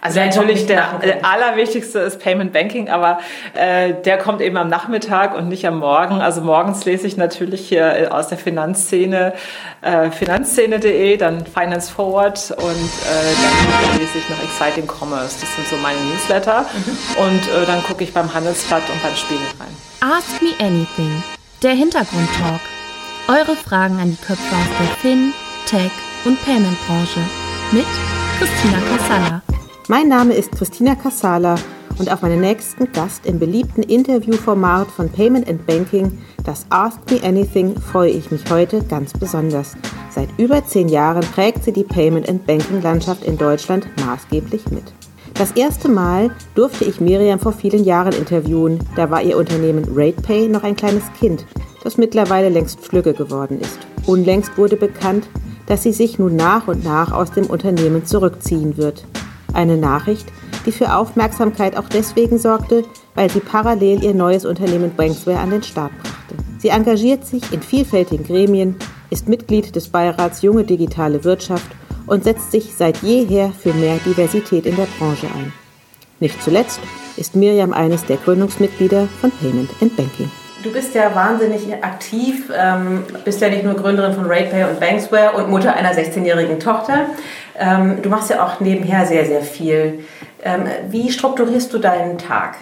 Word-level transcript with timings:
Also 0.00 0.20
natürlich 0.20 0.66
der, 0.66 1.00
der, 1.02 1.24
allerwichtigste 1.24 2.00
ist 2.00 2.20
Payment 2.20 2.52
Banking, 2.52 2.88
aber 2.88 3.18
äh, 3.54 3.94
der 4.04 4.18
kommt 4.18 4.40
eben 4.40 4.56
am 4.56 4.68
Nachmittag 4.68 5.36
und 5.36 5.48
nicht 5.48 5.66
am 5.66 5.78
Morgen. 5.78 6.20
Also 6.20 6.40
morgens 6.40 6.84
lese 6.84 7.06
ich 7.06 7.16
natürlich 7.16 7.68
hier 7.68 8.14
aus 8.14 8.28
der 8.28 8.38
Finanzszene 8.38 9.34
äh, 9.82 10.10
finanzszene.de, 10.10 11.16
dann 11.16 11.44
Finance 11.46 11.92
Forward 11.92 12.50
und 12.58 12.66
äh, 12.66 13.84
dann 13.86 13.98
lese 13.98 14.18
ich 14.18 14.28
noch 14.28 14.42
Exciting 14.42 14.86
Commerce. 14.86 15.36
Das 15.40 15.54
sind 15.54 15.68
so 15.68 15.76
meine 15.76 16.00
Newsletter. 16.00 16.62
Mhm. 16.62 17.24
Und 17.24 17.48
äh, 17.48 17.66
dann 17.66 17.82
gucke 17.82 18.04
ich 18.04 18.12
beim 18.12 18.32
Handelsblatt 18.32 18.82
und 18.90 19.02
beim 19.02 19.14
Spiegel 19.14 19.46
rein. 19.58 19.76
Ask 20.00 20.40
Me 20.42 20.50
Anything, 20.60 21.22
der 21.62 21.72
Hintergrundtalk. 21.72 22.60
Eure 23.28 23.56
Fragen 23.56 23.98
an 24.00 24.10
die 24.10 24.26
Köpfe 24.26 24.54
aus 24.54 24.68
der 24.78 24.96
Fin, 24.96 25.34
Tech 25.66 25.90
und 26.24 26.42
Payment 26.44 26.78
Branche 26.86 27.20
mit 27.72 27.86
Christina 28.38 28.78
Kassala. 28.88 29.57
Mein 29.90 30.08
Name 30.08 30.34
ist 30.34 30.52
Christina 30.52 30.94
Kassala 30.94 31.54
und 31.98 32.12
auf 32.12 32.20
meinen 32.20 32.42
nächsten 32.42 32.92
Gast 32.92 33.24
im 33.24 33.38
beliebten 33.38 33.82
Interviewformat 33.82 34.88
von 34.88 35.08
Payment 35.08 35.48
and 35.48 35.66
Banking, 35.66 36.18
das 36.44 36.66
Ask 36.68 36.98
Me 37.10 37.22
Anything, 37.22 37.74
freue 37.74 38.10
ich 38.10 38.30
mich 38.30 38.42
heute 38.50 38.82
ganz 38.82 39.14
besonders. 39.14 39.78
Seit 40.10 40.28
über 40.36 40.62
zehn 40.66 40.90
Jahren 40.90 41.22
prägt 41.22 41.64
sie 41.64 41.72
die 41.72 41.84
Payment 41.84 42.28
and 42.28 42.46
Banking 42.46 42.82
Landschaft 42.82 43.24
in 43.24 43.38
Deutschland 43.38 43.86
maßgeblich 44.04 44.70
mit. 44.70 44.92
Das 45.32 45.52
erste 45.52 45.88
Mal 45.88 46.32
durfte 46.54 46.84
ich 46.84 47.00
Miriam 47.00 47.38
vor 47.38 47.52
vielen 47.52 47.82
Jahren 47.82 48.12
interviewen. 48.12 48.80
Da 48.94 49.08
war 49.08 49.22
ihr 49.22 49.38
Unternehmen 49.38 49.86
RatePay 49.96 50.48
noch 50.48 50.64
ein 50.64 50.76
kleines 50.76 51.04
Kind, 51.18 51.46
das 51.82 51.96
mittlerweile 51.96 52.50
längst 52.50 52.80
Flügge 52.80 53.14
geworden 53.14 53.58
ist. 53.58 53.78
Unlängst 54.04 54.58
wurde 54.58 54.76
bekannt, 54.76 55.30
dass 55.64 55.82
sie 55.82 55.92
sich 55.92 56.18
nun 56.18 56.36
nach 56.36 56.68
und 56.68 56.84
nach 56.84 57.10
aus 57.10 57.32
dem 57.32 57.46
Unternehmen 57.46 58.04
zurückziehen 58.04 58.76
wird. 58.76 59.06
Eine 59.52 59.76
Nachricht, 59.76 60.26
die 60.66 60.72
für 60.72 60.94
Aufmerksamkeit 60.94 61.76
auch 61.76 61.88
deswegen 61.88 62.38
sorgte, 62.38 62.84
weil 63.14 63.30
sie 63.30 63.40
parallel 63.40 64.02
ihr 64.04 64.14
neues 64.14 64.44
Unternehmen 64.44 64.94
Banksware 64.94 65.38
an 65.38 65.50
den 65.50 65.62
Start 65.62 65.92
brachte. 66.02 66.34
Sie 66.58 66.68
engagiert 66.68 67.24
sich 67.24 67.52
in 67.52 67.62
vielfältigen 67.62 68.24
Gremien, 68.24 68.76
ist 69.10 69.28
Mitglied 69.28 69.74
des 69.74 69.88
Beirats 69.88 70.42
Junge 70.42 70.64
Digitale 70.64 71.24
Wirtschaft 71.24 71.70
und 72.06 72.24
setzt 72.24 72.50
sich 72.50 72.74
seit 72.74 72.98
jeher 72.98 73.50
für 73.52 73.72
mehr 73.72 73.98
Diversität 74.04 74.66
in 74.66 74.76
der 74.76 74.88
Branche 74.98 75.26
ein. 75.26 75.52
Nicht 76.20 76.42
zuletzt 76.42 76.80
ist 77.16 77.36
Miriam 77.36 77.72
eines 77.72 78.04
der 78.04 78.16
Gründungsmitglieder 78.16 79.08
von 79.20 79.30
Payment 79.30 79.70
and 79.80 79.96
Banking. 79.96 80.30
Du 80.64 80.72
bist 80.72 80.92
ja 80.92 81.14
wahnsinnig 81.14 81.72
aktiv, 81.84 82.50
ähm, 82.52 83.04
bist 83.24 83.40
ja 83.40 83.48
nicht 83.48 83.62
nur 83.62 83.74
Gründerin 83.74 84.12
von 84.12 84.26
RatePay 84.26 84.64
und 84.64 84.80
Banksware 84.80 85.36
und 85.36 85.48
Mutter 85.48 85.72
einer 85.72 85.92
16-jährigen 85.92 86.58
Tochter. 86.58 87.06
Ähm, 87.58 88.02
du 88.02 88.08
machst 88.08 88.30
ja 88.30 88.44
auch 88.44 88.60
nebenher 88.60 89.06
sehr, 89.06 89.26
sehr 89.26 89.42
viel. 89.42 90.04
Ähm, 90.42 90.64
wie 90.88 91.10
strukturierst 91.10 91.72
du 91.72 91.78
deinen 91.78 92.18
Tag? 92.18 92.56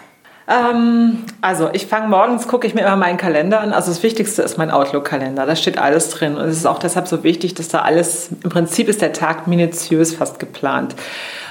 Ähm, 0.49 1.25
also 1.41 1.71
ich 1.73 1.87
fange 1.87 2.09
morgens, 2.09 2.47
gucke 2.47 2.67
ich 2.67 2.75
mir 2.75 2.83
immer 2.83 2.97
meinen 2.97 3.17
Kalender 3.17 3.61
an. 3.61 3.73
Also 3.73 3.91
das 3.91 4.03
Wichtigste 4.03 4.43
ist 4.43 4.59
mein 4.59 4.71
Outlook-Kalender. 4.71 5.45
Da 5.45 5.57
steht 5.57 5.79
alles 5.79 6.11
drin. 6.11 6.37
Und 6.37 6.47
es 6.47 6.57
ist 6.57 6.67
auch 6.67 6.79
deshalb 6.79 7.09
so 7.09 7.25
wichtig, 7.25 7.55
dass 7.55 7.69
da 7.69 7.81
alles, 7.81 8.31
im 8.43 8.51
Prinzip 8.51 8.89
ist 8.89 9.03
der 9.03 9.13
Tag 9.13 9.47
minutiös 9.47 10.15
fast 10.15 10.39
geplant. 10.39 10.95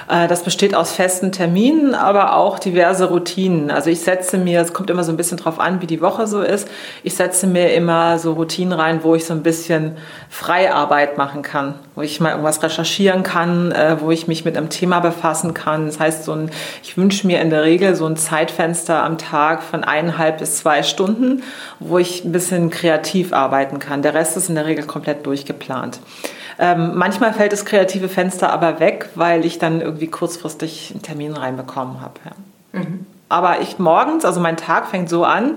Äh, 0.08 0.28
das 0.28 0.42
besteht 0.42 0.74
aus 0.74 0.92
festen 0.92 1.32
Terminen, 1.32 1.94
aber 1.94 2.36
auch 2.36 2.58
diverse 2.58 3.08
Routinen. 3.08 3.70
Also 3.70 3.90
ich 3.90 4.00
setze 4.00 4.38
mir, 4.38 4.60
es 4.60 4.72
kommt 4.72 4.90
immer 4.90 5.04
so 5.04 5.12
ein 5.12 5.16
bisschen 5.16 5.38
drauf 5.38 5.58
an, 5.58 5.80
wie 5.80 5.86
die 5.86 6.00
Woche 6.00 6.26
so 6.26 6.42
ist. 6.42 6.68
Ich 7.02 7.14
setze 7.14 7.46
mir 7.46 7.72
immer 7.74 8.18
so 8.18 8.32
Routinen 8.34 8.72
rein, 8.72 9.00
wo 9.02 9.14
ich 9.14 9.24
so 9.24 9.34
ein 9.34 9.42
bisschen 9.42 9.96
Freiarbeit 10.28 11.18
machen 11.18 11.42
kann, 11.42 11.74
wo 11.94 12.02
ich 12.02 12.20
mal 12.20 12.30
irgendwas 12.30 12.62
recherchieren 12.62 13.22
kann, 13.22 13.72
äh, 13.72 13.96
wo 14.00 14.10
ich 14.10 14.28
mich 14.28 14.44
mit 14.44 14.56
einem 14.56 14.70
Thema 14.70 15.00
befassen 15.00 15.54
kann. 15.54 15.86
Das 15.86 15.98
heißt, 15.98 16.24
so 16.24 16.32
ein, 16.32 16.50
ich 16.82 16.96
wünsche 16.96 17.26
mir 17.26 17.40
in 17.40 17.50
der 17.50 17.62
Regel 17.62 17.94
so 17.94 18.06
ein 18.06 18.16
Zeitfenster 18.16 19.02
am 19.02 19.18
Tag 19.18 19.62
von 19.62 19.84
eineinhalb 19.84 20.38
bis 20.38 20.58
zwei 20.58 20.82
Stunden, 20.82 21.42
wo 21.80 21.98
ich 21.98 22.24
ein 22.24 22.32
bisschen 22.32 22.70
kreativ 22.70 23.32
arbeiten 23.32 23.78
kann. 23.78 24.02
Der 24.02 24.14
Rest 24.14 24.36
ist 24.36 24.48
in 24.48 24.54
der 24.54 24.66
Regel 24.66 24.84
komplett 24.84 25.26
durchgeplant. 25.26 26.00
Ähm, 26.58 26.92
manchmal 26.94 27.32
fällt 27.32 27.52
das 27.52 27.64
kreative 27.64 28.08
Fenster 28.08 28.52
aber 28.52 28.80
weg, 28.80 29.10
weil 29.14 29.44
ich 29.44 29.58
dann 29.58 29.80
irgendwie 29.80 30.06
kurzfristig 30.06 30.90
einen 30.92 31.02
Termin 31.02 31.34
reinbekommen 31.34 32.00
habe. 32.00 32.14
Ja. 32.24 32.80
Mhm. 32.80 33.06
Aber 33.28 33.60
ich 33.60 33.78
morgens, 33.78 34.24
also 34.24 34.40
mein 34.40 34.56
Tag 34.56 34.88
fängt 34.88 35.08
so 35.08 35.24
an, 35.24 35.56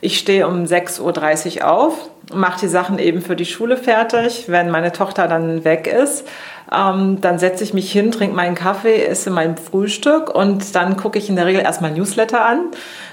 ich 0.00 0.18
stehe 0.18 0.46
um 0.46 0.64
6.30 0.64 1.58
Uhr 1.58 1.70
auf, 1.70 2.08
mache 2.32 2.60
die 2.60 2.68
Sachen 2.68 2.98
eben 2.98 3.20
für 3.20 3.34
die 3.34 3.44
Schule 3.44 3.76
fertig. 3.76 4.44
Wenn 4.46 4.70
meine 4.70 4.92
Tochter 4.92 5.26
dann 5.26 5.64
weg 5.64 5.86
ist, 5.88 6.26
ähm, 6.72 7.20
dann 7.20 7.38
setze 7.38 7.64
ich 7.64 7.74
mich 7.74 7.90
hin, 7.90 8.12
trinke 8.12 8.36
meinen 8.36 8.54
Kaffee, 8.54 9.04
esse 9.04 9.30
mein 9.30 9.56
Frühstück 9.56 10.32
und 10.32 10.74
dann 10.74 10.96
gucke 10.96 11.18
ich 11.18 11.28
in 11.28 11.36
der 11.36 11.46
Regel 11.46 11.62
erstmal 11.62 11.90
Newsletter 11.90 12.44
an, 12.44 12.66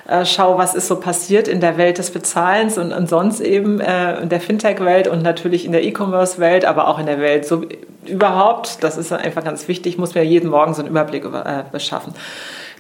äh, 0.08 0.26
schaue, 0.26 0.58
was 0.58 0.76
ist 0.76 0.88
so 0.88 1.00
passiert 1.00 1.48
in 1.48 1.62
der 1.62 1.78
Welt 1.78 1.98
des 1.98 2.12
Bezahlens 2.12 2.78
und, 2.78 2.94
und 2.94 3.10
sonst 3.10 3.40
eben 3.40 3.80
äh, 3.80 4.22
in 4.22 4.30
der 4.30 4.40
Fintech-Welt 4.40 5.08
und 5.08 5.24
natürlich 5.24 5.66
in 5.66 5.72
der 5.72 5.84
E-Commerce-Welt, 5.84 6.66
aber 6.66 6.88
auch 6.88 7.00
in 7.00 7.08
der 7.08 7.20
Welt 7.20 7.46
so 7.46 7.64
überhaupt. 8.06 8.84
Das 8.84 8.98
ist 8.98 9.12
einfach 9.12 9.44
ganz 9.44 9.68
wichtig, 9.68 9.98
muss 9.98 10.14
mir 10.14 10.24
jeden 10.24 10.50
Morgen 10.50 10.74
so 10.74 10.82
einen 10.82 10.90
Überblick 10.90 11.24
über, 11.24 11.46
äh, 11.46 11.64
beschaffen. 11.72 12.14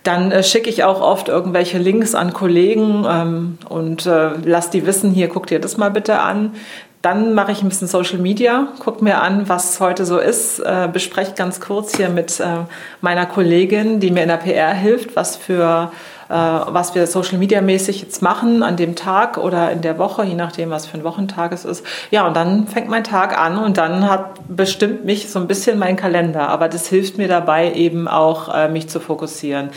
Dann 0.03 0.31
äh, 0.31 0.43
schicke 0.43 0.69
ich 0.69 0.83
auch 0.83 1.01
oft 1.01 1.27
irgendwelche 1.27 1.79
Links 1.79 2.13
an 2.13 2.31
Kollegen 2.31 3.05
ähm, 3.09 3.57
und 3.67 4.05
äh, 4.05 4.29
lass 4.43 4.69
die 4.69 4.85
wissen, 4.85 5.11
hier 5.11 5.27
guck 5.27 5.47
dir 5.47 5.59
das 5.59 5.77
mal 5.77 5.89
bitte 5.89 6.19
an. 6.19 6.53
Dann 7.01 7.33
mache 7.33 7.51
ich 7.51 7.63
ein 7.63 7.69
bisschen 7.69 7.87
Social 7.87 8.19
Media, 8.19 8.67
gucke 8.79 9.03
mir 9.03 9.21
an, 9.21 9.49
was 9.49 9.79
heute 9.79 10.05
so 10.05 10.19
ist, 10.19 10.59
äh, 10.59 10.87
bespreche 10.91 11.33
ganz 11.35 11.59
kurz 11.59 11.97
hier 11.97 12.09
mit 12.09 12.39
äh, 12.39 12.65
meiner 13.01 13.25
Kollegin, 13.25 13.99
die 13.99 14.11
mir 14.11 14.23
in 14.23 14.29
der 14.29 14.37
PR 14.37 14.73
hilft, 14.73 15.15
was 15.15 15.35
für 15.35 15.91
was 16.27 16.95
wir 16.95 17.05
Social 17.07 17.37
Media 17.37 17.61
mäßig 17.61 18.01
jetzt 18.01 18.21
machen 18.21 18.63
an 18.63 18.77
dem 18.77 18.95
Tag 18.95 19.37
oder 19.37 19.71
in 19.71 19.81
der 19.81 19.97
Woche, 19.97 20.23
je 20.23 20.35
nachdem, 20.35 20.69
was 20.69 20.85
für 20.85 20.97
ein 20.97 21.03
Wochentag 21.03 21.51
es 21.51 21.65
ist. 21.65 21.85
Ja, 22.11 22.25
und 22.27 22.35
dann 22.35 22.67
fängt 22.67 22.89
mein 22.89 23.03
Tag 23.03 23.37
an 23.37 23.57
und 23.57 23.77
dann 23.77 24.09
hat 24.09 24.39
bestimmt 24.47 25.05
mich 25.05 25.29
so 25.29 25.39
ein 25.39 25.47
bisschen 25.47 25.77
mein 25.77 25.95
Kalender. 25.95 26.49
Aber 26.49 26.67
das 26.67 26.87
hilft 26.87 27.17
mir 27.17 27.27
dabei 27.27 27.73
eben 27.73 28.07
auch, 28.07 28.53
äh, 28.53 28.67
mich 28.69 28.89
zu 28.89 28.99
fokussieren, 28.99 29.69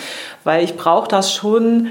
weil 0.45 0.65
ich 0.65 0.77
brauche 0.77 1.09
das 1.09 1.33
schon 1.33 1.87
äh, 1.87 1.91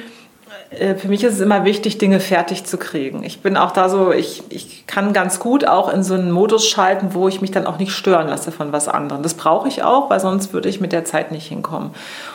für 0.70 1.08
mich 1.08 1.24
ist 1.24 1.36
es 1.36 1.40
immer 1.40 1.64
wichtig, 1.64 1.98
Dinge 1.98 2.20
fertig 2.20 2.66
zu 2.66 2.78
kriegen. 2.78 3.24
Ich 3.24 3.42
bin 3.42 3.56
auch 3.56 3.72
da 3.72 3.88
so, 3.88 4.12
ich, 4.12 4.44
ich 4.50 4.86
kann 4.86 5.14
ganz 5.14 5.40
gut 5.40 5.66
auch 5.66 5.92
in 5.92 6.04
so 6.04 6.14
einen 6.14 6.30
Modus 6.30 6.68
schalten, 6.68 7.10
wo 7.14 7.30
ich 7.30 7.40
mich 7.40 7.52
dann 7.52 7.66
auch 7.66 7.80
nicht 7.80 7.94
stören 7.94 8.28
lasse 8.28 8.52
von 8.52 8.74
was 8.74 8.90
anderem. 8.90 9.24
Das 9.24 9.34
brauche 9.34 9.70
ich 9.70 9.84
auch, 9.84 10.10
weil 10.10 10.20
sonst 10.20 10.52
würde 10.52 10.68
ich 10.68 10.82
mit 10.82 10.92
der 10.92 11.06
Zeit 11.06 11.32
nicht 11.32 11.48
hinkommen. 11.48 11.92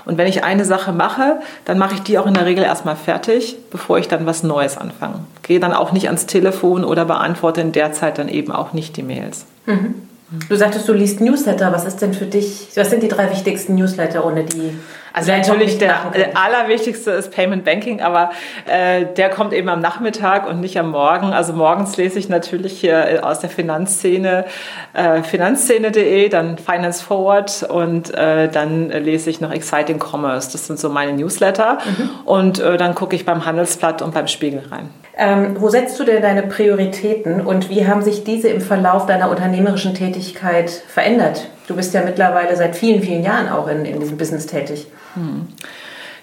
Und 0.07 0.17
wenn 0.17 0.27
ich 0.27 0.45
eine 0.45 0.65
Sache 0.65 0.93
mache, 0.93 1.41
dann 1.67 1.79
mache 1.79 1.95
ich 1.95 2.01
die 2.01 2.19
auch 2.19 2.27
in 2.27 2.33
der 2.33 2.47
Regel 2.47 2.65
erstmal 2.65 2.97
fertig, 2.97 3.57
bevor 3.71 3.99
ich 3.99 4.09
dann 4.09 4.25
was 4.25 4.43
Neues 4.43 4.79
anfange. 4.79 5.21
Gehe 5.43 5.61
dann 5.61 5.75
auch 5.75 5.93
nicht 5.93 6.07
ans 6.07 6.25
Telefon 6.25 6.85
oder 6.85 7.05
beantworte 7.05 7.61
in 7.61 7.73
der 7.73 7.93
Zeit 7.93 8.17
dann 8.17 8.29
eben 8.29 8.51
auch 8.51 8.73
nicht 8.73 8.97
die 8.97 9.03
Mails. 9.03 9.45
Mhm. 9.67 10.09
Du 10.49 10.57
sagtest, 10.57 10.89
du 10.89 10.95
liest 10.95 11.21
Newsletter. 11.21 11.73
Was 11.73 11.85
ist 11.85 12.01
denn 12.01 12.15
für 12.15 12.25
dich, 12.25 12.69
was 12.75 12.89
sind 12.89 13.03
die 13.03 13.09
drei 13.09 13.31
wichtigsten 13.31 13.75
Newsletter, 13.75 14.25
ohne 14.25 14.45
die 14.45 14.73
also 15.13 15.33
natürlich 15.33 15.79
der, 15.79 16.13
allerwichtigste 16.35 17.11
ist 17.13 17.33
Payment 17.33 17.65
Banking, 17.65 18.01
aber 18.01 18.31
äh, 18.67 19.07
der 19.17 19.31
kommt 19.31 19.53
eben 19.53 19.69
am 19.69 19.81
Nachmittag 19.81 20.49
und 20.49 20.61
nicht 20.61 20.79
am 20.79 20.91
Morgen. 20.91 21.33
Also 21.33 21.53
morgens 21.53 21.97
lese 21.97 22.19
ich 22.19 22.29
natürlich 22.29 22.81
hier 22.81 23.21
aus 23.23 23.41
der 23.41 23.51
Finanzszene 23.51 24.47
äh, 24.95 25.23
finanzszene.de, 25.23 26.29
dann 26.29 26.59
Finance 26.59 27.05
Forward 27.05 27.65
und 27.69 28.15
äh, 28.15 28.49
dann 28.49 28.89
lese 28.89 29.31
ich 29.31 29.41
noch 29.41 29.53
Exciting 29.53 29.99
Commerce. 29.99 30.53
Das 30.53 30.67
sind 30.67 30.79
so 30.79 30.89
meine 30.89 31.13
Newsletter 31.13 31.79
mhm. 31.85 32.11
und 32.25 32.59
äh, 32.59 32.77
dann 32.77 32.95
gucke 32.95 33.17
ich 33.17 33.25
beim 33.25 33.45
Handelsblatt 33.45 34.03
und 34.03 34.15
beim 34.15 34.29
Spiegel 34.29 34.63
rein. 34.71 34.91
Ähm, 35.17 35.57
wo 35.59 35.69
setzt 35.69 36.01
du 36.01 36.05
denn 36.05 36.23
deine 36.23 36.43
Prioritäten 36.43 37.43
und 37.43 37.69
wie 37.69 37.87
haben 37.87 38.03
sich 38.03 38.25
diese 38.25 38.49
im 38.49 38.61
Verlauf 38.61 39.07
deiner 39.07 39.31
unternehmerischen 39.31 39.95
Tätigkeit 39.95 40.71
verändert? 40.71 41.49
Du 41.67 41.77
bist 41.77 41.93
ja 41.93 42.03
mittlerweile 42.03 42.57
seit 42.57 42.77
vielen, 42.77 43.03
vielen 43.03 43.23
Jahren 43.23 43.49
auch 43.49 43.69
in, 43.69 43.85
in 43.85 44.01
diesem 44.01 44.17
Business 44.17 44.47
tätig. 44.47 44.87
Hm 45.15 45.49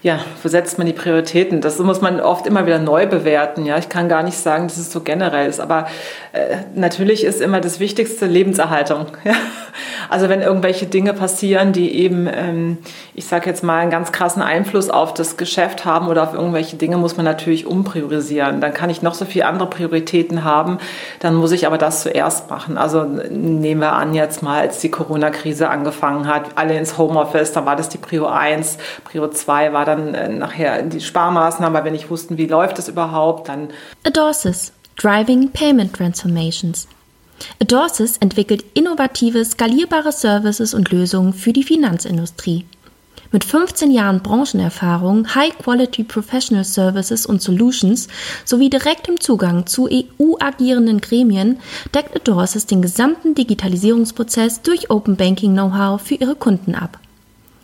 ja, 0.01 0.19
wo 0.42 0.48
setzt 0.48 0.78
man 0.78 0.88
die 0.88 0.94
Prioritäten? 0.94 1.60
Das 1.60 1.78
muss 1.80 2.00
man 2.00 2.22
oft 2.22 2.48
immer 2.48 2.66
wieder 2.66 2.80
neu 2.80 3.06
bewerten. 3.06 3.66
Ja, 3.66 3.78
ich 3.78 3.90
kann 3.90 4.07
gar 4.07 4.24
nicht 4.24 4.38
sagen, 4.38 4.68
dass 4.68 4.78
es 4.78 4.92
so 4.92 5.01
generell 5.01 5.50
ist, 5.50 5.60
aber 5.60 5.88
äh, 6.31 6.57
natürlich 6.74 7.25
ist 7.25 7.42
immer 7.42 7.60
das 7.60 7.80
Wichtigste 7.80 8.25
Lebenserhaltung. 8.25 9.07
Ja? 9.25 9.36
Also 10.10 10.28
wenn 10.28 10.42
irgendwelche 10.42 10.88
Dinge 10.88 11.13
passieren, 11.13 11.72
die 11.72 11.94
eben, 11.96 12.28
ähm, 12.28 12.80
ich 13.13 13.25
sage 13.25 13.48
jetzt 13.48 13.63
mal, 13.63 13.80
einen 13.80 13.92
ganz 13.92 14.12
krassen 14.12 14.42
Einfluss 14.42 14.90
auf 14.90 15.13
das 15.13 15.38
Geschäft 15.38 15.86
haben 15.86 16.07
oder 16.07 16.24
auf 16.24 16.34
irgendwelche 16.34 16.78
Dinge, 16.78 16.98
muss 16.98 17.16
man 17.16 17.25
natürlich 17.25 17.68
umpriorisieren. 17.68 18.60
Dann 18.60 18.74
kann 18.74 18.90
ich 18.90 19.04
noch 19.04 19.13
so 19.13 19.25
viele 19.25 19.46
andere 19.46 19.69
Prioritäten 19.69 20.44
haben, 20.44 20.80
dann 21.19 21.36
muss 21.36 21.51
ich 21.51 21.68
aber 21.68 21.78
das 21.78 22.01
zuerst 22.01 22.50
machen. 22.50 22.78
Also 22.78 23.04
nehmen 23.04 23.81
wir 23.81 23.94
an 23.94 24.16
jetzt 24.16 24.42
mal, 24.42 24.62
als 24.62 24.80
die 24.80 24.90
Corona-Krise 24.90 25.69
angefangen 25.69 26.28
hat, 26.28 26.44
alle 26.56 26.75
ins 26.78 26.98
Homeoffice, 26.98 27.51
dann 27.51 27.66
war 27.66 27.75
das 27.75 27.90
die 27.90 28.00
Prio 28.00 28.25
1, 28.25 28.78
Prio 29.04 29.28
2 29.28 29.74
war 29.74 29.86
dann 29.95 30.13
äh, 30.13 30.30
nachher 30.30 30.81
die 30.83 31.01
Sparmaßnahmen, 31.01 31.74
weil 31.75 31.86
wir 31.86 31.91
nicht 31.91 32.09
wussten, 32.09 32.38
wie 32.38 32.47
läuft 32.47 32.80
es 32.80 32.88
überhaupt, 32.88 33.50
dann. 33.50 33.69
Adorsis, 34.03 34.71
Driving 34.97 35.50
Payment 35.51 35.94
Transformations. 35.94 36.88
Adorsis 37.62 38.18
entwickelt 38.18 38.65
innovative, 38.74 39.44
skalierbare 39.45 40.12
Services 40.12 40.74
und 40.74 40.91
Lösungen 40.91 41.33
für 41.33 41.53
die 41.53 41.63
Finanzindustrie. 41.63 42.65
Mit 43.31 43.44
15 43.44 43.91
Jahren 43.91 44.21
Branchenerfahrung, 44.21 45.36
High-Quality 45.36 46.03
Professional 46.03 46.63
Services 46.63 47.27
und 47.27 47.44
Solutions 47.44 48.07
sowie 48.44 48.71
direktem 48.71 49.19
Zugang 49.19 49.68
zu 49.68 49.88
EU-agierenden 49.88 51.00
Gremien 51.00 51.59
deckt 51.94 52.15
Adorsis 52.15 52.65
den 52.65 52.81
gesamten 52.81 53.36
Digitalisierungsprozess 53.36 54.63
durch 54.63 54.89
Open 54.89 55.15
Banking 55.15 55.53
Know-how 55.53 56.01
für 56.01 56.15
ihre 56.15 56.36
Kunden 56.36 56.74
ab. 56.74 56.97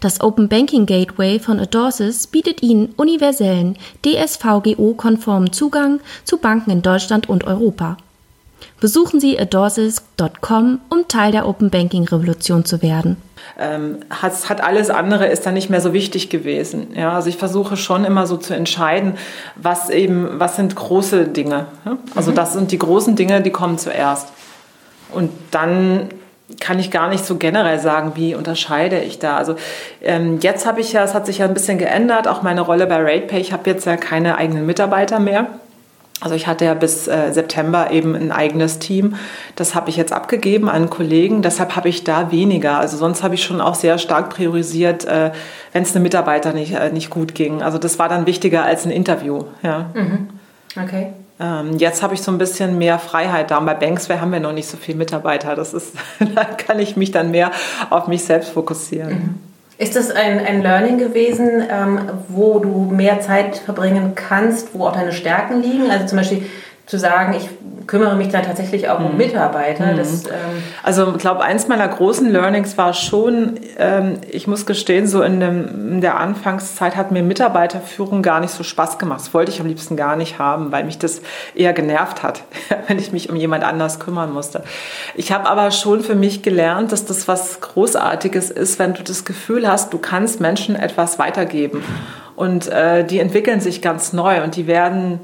Das 0.00 0.20
Open 0.20 0.48
Banking 0.48 0.86
Gateway 0.86 1.38
von 1.38 1.58
Adorsis 1.58 2.26
bietet 2.26 2.62
Ihnen 2.62 2.94
universellen, 2.96 3.76
DSVGO-konformen 4.04 5.52
Zugang 5.52 6.00
zu 6.24 6.38
Banken 6.38 6.70
in 6.70 6.82
Deutschland 6.82 7.28
und 7.28 7.44
Europa. 7.44 7.96
Besuchen 8.80 9.20
Sie 9.20 9.38
adorsis.com, 9.38 10.80
um 10.90 11.08
Teil 11.08 11.32
der 11.32 11.48
Open 11.48 11.70
Banking 11.70 12.04
Revolution 12.04 12.64
zu 12.64 12.82
werden 12.82 13.16
ähm, 13.58 13.98
hat, 14.10 14.48
hat 14.48 14.62
alles 14.62 14.90
andere 14.90 15.26
ist 15.26 15.46
dann 15.46 15.54
nicht 15.54 15.70
mehr 15.70 15.80
so 15.80 15.92
wichtig 15.92 16.30
gewesen. 16.30 16.88
Ja, 16.94 17.12
also 17.12 17.28
ich 17.28 17.36
versuche 17.36 17.76
schon 17.76 18.04
immer 18.04 18.26
so 18.26 18.36
zu 18.36 18.54
entscheiden, 18.54 19.14
was 19.56 19.90
eben, 19.90 20.28
was 20.38 20.56
sind 20.56 20.74
große 20.74 21.26
Dinge. 21.28 21.66
Also 22.14 22.32
mhm. 22.32 22.36
das 22.36 22.52
sind 22.52 22.72
die 22.72 22.78
großen 22.78 23.16
Dinge, 23.16 23.40
die 23.42 23.50
kommen 23.50 23.78
zuerst. 23.78 24.28
Und 25.12 25.30
dann 25.50 26.08
kann 26.60 26.78
ich 26.78 26.90
gar 26.90 27.08
nicht 27.08 27.24
so 27.24 27.36
generell 27.36 27.78
sagen, 27.78 28.12
wie 28.14 28.34
unterscheide 28.34 29.00
ich 29.00 29.18
da. 29.18 29.36
Also 29.36 29.56
ähm, 30.00 30.38
jetzt 30.40 30.64
habe 30.66 30.80
ich 30.80 30.92
ja, 30.92 31.02
es 31.02 31.12
hat 31.12 31.26
sich 31.26 31.38
ja 31.38 31.46
ein 31.46 31.54
bisschen 31.54 31.78
geändert, 31.78 32.28
auch 32.28 32.42
meine 32.42 32.60
Rolle 32.60 32.86
bei 32.86 32.96
RatePay. 32.96 33.40
Ich 33.40 33.52
habe 33.52 33.68
jetzt 33.68 33.84
ja 33.84 33.96
keine 33.96 34.38
eigenen 34.38 34.64
Mitarbeiter 34.64 35.18
mehr. 35.18 35.48
Also 36.20 36.34
ich 36.34 36.46
hatte 36.46 36.64
ja 36.64 36.72
bis 36.72 37.08
äh, 37.08 37.32
September 37.32 37.90
eben 37.90 38.14
ein 38.14 38.32
eigenes 38.32 38.78
Team. 38.78 39.16
Das 39.54 39.74
habe 39.74 39.90
ich 39.90 39.96
jetzt 39.96 40.12
abgegeben 40.12 40.70
an 40.70 40.88
Kollegen. 40.88 41.42
Deshalb 41.42 41.76
habe 41.76 41.90
ich 41.90 42.04
da 42.04 42.30
weniger. 42.30 42.78
Also 42.78 42.96
sonst 42.96 43.22
habe 43.22 43.34
ich 43.34 43.42
schon 43.42 43.60
auch 43.60 43.74
sehr 43.74 43.98
stark 43.98 44.30
priorisiert, 44.30 45.04
äh, 45.04 45.32
wenn 45.72 45.82
es 45.82 45.94
einem 45.94 46.04
Mitarbeiter 46.04 46.54
nicht, 46.54 46.72
äh, 46.72 46.90
nicht 46.90 47.10
gut 47.10 47.34
ging. 47.34 47.62
Also 47.62 47.76
das 47.76 47.98
war 47.98 48.08
dann 48.08 48.24
wichtiger 48.24 48.64
als 48.64 48.86
ein 48.86 48.92
Interview. 48.92 49.44
Ja. 49.62 49.90
Mhm. 49.92 50.28
Okay. 50.82 51.12
Ähm, 51.38 51.76
jetzt 51.76 52.02
habe 52.02 52.14
ich 52.14 52.22
so 52.22 52.32
ein 52.32 52.38
bisschen 52.38 52.78
mehr 52.78 52.98
Freiheit 52.98 53.50
da. 53.50 53.58
Und 53.58 53.66
bei 53.66 53.74
Banksware 53.74 54.20
haben 54.20 54.32
wir 54.32 54.40
noch 54.40 54.52
nicht 54.52 54.68
so 54.68 54.76
viele 54.76 54.98
Mitarbeiter. 54.98 55.54
Das 55.54 55.74
ist, 55.74 55.94
da 56.34 56.44
kann 56.44 56.78
ich 56.78 56.96
mich 56.96 57.10
dann 57.10 57.30
mehr 57.30 57.50
auf 57.90 58.06
mich 58.06 58.24
selbst 58.24 58.50
fokussieren. 58.50 59.10
Mhm. 59.10 59.34
Ist 59.78 59.94
das 59.94 60.10
ein, 60.10 60.38
ein 60.38 60.62
Learning 60.62 60.96
gewesen, 60.96 61.62
ähm, 61.70 62.00
wo 62.28 62.58
du 62.60 62.88
mehr 62.90 63.20
Zeit 63.20 63.58
verbringen 63.58 64.12
kannst, 64.14 64.70
wo 64.72 64.86
auch 64.86 64.92
deine 64.92 65.12
Stärken 65.12 65.60
liegen? 65.60 65.90
Also 65.90 66.06
zum 66.06 66.18
Beispiel 66.18 66.46
zu 66.86 67.00
sagen, 67.00 67.34
ich 67.36 67.48
kümmere 67.88 68.14
mich 68.14 68.28
dann 68.28 68.44
tatsächlich 68.44 68.88
auch 68.88 69.00
um 69.00 69.12
mhm. 69.12 69.16
Mitarbeiter. 69.16 69.92
Mhm. 69.92 69.96
Das, 69.96 70.26
ähm 70.26 70.32
also 70.84 71.12
ich 71.12 71.18
glaube, 71.18 71.42
eins 71.42 71.66
meiner 71.66 71.86
großen 71.88 72.30
Learnings 72.30 72.78
war 72.78 72.94
schon, 72.94 73.58
ähm, 73.76 74.18
ich 74.30 74.46
muss 74.46 74.66
gestehen, 74.66 75.08
so 75.08 75.22
in, 75.22 75.40
dem, 75.40 75.94
in, 75.94 76.00
der 76.00 76.18
Anfangszeit 76.18 76.94
hat 76.96 77.10
mir 77.10 77.24
Mitarbeiterführung 77.24 78.22
gar 78.22 78.38
nicht 78.38 78.52
so 78.52 78.62
Spaß 78.62 78.98
gemacht. 78.98 79.20
Das 79.20 79.34
wollte 79.34 79.50
ich 79.50 79.60
am 79.60 79.66
liebsten 79.66 79.96
gar 79.96 80.14
nicht 80.14 80.38
haben, 80.38 80.70
weil 80.70 80.84
mich 80.84 80.98
das 80.98 81.22
eher 81.56 81.72
genervt 81.72 82.22
hat, 82.22 82.42
wenn 82.86 83.00
ich 83.00 83.10
mich 83.10 83.30
um 83.30 83.36
jemand 83.36 83.64
anders 83.64 83.98
kümmern 83.98 84.32
musste. 84.32 84.62
Ich 85.16 85.32
habe 85.32 85.48
aber 85.48 85.72
schon 85.72 86.02
für 86.02 86.14
mich 86.14 86.42
gelernt, 86.42 86.92
dass 86.92 87.04
das 87.04 87.26
was 87.26 87.60
Großartiges 87.60 88.50
ist, 88.50 88.78
wenn 88.78 88.94
du 88.94 89.02
das 89.02 89.24
Gefühl 89.24 89.68
hast, 89.68 89.92
du 89.92 89.98
kannst 89.98 90.40
Menschen 90.40 90.76
etwas 90.76 91.18
weitergeben. 91.18 91.82
Und 92.36 92.68
äh, 92.68 93.02
die 93.04 93.18
entwickeln 93.18 93.60
sich 93.60 93.82
ganz 93.82 94.12
neu 94.12 94.44
und 94.44 94.56
die 94.56 94.66
werden 94.66 95.20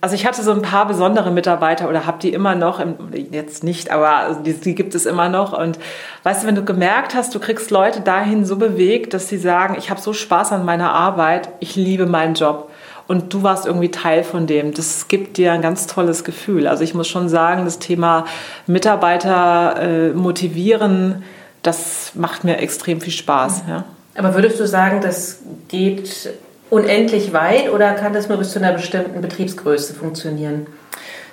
also 0.00 0.14
ich 0.14 0.26
hatte 0.26 0.42
so 0.42 0.52
ein 0.52 0.62
paar 0.62 0.86
besondere 0.86 1.30
Mitarbeiter 1.30 1.88
oder 1.88 2.06
habe 2.06 2.18
die 2.20 2.32
immer 2.32 2.54
noch, 2.54 2.84
jetzt 3.30 3.64
nicht, 3.64 3.90
aber 3.90 4.40
die, 4.44 4.52
die, 4.52 4.74
gibt 4.74 4.94
es 4.94 5.06
immer 5.06 5.28
noch. 5.28 5.58
Und 5.58 5.78
weißt 6.22 6.42
du, 6.42 6.46
wenn 6.46 6.54
du 6.54 6.64
gemerkt 6.64 7.14
hast, 7.14 7.34
du 7.34 7.40
kriegst 7.40 7.70
Leute 7.70 8.00
dahin 8.00 8.44
so 8.44 8.56
bewegt, 8.56 9.14
dass 9.14 9.28
sie 9.28 9.38
sagen, 9.38 9.76
ich 9.78 9.90
habe 9.90 10.00
so 10.00 10.12
Spaß 10.12 10.52
an 10.52 10.64
meiner 10.64 10.92
Arbeit, 10.92 11.48
ich 11.60 11.76
liebe 11.76 12.06
meinen 12.06 12.34
Job. 12.34 12.70
Und 13.06 13.34
du 13.34 13.42
warst 13.42 13.66
irgendwie 13.66 13.90
Teil 13.90 14.24
von 14.24 14.46
dem. 14.46 14.72
Das 14.72 15.08
gibt 15.08 15.36
dir 15.36 15.52
ein 15.52 15.60
ganz 15.60 15.86
tolles 15.86 16.24
Gefühl. 16.24 16.66
Also 16.66 16.84
ich 16.84 16.94
muss 16.94 17.06
schon 17.06 17.28
sagen, 17.28 17.64
das 17.64 17.78
Thema 17.78 18.24
Mitarbeiter 18.66 19.76
äh, 19.78 20.08
motivieren, 20.12 21.22
das 21.62 22.12
macht 22.14 22.44
mir 22.44 22.58
extrem 22.58 23.00
viel 23.00 23.12
Spaß. 23.12 23.64
Ja. 23.68 23.84
Aber 24.16 24.34
würdest 24.34 24.60
du 24.60 24.66
sagen, 24.66 25.00
das 25.02 25.40
geht 25.68 26.30
unendlich 26.70 27.32
weit 27.32 27.70
oder 27.70 27.92
kann 27.92 28.12
das 28.12 28.28
nur 28.28 28.38
bis 28.38 28.52
zu 28.52 28.58
einer 28.58 28.72
bestimmten 28.72 29.20
Betriebsgröße 29.20 29.94
funktionieren? 29.94 30.66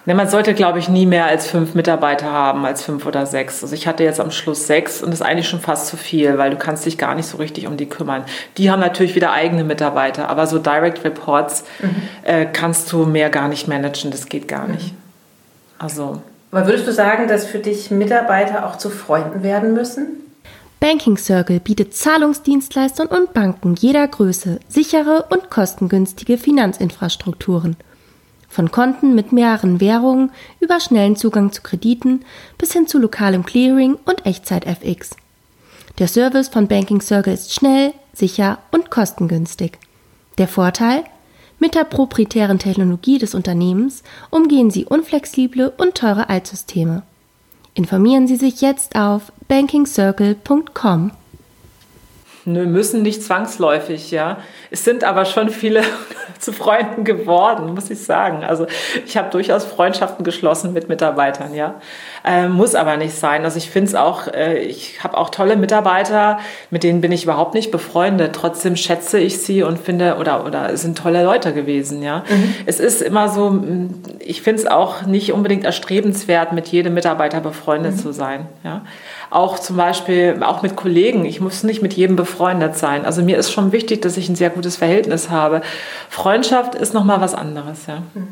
Ne, 0.06 0.16
man 0.16 0.28
sollte, 0.28 0.56
glaube 0.56 0.80
ich, 0.80 0.90
nie 0.90 1.06
mehr 1.06 1.26
als 1.26 1.46
fünf 1.46 1.76
Mitarbeiter 1.76 2.32
haben, 2.32 2.66
als 2.66 2.84
fünf 2.84 3.06
oder 3.06 3.28
sechs. 3.28 3.62
Also 3.62 3.76
ich 3.76 3.86
hatte 3.86 4.04
jetzt 4.04 4.20
am 4.20 4.32
Schluss 4.32 4.66
sechs 4.66 5.04
und 5.04 5.12
das 5.12 5.22
ist 5.22 5.26
eigentlich 5.26 5.48
schon 5.48 5.60
fast 5.60 5.88
zu 5.88 5.96
viel, 5.96 6.40
weil 6.40 6.50
du 6.50 6.58
kannst 6.58 6.88
dich 6.88 6.98
gar 6.98 7.14
nicht 7.14 7.28
so 7.28 7.38
richtig 7.38 7.68
um 7.68 7.78
die 7.78 7.88
kümmern. 7.88 8.24
Die 8.58 8.72
haben 8.72 8.80
natürlich 8.80 9.14
wieder 9.14 9.32
eigene 9.32 9.64
Mitarbeiter, 9.64 10.28
aber 10.28 10.48
so 10.48 10.58
Direct 10.58 11.04
Reports 11.04 11.66
mhm. 11.82 11.96
äh, 12.24 12.46
kannst 12.52 12.92
du 12.92 13.06
mehr 13.06 13.30
gar 13.30 13.48
nicht 13.48 13.68
managen, 13.68 14.10
das 14.10 14.26
geht 14.26 14.48
gar 14.48 14.66
mhm. 14.66 14.74
nicht. 14.74 14.94
Also. 15.78 16.22
Aber 16.52 16.66
würdest 16.66 16.88
du 16.88 16.92
sagen, 16.92 17.28
dass 17.28 17.46
für 17.46 17.60
dich 17.60 17.92
Mitarbeiter 17.92 18.66
auch 18.66 18.78
zu 18.78 18.90
Freunden 18.90 19.44
werden 19.44 19.74
müssen? 19.74 20.21
Banking 20.82 21.16
Circle 21.16 21.60
bietet 21.60 21.94
Zahlungsdienstleistern 21.94 23.06
und 23.06 23.36
Banken 23.36 23.76
jeder 23.76 24.08
Größe 24.08 24.60
sichere 24.68 25.28
und 25.30 25.52
kostengünstige 25.52 26.40
Finanzinfrastrukturen. 26.40 27.76
Von 28.50 28.72
Konten 28.72 29.14
mit 29.14 29.32
mehreren 29.32 29.80
Währungen 29.80 30.32
über 30.60 30.80
schnellen 30.80 31.16
Zugang 31.16 31.52
zu 31.52 31.62
Krediten 31.62 32.26
bis 32.58 32.74
hin 32.74 32.88
zu 32.88 32.98
lokalem 32.98 33.46
Clearing 33.46 34.00
und 34.06 34.26
Echtzeit-FX. 34.26 35.12
Der 36.00 36.08
Service 36.08 36.50
von 36.50 36.68
Banking 36.68 37.00
Circle 37.00 37.36
ist 37.36 37.54
schnell, 37.54 37.94
sicher 38.12 38.58
und 38.72 38.90
kostengünstig. 38.90 39.78
Der 40.40 40.48
Vorteil? 40.48 41.04
Mit 41.60 41.76
der 41.76 41.84
proprietären 41.84 42.58
Technologie 42.58 43.20
des 43.20 43.36
Unternehmens 43.36 44.02
umgehen 44.32 44.72
Sie 44.72 44.86
unflexible 44.86 45.72
und 45.78 45.94
teure 45.94 46.28
Altsysteme. 46.28 47.04
Informieren 47.74 48.28
Sie 48.28 48.36
sich 48.36 48.62
jetzt 48.62 48.96
auf 48.96 49.32
bankingcircle.com. 49.48 51.12
Nö, 52.44 52.66
müssen 52.66 53.04
nicht 53.04 53.22
zwangsläufig, 53.22 54.10
ja. 54.10 54.38
Es 54.72 54.84
sind 54.84 55.04
aber 55.04 55.26
schon 55.26 55.50
viele 55.50 55.84
zu 56.40 56.52
Freunden 56.52 57.04
geworden, 57.04 57.76
muss 57.76 57.92
ich 57.92 58.04
sagen. 58.04 58.44
Also 58.44 58.66
ich 59.06 59.16
habe 59.16 59.30
durchaus 59.30 59.64
Freundschaften 59.64 60.26
geschlossen 60.26 60.74
mit 60.74 60.90
Mitarbeitern, 60.90 61.54
ja. 61.54 61.76
Äh, 62.26 62.48
muss 62.48 62.74
aber 62.74 62.98
nicht 62.98 63.16
sein. 63.16 63.44
Also 63.44 63.60
ich 63.60 63.70
finde 63.70 63.90
es 63.90 63.96
auch, 63.96 64.28
äh, 64.28 64.58
ich 64.58 65.04
habe 65.04 65.18
auch 65.18 65.30
tolle 65.30 65.56
Mitarbeiter, 65.56 66.40
mit 66.72 66.82
denen 66.84 67.00
bin 67.00 67.12
ich 67.12 67.26
überhaupt 67.26 67.54
nicht 67.54 67.70
befreundet. 67.70 68.34
Trotzdem 68.34 68.76
schätze 68.76 69.20
ich 69.20 69.40
sie 69.44 69.62
und 69.62 69.78
finde, 69.78 70.18
oder, 70.18 70.44
oder 70.44 70.76
sind 70.78 70.98
tolle 70.98 71.24
Leute 71.24 71.54
gewesen, 71.54 72.02
ja. 72.02 72.24
Mhm. 72.28 72.56
Es 72.66 72.80
ist 72.80 73.04
immer 73.04 73.30
so, 73.30 73.62
ich 74.18 74.42
finde 74.42 74.64
es 74.64 74.68
auch 74.68 75.04
nicht 75.04 75.32
unbedingt 75.32 75.64
erstrebenswert, 75.64 76.54
mit 76.54 76.68
jedem 76.70 76.96
Mitarbeiter 76.96 77.40
befreundet 77.40 77.98
mhm. 77.98 78.00
zu 78.00 78.12
sein, 78.14 78.48
ja 78.64 78.82
auch 79.32 79.58
zum 79.58 79.78
Beispiel 79.78 80.38
auch 80.42 80.62
mit 80.62 80.76
Kollegen. 80.76 81.26
Ich 81.26 81.42
muss 81.42 81.64
nicht 81.64 81.82
mit 81.82 81.94
jedem 81.94 82.16
befreundet 82.16 82.78
sein. 82.78 83.06
Also 83.06 83.24
mir 83.24 83.38
ist 83.38 83.52
schon 83.52 83.72
wichtig, 83.72 84.02
dass 84.02 84.18
ich 84.18 84.30
ein 84.30 84.36
sehr 84.36 84.50
gutes 84.50 84.78
Verhältnis 84.78 85.30
habe. 85.30 85.62
Freundschaft 86.10 86.76
ist 86.76 86.94
noch 86.94 87.06
mal 87.06 87.22
was 87.22 87.34
anderes, 87.34 87.88
ja. 87.88 88.04
Mhm. 88.14 88.28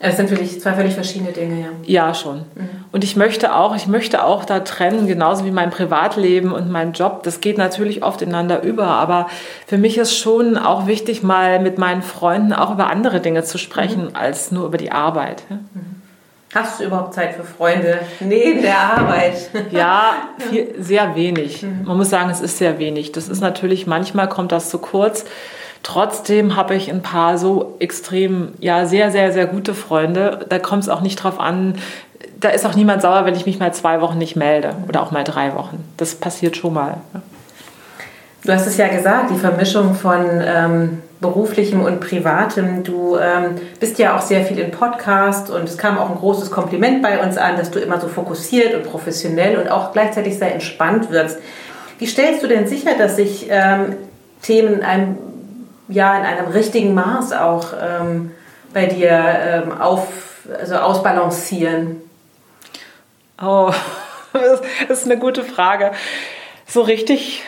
Es 0.00 0.16
sind 0.16 0.30
wirklich 0.30 0.60
zwei 0.60 0.72
völlig 0.72 0.94
verschiedene 0.94 1.32
Dinge, 1.32 1.60
ja. 1.60 1.68
Ja, 1.86 2.14
schon. 2.14 2.38
Mhm. 2.54 2.68
Und 2.92 3.04
ich 3.04 3.16
möchte 3.16 3.54
auch, 3.54 3.74
ich 3.74 3.86
möchte 3.86 4.24
auch 4.24 4.44
da 4.44 4.60
trennen, 4.60 5.06
genauso 5.06 5.44
wie 5.44 5.50
mein 5.50 5.70
Privatleben 5.70 6.52
und 6.52 6.70
mein 6.70 6.92
Job. 6.92 7.22
Das 7.22 7.40
geht 7.40 7.58
natürlich 7.58 8.02
oft 8.02 8.20
ineinander 8.20 8.62
über, 8.62 8.86
aber 8.86 9.28
für 9.66 9.78
mich 9.78 9.96
ist 9.96 10.16
schon 10.16 10.58
auch 10.58 10.86
wichtig, 10.86 11.22
mal 11.22 11.58
mit 11.58 11.78
meinen 11.78 12.02
Freunden 12.02 12.52
auch 12.52 12.72
über 12.72 12.90
andere 12.90 13.20
Dinge 13.20 13.44
zu 13.44 13.56
sprechen, 13.56 14.06
mhm. 14.06 14.10
als 14.16 14.52
nur 14.52 14.66
über 14.66 14.78
die 14.78 14.92
Arbeit. 14.92 15.42
Ja? 15.48 15.56
Mhm. 15.56 16.03
Hast 16.54 16.78
du 16.78 16.84
überhaupt 16.84 17.14
Zeit 17.14 17.34
für 17.34 17.42
Freunde 17.42 17.98
neben 18.20 18.62
der 18.62 18.78
Arbeit? 18.78 19.50
Ja, 19.72 20.28
viel, 20.38 20.74
sehr 20.78 21.16
wenig. 21.16 21.62
Mhm. 21.62 21.82
Man 21.84 21.96
muss 21.96 22.10
sagen, 22.10 22.30
es 22.30 22.40
ist 22.40 22.58
sehr 22.58 22.78
wenig. 22.78 23.10
Das 23.10 23.28
ist 23.28 23.40
natürlich, 23.40 23.86
manchmal 23.88 24.28
kommt 24.28 24.52
das 24.52 24.70
zu 24.70 24.78
kurz. 24.78 25.24
Trotzdem 25.82 26.54
habe 26.54 26.76
ich 26.76 26.90
ein 26.90 27.02
paar 27.02 27.38
so 27.38 27.74
extrem, 27.80 28.52
ja, 28.60 28.86
sehr, 28.86 29.10
sehr, 29.10 29.32
sehr 29.32 29.46
gute 29.46 29.74
Freunde. 29.74 30.46
Da 30.48 30.58
kommt 30.58 30.84
es 30.84 30.88
auch 30.88 31.00
nicht 31.00 31.16
drauf 31.16 31.40
an. 31.40 31.78
Da 32.38 32.50
ist 32.50 32.64
auch 32.64 32.74
niemand 32.74 33.02
sauer, 33.02 33.24
wenn 33.24 33.34
ich 33.34 33.46
mich 33.46 33.58
mal 33.58 33.74
zwei 33.74 34.00
Wochen 34.00 34.18
nicht 34.18 34.36
melde 34.36 34.76
oder 34.88 35.02
auch 35.02 35.10
mal 35.10 35.24
drei 35.24 35.54
Wochen. 35.54 35.84
Das 35.96 36.14
passiert 36.14 36.56
schon 36.56 36.74
mal. 36.74 36.98
Du 38.44 38.52
hast 38.52 38.66
es 38.66 38.76
ja 38.76 38.88
gesagt, 38.88 39.30
die 39.30 39.38
Vermischung 39.38 39.94
von 39.94 40.42
ähm, 40.44 41.02
beruflichem 41.18 41.82
und 41.82 42.00
privatem. 42.00 42.84
Du 42.84 43.16
ähm, 43.16 43.56
bist 43.80 43.98
ja 43.98 44.14
auch 44.14 44.20
sehr 44.20 44.44
viel 44.44 44.58
in 44.58 44.70
Podcast 44.70 45.48
und 45.48 45.66
es 45.66 45.78
kam 45.78 45.96
auch 45.96 46.10
ein 46.10 46.16
großes 46.16 46.50
Kompliment 46.50 47.00
bei 47.00 47.22
uns 47.22 47.38
an, 47.38 47.56
dass 47.56 47.70
du 47.70 47.78
immer 47.78 47.98
so 47.98 48.08
fokussiert 48.08 48.74
und 48.74 48.84
professionell 48.84 49.56
und 49.56 49.68
auch 49.68 49.94
gleichzeitig 49.94 50.38
sehr 50.38 50.52
entspannt 50.52 51.10
wirkst. 51.10 51.38
Wie 51.98 52.06
stellst 52.06 52.42
du 52.42 52.46
denn 52.46 52.68
sicher, 52.68 52.98
dass 52.98 53.16
sich 53.16 53.46
ähm, 53.48 53.96
Themen 54.42 54.74
in 54.74 54.82
einem, 54.82 55.18
ja, 55.88 56.14
in 56.18 56.24
einem 56.24 56.48
richtigen 56.48 56.92
Maß 56.92 57.32
auch 57.32 57.68
ähm, 57.80 58.32
bei 58.74 58.84
dir 58.84 59.10
ähm, 59.10 59.80
auf, 59.80 60.06
also 60.60 60.74
ausbalancieren? 60.74 62.02
Oh, 63.40 63.72
das 64.86 64.98
ist 64.98 65.06
eine 65.06 65.18
gute 65.18 65.44
Frage. 65.44 65.92
So 66.66 66.82
richtig 66.82 67.42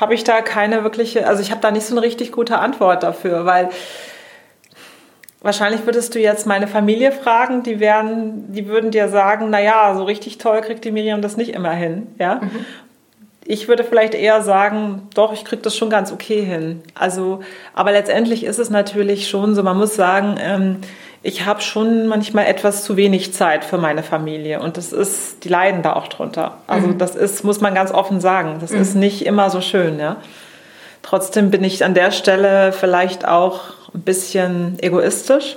habe 0.00 0.14
ich 0.14 0.24
da 0.24 0.40
keine 0.40 0.84
wirkliche, 0.84 1.26
also 1.26 1.42
ich 1.42 1.50
habe 1.50 1.60
da 1.60 1.70
nicht 1.70 1.86
so 1.86 1.94
eine 1.94 2.02
richtig 2.02 2.32
gute 2.32 2.58
Antwort 2.58 3.02
dafür, 3.02 3.44
weil 3.44 3.68
wahrscheinlich 5.40 5.86
würdest 5.86 6.14
du 6.14 6.20
jetzt 6.20 6.46
meine 6.46 6.68
Familie 6.68 7.12
fragen, 7.12 7.62
die 7.62 7.80
wären, 7.80 8.52
die 8.52 8.66
würden 8.66 8.90
dir 8.90 9.08
sagen, 9.08 9.50
naja, 9.50 9.94
so 9.96 10.04
richtig 10.04 10.38
toll 10.38 10.60
kriegt 10.60 10.84
die 10.84 10.92
Miriam 10.92 11.22
das 11.22 11.36
nicht 11.36 11.54
immer 11.54 11.72
hin, 11.72 12.08
ja. 12.18 12.36
Mhm. 12.36 12.66
Ich 13.50 13.66
würde 13.66 13.82
vielleicht 13.82 14.12
eher 14.12 14.42
sagen, 14.42 15.08
doch, 15.14 15.32
ich 15.32 15.42
kriege 15.42 15.62
das 15.62 15.74
schon 15.74 15.88
ganz 15.88 16.12
okay 16.12 16.44
hin. 16.44 16.82
Also, 16.94 17.40
aber 17.72 17.92
letztendlich 17.92 18.44
ist 18.44 18.58
es 18.58 18.68
natürlich 18.68 19.30
schon 19.30 19.54
so, 19.54 19.62
man 19.62 19.78
muss 19.78 19.94
sagen, 19.94 20.36
ähm, 20.38 20.76
ich 21.22 21.46
habe 21.46 21.62
schon 21.62 22.08
manchmal 22.08 22.44
etwas 22.44 22.84
zu 22.84 22.98
wenig 22.98 23.32
Zeit 23.32 23.64
für 23.64 23.78
meine 23.78 24.02
Familie 24.02 24.60
und 24.60 24.76
das 24.76 24.92
ist, 24.92 25.44
die 25.44 25.48
leiden 25.48 25.80
da 25.80 25.94
auch 25.94 26.08
drunter. 26.08 26.58
Also 26.66 26.88
mhm. 26.88 26.98
das 26.98 27.16
ist, 27.16 27.42
muss 27.42 27.62
man 27.62 27.74
ganz 27.74 27.90
offen 27.90 28.20
sagen, 28.20 28.58
das 28.60 28.72
mhm. 28.72 28.82
ist 28.82 28.94
nicht 28.94 29.24
immer 29.24 29.48
so 29.48 29.62
schön, 29.62 29.98
ja. 29.98 30.18
Trotzdem 31.00 31.50
bin 31.50 31.64
ich 31.64 31.82
an 31.86 31.94
der 31.94 32.10
Stelle 32.10 32.72
vielleicht 32.72 33.26
auch 33.26 33.60
ein 33.94 34.02
bisschen 34.02 34.76
egoistisch. 34.82 35.56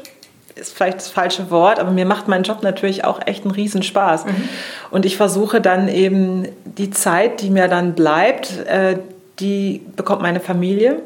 Ist 0.56 0.74
vielleicht 0.74 0.98
das 0.98 1.10
falsche 1.10 1.50
Wort, 1.50 1.80
aber 1.80 1.92
mir 1.92 2.06
macht 2.06 2.28
mein 2.28 2.44
Job 2.44 2.64
natürlich 2.64 3.04
auch 3.06 3.20
echt 3.26 3.44
einen 3.44 3.52
Riesenspaß. 3.52 4.26
Mhm. 4.26 4.50
Und 4.92 5.06
ich 5.06 5.18
versuche 5.18 5.62
dann 5.62 5.88
eben 5.88 6.48
die 6.66 6.90
Zeit, 6.90 7.42
die 7.42 7.50
mir 7.50 7.68
dann 7.68 7.94
bleibt, 7.94 8.66
äh, 8.68 8.98
die 9.40 9.82
bekommt 9.96 10.22
meine 10.22 10.40
Familie 10.40 11.02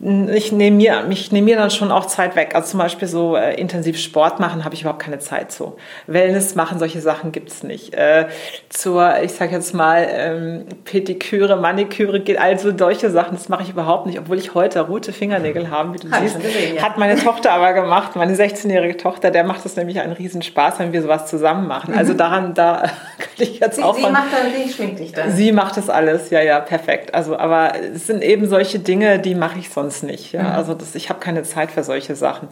ich 0.00 0.52
nehme 0.52 0.76
mir, 0.76 1.04
ich 1.10 1.32
nehme 1.32 1.46
mir 1.46 1.56
dann 1.56 1.72
schon 1.72 1.90
auch 1.90 2.06
Zeit 2.06 2.36
weg. 2.36 2.54
Also 2.54 2.70
zum 2.70 2.78
Beispiel 2.78 3.08
so 3.08 3.34
äh, 3.34 3.54
intensiv 3.60 3.98
Sport 3.98 4.38
machen 4.38 4.64
habe 4.64 4.72
ich 4.76 4.82
überhaupt 4.82 5.02
keine 5.02 5.18
Zeit 5.18 5.50
zu. 5.50 5.76
Wellness 6.06 6.54
machen, 6.54 6.78
solche 6.78 7.00
Sachen 7.00 7.32
gibt 7.32 7.50
es 7.50 7.64
nicht. 7.64 7.94
Äh, 7.94 8.28
zur, 8.68 9.20
ich 9.22 9.32
sage 9.32 9.56
jetzt 9.56 9.74
mal, 9.74 10.06
ähm, 10.08 10.66
Pediküre, 10.84 11.56
Maniküre 11.56 12.20
geht 12.20 12.38
also 12.38 12.76
solche 12.76 13.10
Sachen, 13.10 13.34
das 13.34 13.48
mache 13.48 13.64
ich 13.64 13.70
überhaupt 13.70 14.06
nicht, 14.06 14.20
obwohl 14.20 14.38
ich 14.38 14.54
heute 14.54 14.82
rote 14.82 15.12
Fingernägel 15.12 15.68
habe, 15.68 15.94
wie 15.94 15.98
du 15.98 16.10
Hab 16.12 16.20
siehst. 16.20 16.40
Gesehen, 16.40 16.76
ja. 16.76 16.82
Hat 16.82 16.96
meine 16.96 17.16
Tochter 17.16 17.50
aber 17.50 17.72
gemacht, 17.72 18.14
meine 18.14 18.36
16-jährige 18.36 18.98
Tochter, 18.98 19.32
der 19.32 19.42
macht 19.42 19.66
es 19.66 19.74
nämlich 19.74 19.98
einen 19.98 20.12
Riesenspaß, 20.12 20.78
wenn 20.78 20.92
wir 20.92 21.02
sowas 21.02 21.26
zusammen 21.26 21.66
machen. 21.66 21.94
Also 21.94 22.12
mhm. 22.12 22.18
daran, 22.18 22.54
da 22.54 22.82
kann 23.18 23.28
ich 23.38 23.58
jetzt 23.58 23.76
sie, 23.76 23.82
auch. 23.82 23.96
Sie 23.96 24.02
von, 24.02 24.12
macht 24.12 24.32
dann, 24.32 24.52
sie 24.64 24.72
schminkt 24.72 25.00
dich 25.00 25.10
dann. 25.10 25.32
Sie 25.32 25.50
macht 25.50 25.76
das 25.76 25.90
alles, 25.90 26.30
ja, 26.30 26.40
ja, 26.40 26.60
perfekt. 26.60 27.14
Also, 27.14 27.36
aber 27.36 27.72
es 27.94 28.06
sind 28.06 28.22
eben 28.22 28.46
solche 28.46 28.78
Dinge, 28.78 29.18
die 29.18 29.34
mache 29.34 29.58
ich 29.58 29.70
sonst 29.70 29.87
sonst 29.88 30.02
nicht. 30.02 30.32
Ja? 30.32 30.42
Mhm. 30.42 30.52
Also 30.52 30.74
das, 30.74 30.94
ich 30.94 31.08
habe 31.08 31.20
keine 31.20 31.42
Zeit 31.42 31.70
für 31.70 31.82
solche 31.82 32.14
Sachen. 32.14 32.48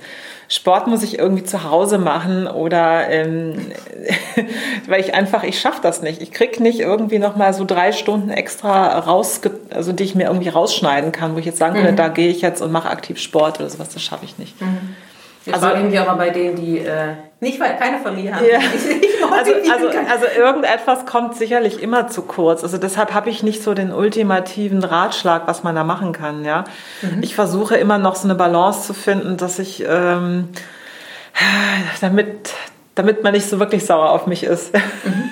Sport 0.48 0.86
muss 0.86 1.02
ich 1.02 1.18
irgendwie 1.18 1.44
zu 1.44 1.64
Hause 1.64 1.98
machen 1.98 2.46
oder 2.46 3.08
ähm, 3.10 3.72
weil 4.86 5.00
ich 5.00 5.14
einfach, 5.14 5.44
ich 5.44 5.60
schaffe 5.60 5.80
das 5.82 6.02
nicht. 6.02 6.22
Ich 6.22 6.32
kriege 6.32 6.62
nicht 6.62 6.80
irgendwie 6.80 7.18
noch 7.18 7.36
mal 7.36 7.52
so 7.52 7.64
drei 7.64 7.92
Stunden 7.92 8.30
extra 8.30 8.98
raus, 8.98 9.40
also 9.70 9.92
die 9.92 10.04
ich 10.04 10.14
mir 10.14 10.24
irgendwie 10.24 10.48
rausschneiden 10.48 11.12
kann, 11.12 11.34
wo 11.34 11.38
ich 11.38 11.46
jetzt 11.46 11.58
sagen 11.58 11.74
könnte, 11.74 11.92
mhm. 11.92 11.96
da 11.96 12.08
gehe 12.08 12.28
ich 12.28 12.40
jetzt 12.40 12.62
und 12.62 12.72
mache 12.72 12.88
aktiv 12.88 13.18
Sport 13.18 13.60
oder 13.60 13.68
sowas. 13.68 13.90
Das 13.90 14.02
schaffe 14.02 14.24
ich 14.24 14.38
nicht. 14.38 14.60
Mhm. 14.60 14.96
Wir 15.46 15.54
also, 15.54 15.66
fragen 15.68 15.92
wir 15.92 16.02
auch 16.02 16.06
mal 16.06 16.16
bei 16.16 16.30
denen, 16.30 16.56
die 16.56 16.78
äh, 16.78 17.14
nicht 17.38 17.60
keine 17.60 18.00
Familie 18.00 18.34
haben. 18.34 18.44
Ja. 18.44 18.58
also, 19.38 19.52
also, 19.52 19.88
also 19.88 20.26
irgendetwas 20.36 21.06
kommt 21.06 21.36
sicherlich 21.36 21.80
immer 21.80 22.08
zu 22.08 22.22
kurz. 22.22 22.64
Also 22.64 22.78
deshalb 22.78 23.14
habe 23.14 23.30
ich 23.30 23.44
nicht 23.44 23.62
so 23.62 23.72
den 23.72 23.92
ultimativen 23.92 24.82
Ratschlag, 24.82 25.46
was 25.46 25.62
man 25.62 25.76
da 25.76 25.84
machen 25.84 26.12
kann. 26.12 26.44
Ja, 26.44 26.64
mhm. 27.00 27.22
ich 27.22 27.36
versuche 27.36 27.76
immer 27.76 27.98
noch 27.98 28.16
so 28.16 28.26
eine 28.26 28.34
Balance 28.34 28.88
zu 28.88 28.92
finden, 28.92 29.36
dass 29.36 29.60
ich 29.60 29.84
ähm, 29.88 30.48
damit 32.00 32.52
damit 32.96 33.22
man 33.22 33.32
nicht 33.32 33.48
so 33.48 33.60
wirklich 33.60 33.86
sauer 33.86 34.10
auf 34.10 34.26
mich 34.26 34.42
ist. 34.42 34.74
Mhm. 34.74 35.30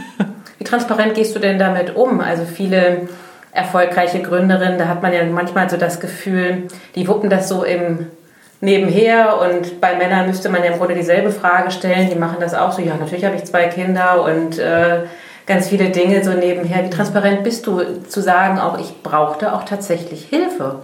Wie 0.58 0.64
transparent 0.64 1.14
gehst 1.14 1.34
du 1.34 1.40
denn 1.40 1.58
damit 1.58 1.96
um? 1.96 2.20
Also 2.20 2.44
viele 2.44 3.08
erfolgreiche 3.50 4.20
Gründerinnen, 4.22 4.78
da 4.78 4.86
hat 4.86 5.02
man 5.02 5.12
ja 5.12 5.24
manchmal 5.24 5.68
so 5.68 5.76
das 5.76 5.98
Gefühl, 5.98 6.68
die 6.94 7.08
wuppen 7.08 7.30
das 7.30 7.48
so 7.48 7.64
im 7.64 8.06
nebenher 8.64 9.38
und 9.40 9.80
bei 9.80 9.94
Männern 9.96 10.26
müsste 10.26 10.48
man 10.48 10.64
ja 10.64 10.72
im 10.72 10.78
Grunde 10.78 10.94
dieselbe 10.94 11.30
Frage 11.30 11.70
stellen. 11.70 12.10
Die 12.10 12.16
machen 12.16 12.36
das 12.40 12.54
auch 12.54 12.72
so, 12.72 12.82
ja, 12.82 12.96
natürlich 12.96 13.24
habe 13.24 13.36
ich 13.36 13.44
zwei 13.44 13.66
Kinder 13.68 14.24
und 14.24 14.58
äh, 14.58 15.04
ganz 15.46 15.68
viele 15.68 15.90
Dinge 15.90 16.24
so 16.24 16.32
nebenher. 16.32 16.84
Wie 16.84 16.90
transparent 16.90 17.44
bist 17.44 17.66
du 17.66 18.02
zu 18.08 18.20
sagen, 18.20 18.58
auch 18.58 18.78
ich 18.78 19.02
brauchte 19.02 19.52
auch 19.52 19.64
tatsächlich 19.64 20.24
Hilfe? 20.24 20.80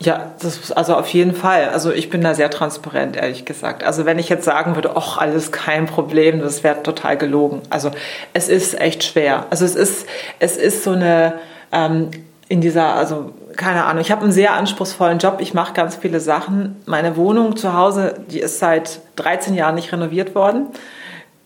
Ja, 0.00 0.30
das, 0.40 0.70
also 0.70 0.94
auf 0.94 1.08
jeden 1.08 1.34
Fall. 1.34 1.70
Also 1.70 1.90
ich 1.90 2.08
bin 2.08 2.22
da 2.22 2.32
sehr 2.32 2.50
transparent, 2.50 3.16
ehrlich 3.16 3.44
gesagt. 3.44 3.82
Also 3.82 4.06
wenn 4.06 4.20
ich 4.20 4.28
jetzt 4.28 4.44
sagen 4.44 4.76
würde, 4.76 4.92
ach, 4.94 5.18
alles 5.18 5.50
kein 5.50 5.86
Problem, 5.86 6.40
das 6.40 6.62
wäre 6.62 6.84
total 6.84 7.16
gelogen. 7.16 7.62
Also 7.68 7.90
es 8.32 8.48
ist 8.48 8.80
echt 8.80 9.02
schwer. 9.02 9.46
Also 9.50 9.64
es 9.64 9.74
ist, 9.74 10.06
es 10.38 10.56
ist 10.56 10.84
so 10.84 10.92
eine, 10.92 11.34
ähm, 11.72 12.10
in 12.48 12.60
dieser, 12.60 12.94
also 12.94 13.32
keine 13.58 13.84
Ahnung, 13.84 14.00
ich 14.00 14.10
habe 14.10 14.22
einen 14.22 14.32
sehr 14.32 14.54
anspruchsvollen 14.54 15.18
Job, 15.18 15.38
ich 15.40 15.52
mache 15.52 15.74
ganz 15.74 15.96
viele 15.96 16.20
Sachen. 16.20 16.76
Meine 16.86 17.16
Wohnung 17.16 17.56
zu 17.56 17.74
Hause, 17.74 18.14
die 18.30 18.38
ist 18.38 18.60
seit 18.60 19.00
13 19.16 19.54
Jahren 19.54 19.74
nicht 19.74 19.92
renoviert 19.92 20.34
worden 20.34 20.68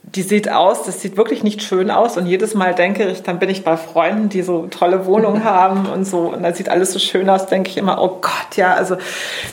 die 0.05 0.23
sieht 0.23 0.51
aus, 0.51 0.83
das 0.83 1.01
sieht 1.01 1.17
wirklich 1.17 1.45
nicht 1.45 1.63
schön 1.63 1.91
aus. 1.91 2.17
Und 2.17 2.27
jedes 2.27 2.55
Mal 2.55 2.75
denke 2.75 3.09
ich, 3.09 3.23
dann 3.23 3.39
bin 3.39 3.49
ich 3.49 3.63
bei 3.63 3.77
Freunden, 3.77 4.29
die 4.29 4.43
so 4.43 4.67
tolle 4.67 5.07
Wohnungen 5.07 5.45
haben 5.45 5.87
und 5.87 6.05
so. 6.05 6.33
Und 6.33 6.43
da 6.43 6.53
sieht 6.53 6.69
alles 6.69 6.93
so 6.93 6.99
schön 6.99 7.31
aus, 7.31 7.47
denke 7.47 7.71
ich 7.71 7.77
immer, 7.77 8.03
oh 8.03 8.19
Gott, 8.21 8.57
ja, 8.57 8.75
also 8.75 8.97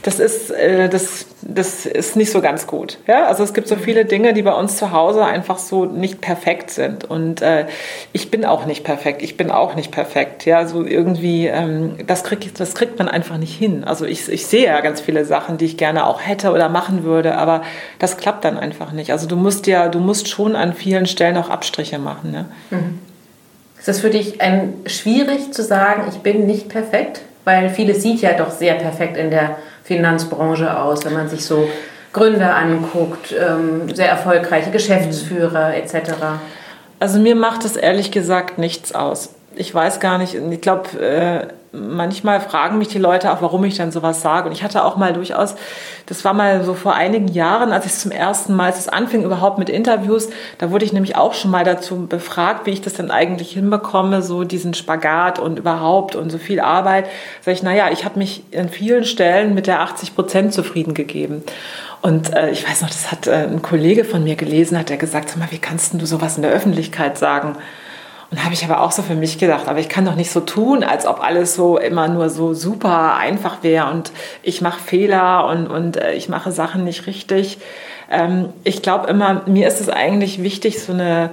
das 0.01 0.19
ist, 0.19 0.49
äh, 0.49 0.89
das, 0.89 1.27
das 1.43 1.85
ist 1.85 2.15
nicht 2.15 2.31
so 2.31 2.41
ganz 2.41 2.65
gut. 2.65 2.97
Ja, 3.07 3.27
also 3.27 3.43
es 3.43 3.53
gibt 3.53 3.67
so 3.67 3.75
viele 3.75 4.05
Dinge, 4.05 4.33
die 4.33 4.41
bei 4.41 4.53
uns 4.53 4.77
zu 4.77 4.91
Hause 4.91 5.23
einfach 5.23 5.59
so 5.59 5.85
nicht 5.85 6.19
perfekt 6.19 6.71
sind. 6.71 7.05
Und 7.05 7.43
äh, 7.43 7.67
ich 8.11 8.31
bin 8.31 8.43
auch 8.43 8.65
nicht 8.65 8.83
perfekt. 8.83 9.21
Ich 9.21 9.37
bin 9.37 9.51
auch 9.51 9.75
nicht 9.75 9.91
perfekt. 9.91 10.45
Ja, 10.45 10.65
so 10.65 10.83
irgendwie, 10.83 11.45
ähm, 11.45 11.95
das, 12.07 12.23
krieg, 12.23 12.55
das 12.55 12.73
kriegt 12.73 12.97
man 12.97 13.07
einfach 13.07 13.37
nicht 13.37 13.55
hin. 13.55 13.83
Also 13.83 14.05
ich, 14.05 14.27
ich 14.27 14.47
sehe 14.47 14.65
ja 14.65 14.81
ganz 14.81 14.99
viele 14.99 15.25
Sachen, 15.25 15.59
die 15.59 15.65
ich 15.65 15.77
gerne 15.77 16.07
auch 16.07 16.21
hätte 16.21 16.51
oder 16.51 16.69
machen 16.69 17.03
würde, 17.03 17.37
aber 17.37 17.61
das 17.99 18.17
klappt 18.17 18.43
dann 18.43 18.57
einfach 18.57 18.91
nicht. 18.91 19.11
Also 19.11 19.27
du 19.27 19.35
musst 19.35 19.67
ja, 19.67 19.89
du 19.89 19.99
musst 19.99 20.27
schon 20.27 20.38
schon 20.39 20.55
an 20.55 20.73
vielen 20.73 21.05
Stellen 21.05 21.35
auch 21.35 21.49
Abstriche 21.49 21.99
machen. 21.99 22.31
Ne? 22.31 22.45
Mhm. 22.69 22.99
Ist 23.77 23.89
das 23.89 23.99
für 23.99 24.09
dich 24.09 24.39
ein, 24.39 24.73
schwierig 24.85 25.51
zu 25.51 25.63
sagen, 25.63 26.03
ich 26.09 26.19
bin 26.19 26.47
nicht 26.47 26.69
perfekt? 26.69 27.21
Weil 27.43 27.69
vieles 27.69 28.01
sieht 28.01 28.21
ja 28.21 28.33
doch 28.33 28.49
sehr 28.49 28.75
perfekt 28.75 29.17
in 29.17 29.31
der 29.31 29.57
Finanzbranche 29.83 30.79
aus, 30.79 31.03
wenn 31.03 31.13
man 31.13 31.27
sich 31.27 31.43
so 31.43 31.67
Gründer 32.13 32.55
anguckt, 32.55 33.33
ähm, 33.37 33.93
sehr 33.93 34.07
erfolgreiche 34.07 34.71
Geschäftsführer 34.71 35.75
etc. 35.75 36.11
Also 37.01 37.19
mir 37.19 37.35
macht 37.35 37.65
es 37.65 37.75
ehrlich 37.75 38.11
gesagt 38.11 38.57
nichts 38.57 38.95
aus. 38.95 39.29
Ich 39.55 39.75
weiß 39.75 39.99
gar 39.99 40.19
nicht, 40.19 40.35
ich 40.35 40.61
glaube, 40.61 40.99
äh, 40.99 41.47
manchmal 41.71 42.41
fragen 42.41 42.77
mich 42.77 42.87
die 42.87 42.97
Leute 42.97 43.31
auch, 43.31 43.41
warum 43.41 43.63
ich 43.63 43.77
dann 43.77 43.91
sowas 43.91 44.21
sage. 44.21 44.47
Und 44.47 44.51
ich 44.53 44.63
hatte 44.63 44.83
auch 44.83 44.97
mal 44.97 45.13
durchaus, 45.13 45.55
das 46.05 46.25
war 46.25 46.33
mal 46.33 46.63
so 46.63 46.73
vor 46.73 46.95
einigen 46.95 47.27
Jahren, 47.27 47.71
als 47.71 47.85
ich 47.85 47.93
zum 47.93 48.11
ersten 48.11 48.55
Mal, 48.55 48.67
als 48.67 48.79
es 48.79 48.87
anfing 48.87 49.23
überhaupt 49.23 49.59
mit 49.59 49.69
Interviews, 49.69 50.29
da 50.57 50.71
wurde 50.71 50.85
ich 50.85 50.93
nämlich 50.93 51.15
auch 51.15 51.33
schon 51.33 51.51
mal 51.51 51.63
dazu 51.63 52.07
befragt, 52.07 52.65
wie 52.65 52.71
ich 52.71 52.81
das 52.81 52.93
denn 52.93 53.11
eigentlich 53.11 53.51
hinbekomme, 53.51 54.21
so 54.21 54.43
diesen 54.43 54.73
Spagat 54.73 55.39
und 55.39 55.59
überhaupt 55.59 56.15
und 56.15 56.31
so 56.31 56.37
viel 56.37 56.59
Arbeit. 56.59 57.07
Sag 57.41 57.53
ich, 57.53 57.63
naja, 57.63 57.89
ich 57.91 58.05
habe 58.05 58.19
mich 58.19 58.43
in 58.51 58.69
vielen 58.69 59.05
Stellen 59.05 59.53
mit 59.53 59.67
der 59.67 59.81
80 59.81 60.15
Prozent 60.15 60.53
zufrieden 60.53 60.93
gegeben. 60.93 61.43
Und 62.01 62.33
äh, 62.33 62.49
ich 62.49 62.67
weiß 62.67 62.81
noch, 62.81 62.89
das 62.89 63.11
hat 63.11 63.27
äh, 63.27 63.43
ein 63.43 63.61
Kollege 63.61 64.05
von 64.05 64.23
mir 64.23 64.35
gelesen, 64.35 64.77
hat 64.77 64.89
er 64.89 64.97
gesagt, 64.97 65.29
sag 65.29 65.37
mal, 65.37 65.51
wie 65.51 65.57
kannst 65.57 65.93
du 65.93 66.05
sowas 66.05 66.37
in 66.37 66.43
der 66.43 66.51
Öffentlichkeit 66.51 67.17
sagen? 67.17 67.57
Und 68.31 68.43
habe 68.43 68.53
ich 68.53 68.63
aber 68.63 68.81
auch 68.81 68.91
so 68.91 69.01
für 69.01 69.15
mich 69.15 69.39
gedacht, 69.39 69.67
aber 69.67 69.79
ich 69.79 69.89
kann 69.89 70.05
doch 70.05 70.15
nicht 70.15 70.31
so 70.31 70.39
tun, 70.39 70.83
als 70.83 71.07
ob 71.07 71.23
alles 71.23 71.55
so 71.55 71.79
immer 71.79 72.07
nur 72.07 72.29
so 72.29 72.53
super 72.53 73.15
einfach 73.15 73.63
wäre 73.63 73.89
und 73.89 74.11
ich 74.43 74.61
mache 74.61 74.79
Fehler 74.79 75.47
und, 75.47 75.67
und 75.67 75.97
äh, 75.97 76.13
ich 76.13 76.29
mache 76.29 76.51
Sachen 76.51 76.83
nicht 76.83 77.07
richtig. 77.07 77.57
Ähm, 78.11 78.49
ich 78.63 78.83
glaube 78.83 79.07
immer, 79.07 79.41
mir 79.47 79.67
ist 79.67 79.81
es 79.81 79.89
eigentlich 79.89 80.43
wichtig, 80.43 80.83
so 80.83 80.93
eine 80.93 81.31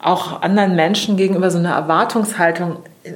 auch 0.00 0.40
anderen 0.40 0.74
Menschen 0.74 1.16
gegenüber 1.16 1.50
so 1.50 1.58
eine 1.58 1.72
Erwartungshaltung 1.72 2.78
äh, 3.02 3.12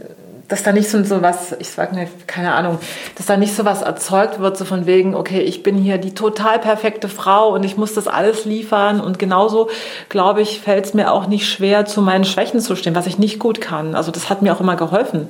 dass 0.50 0.64
da 0.64 0.72
nicht 0.72 0.90
so, 0.90 1.02
so 1.04 1.22
was, 1.22 1.54
ich 1.60 1.70
sag 1.70 1.92
mir, 1.94 2.08
keine 2.26 2.52
Ahnung, 2.54 2.78
dass 3.16 3.26
da 3.26 3.36
nicht 3.36 3.54
so 3.54 3.64
was 3.64 3.82
erzeugt 3.82 4.40
wird, 4.40 4.56
so 4.56 4.64
von 4.64 4.84
wegen, 4.84 5.14
okay, 5.14 5.40
ich 5.40 5.62
bin 5.62 5.76
hier 5.76 5.96
die 5.96 6.12
total 6.12 6.58
perfekte 6.58 7.08
Frau 7.08 7.54
und 7.54 7.64
ich 7.64 7.76
muss 7.76 7.94
das 7.94 8.08
alles 8.08 8.44
liefern. 8.44 9.00
Und 9.00 9.18
genauso, 9.18 9.70
glaube 10.08 10.42
ich, 10.42 10.60
fällt 10.60 10.86
es 10.86 10.92
mir 10.92 11.12
auch 11.12 11.28
nicht 11.28 11.48
schwer, 11.48 11.86
zu 11.86 12.02
meinen 12.02 12.24
Schwächen 12.24 12.60
zu 12.60 12.74
stehen, 12.74 12.96
was 12.96 13.06
ich 13.06 13.16
nicht 13.16 13.38
gut 13.38 13.60
kann. 13.60 13.94
Also 13.94 14.10
das 14.10 14.28
hat 14.28 14.42
mir 14.42 14.52
auch 14.52 14.60
immer 14.60 14.76
geholfen. 14.76 15.28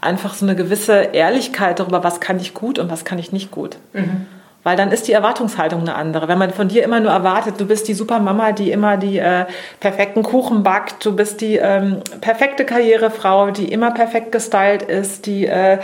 einfach 0.00 0.34
so 0.34 0.44
eine 0.44 0.56
gewisse 0.56 0.92
Ehrlichkeit 0.92 1.80
darüber, 1.80 2.04
was 2.04 2.20
kann 2.20 2.38
ich 2.38 2.52
gut 2.52 2.78
und 2.78 2.90
was 2.90 3.04
kann 3.04 3.18
ich 3.18 3.32
nicht 3.32 3.50
gut. 3.50 3.76
Mhm. 3.92 4.26
Weil 4.66 4.76
dann 4.76 4.90
ist 4.90 5.06
die 5.06 5.12
Erwartungshaltung 5.12 5.82
eine 5.82 5.94
andere. 5.94 6.26
Wenn 6.26 6.38
man 6.38 6.50
von 6.50 6.66
dir 6.66 6.82
immer 6.82 6.98
nur 6.98 7.12
erwartet, 7.12 7.54
du 7.60 7.66
bist 7.66 7.86
die 7.86 7.94
Supermama, 7.94 8.50
die 8.50 8.72
immer 8.72 8.96
die 8.96 9.18
äh, 9.18 9.44
perfekten 9.78 10.24
Kuchen 10.24 10.64
backt, 10.64 11.04
du 11.06 11.14
bist 11.14 11.40
die 11.40 11.54
ähm, 11.54 11.98
perfekte 12.20 12.64
Karrierefrau, 12.64 13.52
die 13.52 13.70
immer 13.70 13.92
perfekt 13.92 14.32
gestylt 14.32 14.82
ist, 14.82 15.26
die, 15.26 15.46
äh, 15.46 15.78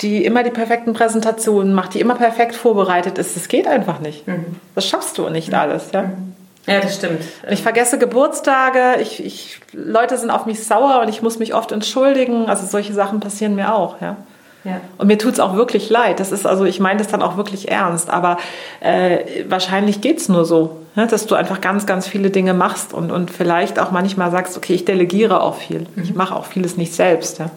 die 0.00 0.24
immer 0.24 0.42
die 0.42 0.50
perfekten 0.50 0.94
Präsentationen 0.94 1.74
macht, 1.74 1.94
die 1.94 2.00
immer 2.00 2.16
perfekt 2.16 2.56
vorbereitet 2.56 3.18
ist, 3.18 3.36
das 3.36 3.46
geht 3.46 3.68
einfach 3.68 4.00
nicht. 4.00 4.26
Mhm. 4.26 4.56
Das 4.74 4.88
schaffst 4.88 5.16
du 5.16 5.28
nicht 5.28 5.50
mhm. 5.50 5.54
alles. 5.54 5.92
Ja? 5.92 6.02
Mhm. 6.02 6.34
Ja, 6.66 6.80
das 6.80 6.96
stimmt. 6.96 7.22
Ich 7.50 7.62
vergesse 7.62 7.98
Geburtstage, 7.98 9.00
ich, 9.00 9.24
ich, 9.24 9.60
Leute 9.72 10.18
sind 10.18 10.30
auf 10.30 10.44
mich 10.44 10.64
sauer 10.64 11.02
und 11.02 11.08
ich 11.08 11.22
muss 11.22 11.38
mich 11.38 11.54
oft 11.54 11.70
entschuldigen. 11.70 12.46
Also 12.46 12.66
solche 12.66 12.94
Sachen 12.94 13.20
passieren 13.20 13.54
mir 13.54 13.72
auch, 13.72 14.00
ja. 14.00 14.16
Ja. 14.64 14.80
Und 14.96 15.08
mir 15.08 15.18
tut 15.18 15.34
es 15.34 15.40
auch 15.40 15.56
wirklich 15.56 15.90
leid. 15.90 16.20
Das 16.20 16.32
ist 16.32 16.46
also, 16.46 16.64
ich 16.64 16.80
meine 16.80 16.98
das 16.98 17.08
dann 17.08 17.22
auch 17.22 17.36
wirklich 17.36 17.70
ernst. 17.70 18.08
Aber 18.08 18.38
äh, 18.80 19.18
wahrscheinlich 19.46 20.00
geht 20.00 20.18
es 20.18 20.28
nur 20.30 20.46
so, 20.46 20.80
ne? 20.94 21.06
dass 21.06 21.26
du 21.26 21.34
einfach 21.34 21.60
ganz, 21.60 21.84
ganz 21.84 22.06
viele 22.06 22.30
Dinge 22.30 22.54
machst 22.54 22.94
und, 22.94 23.12
und 23.12 23.30
vielleicht 23.30 23.78
auch 23.78 23.90
manchmal 23.90 24.30
sagst, 24.30 24.56
okay, 24.56 24.72
ich 24.72 24.86
delegiere 24.86 25.42
auch 25.42 25.56
viel. 25.56 25.80
Mhm. 25.94 26.02
Ich 26.02 26.14
mache 26.14 26.34
auch 26.34 26.46
vieles 26.46 26.78
nicht 26.78 26.94
selbst. 26.94 27.38
Ja. 27.38 27.50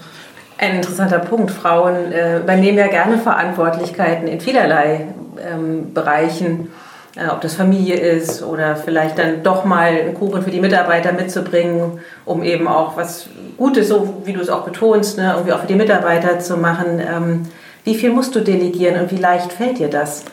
Ein 0.58 0.78
interessanter 0.78 1.20
Punkt. 1.20 1.52
Frauen 1.52 2.12
äh, 2.12 2.40
übernehmen 2.40 2.78
ja 2.78 2.88
gerne 2.88 3.18
Verantwortlichkeiten 3.18 4.28
in 4.28 4.42
vielerlei 4.42 5.08
ähm, 5.40 5.94
Bereichen 5.94 6.70
äh, 7.18 7.30
ob 7.32 7.42
das 7.42 7.56
Familie 7.56 7.96
ist 7.96 8.44
oder 8.44 8.76
vielleicht 8.76 9.18
dann 9.18 9.44
doch 9.44 9.66
mal 9.66 9.88
einen 9.90 10.14
Kuchen 10.14 10.44
für 10.44 10.52
die 10.52 10.60
Mitarbeiter 10.60 11.12
mitzubringen, 11.12 12.00
um 12.26 12.44
eben 12.44 12.68
auch 12.68 12.96
was 12.96 13.28
Gutes, 13.58 13.88
so 13.88 14.22
wie 14.26 14.34
du 14.34 14.42
es 14.42 14.50
auch 14.50 14.64
betonst, 14.64 15.18
ne, 15.18 15.32
irgendwie 15.34 15.54
auch 15.54 15.62
für 15.62 15.68
die 15.68 15.76
Mitarbeiter 15.76 16.40
zu 16.40 16.58
machen. 16.58 17.00
Ähm, 17.00 17.48
wie 17.84 17.96
viel 17.96 18.12
musst 18.12 18.36
du 18.36 18.42
delegieren 18.42 19.02
und 19.02 19.12
wie 19.12 19.18
leicht 19.18 19.52
fällt 19.54 19.80
dir 19.80 19.90
das? 19.90 20.26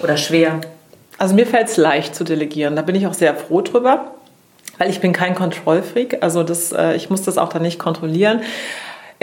Oder 0.00 0.16
schwer? 0.16 0.60
Also 1.18 1.34
mir 1.34 1.46
fällt 1.46 1.68
es 1.68 1.76
leicht 1.76 2.14
zu 2.14 2.24
delegieren. 2.24 2.74
Da 2.74 2.82
bin 2.82 2.96
ich 2.96 3.06
auch 3.06 3.14
sehr 3.14 3.34
froh 3.34 3.60
drüber, 3.60 4.12
weil 4.78 4.90
ich 4.90 5.00
bin 5.00 5.12
kein 5.12 5.34
Kontrollfreak. 5.34 6.22
Also 6.22 6.42
das, 6.42 6.72
äh, 6.72 6.96
ich 6.96 7.10
muss 7.10 7.22
das 7.22 7.38
auch 7.38 7.50
dann 7.50 7.62
nicht 7.62 7.78
kontrollieren. 7.78 8.40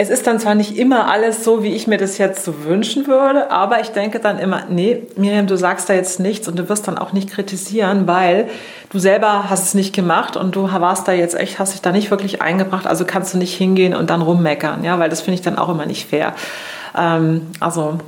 Es 0.00 0.08
ist 0.08 0.26
dann 0.26 0.40
zwar 0.40 0.54
nicht 0.54 0.78
immer 0.78 1.10
alles 1.10 1.44
so, 1.44 1.62
wie 1.62 1.74
ich 1.74 1.86
mir 1.86 1.98
das 1.98 2.16
jetzt 2.16 2.42
so 2.42 2.64
wünschen 2.64 3.06
würde, 3.06 3.50
aber 3.50 3.82
ich 3.82 3.90
denke 3.90 4.18
dann 4.18 4.38
immer, 4.38 4.62
nee, 4.70 5.02
Miriam, 5.16 5.46
du 5.46 5.56
sagst 5.56 5.90
da 5.90 5.92
jetzt 5.92 6.20
nichts 6.20 6.48
und 6.48 6.58
du 6.58 6.70
wirst 6.70 6.88
dann 6.88 6.96
auch 6.96 7.12
nicht 7.12 7.28
kritisieren, 7.28 8.06
weil 8.06 8.48
du 8.88 8.98
selber 8.98 9.50
hast 9.50 9.64
es 9.64 9.74
nicht 9.74 9.94
gemacht 9.94 10.38
und 10.38 10.56
du 10.56 10.72
warst 10.72 11.06
da 11.06 11.12
jetzt 11.12 11.38
echt, 11.38 11.58
hast 11.58 11.74
dich 11.74 11.82
da 11.82 11.92
nicht 11.92 12.10
wirklich 12.10 12.40
eingebracht, 12.40 12.86
also 12.86 13.04
kannst 13.04 13.34
du 13.34 13.36
nicht 13.36 13.54
hingehen 13.54 13.94
und 13.94 14.08
dann 14.08 14.22
rummeckern, 14.22 14.84
ja, 14.84 14.98
weil 14.98 15.10
das 15.10 15.20
finde 15.20 15.34
ich 15.34 15.42
dann 15.42 15.58
auch 15.58 15.68
immer 15.68 15.84
nicht 15.84 16.08
fair. 16.08 16.32
Ähm, 16.96 17.48
also 17.60 17.98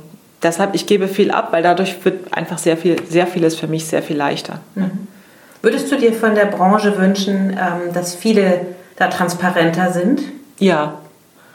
deshalb, 0.41 0.73
ich 0.73 0.87
gebe 0.87 1.07
viel 1.07 1.29
ab, 1.29 1.49
weil 1.51 1.61
dadurch 1.61 2.03
wird 2.03 2.33
einfach 2.35 2.57
sehr 2.57 2.75
viel, 2.75 2.95
sehr 3.07 3.27
vieles 3.27 3.55
für 3.55 3.67
mich 3.67 3.85
sehr 3.85 4.01
viel 4.01 4.17
leichter. 4.17 4.61
Mhm. 4.73 5.07
Würdest 5.61 5.91
du 5.91 5.97
dir 5.97 6.11
von 6.11 6.33
der 6.33 6.45
Branche 6.45 6.97
wünschen, 6.97 7.51
ähm, 7.51 7.93
dass 7.93 8.15
viele 8.15 8.61
da 8.95 9.09
transparenter 9.09 9.91
sind? 9.91 10.21
Ja, 10.57 10.95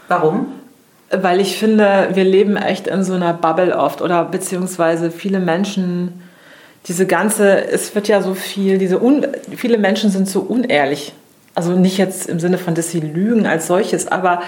Warum? 0.08 0.48
Weil 1.10 1.40
ich 1.40 1.56
finde, 1.56 2.08
wir 2.12 2.24
leben 2.24 2.56
echt 2.56 2.86
in 2.86 3.04
so 3.04 3.14
einer 3.14 3.32
Bubble 3.32 3.76
oft 3.76 4.02
oder 4.02 4.24
beziehungsweise 4.24 5.10
viele 5.10 5.38
Menschen, 5.38 6.22
diese 6.86 7.06
ganze, 7.06 7.64
es 7.70 7.94
wird 7.94 8.08
ja 8.08 8.20
so 8.22 8.34
viel, 8.34 8.78
diese 8.78 9.00
un, 9.00 9.26
viele 9.56 9.78
Menschen 9.78 10.10
sind 10.10 10.28
so 10.28 10.40
unehrlich. 10.40 11.12
Also 11.54 11.72
nicht 11.72 11.98
jetzt 11.98 12.28
im 12.28 12.40
Sinne 12.40 12.58
von, 12.58 12.74
dass 12.74 12.90
sie 12.90 13.00
lügen 13.00 13.46
als 13.46 13.66
solches, 13.66 14.06
aber 14.06 14.42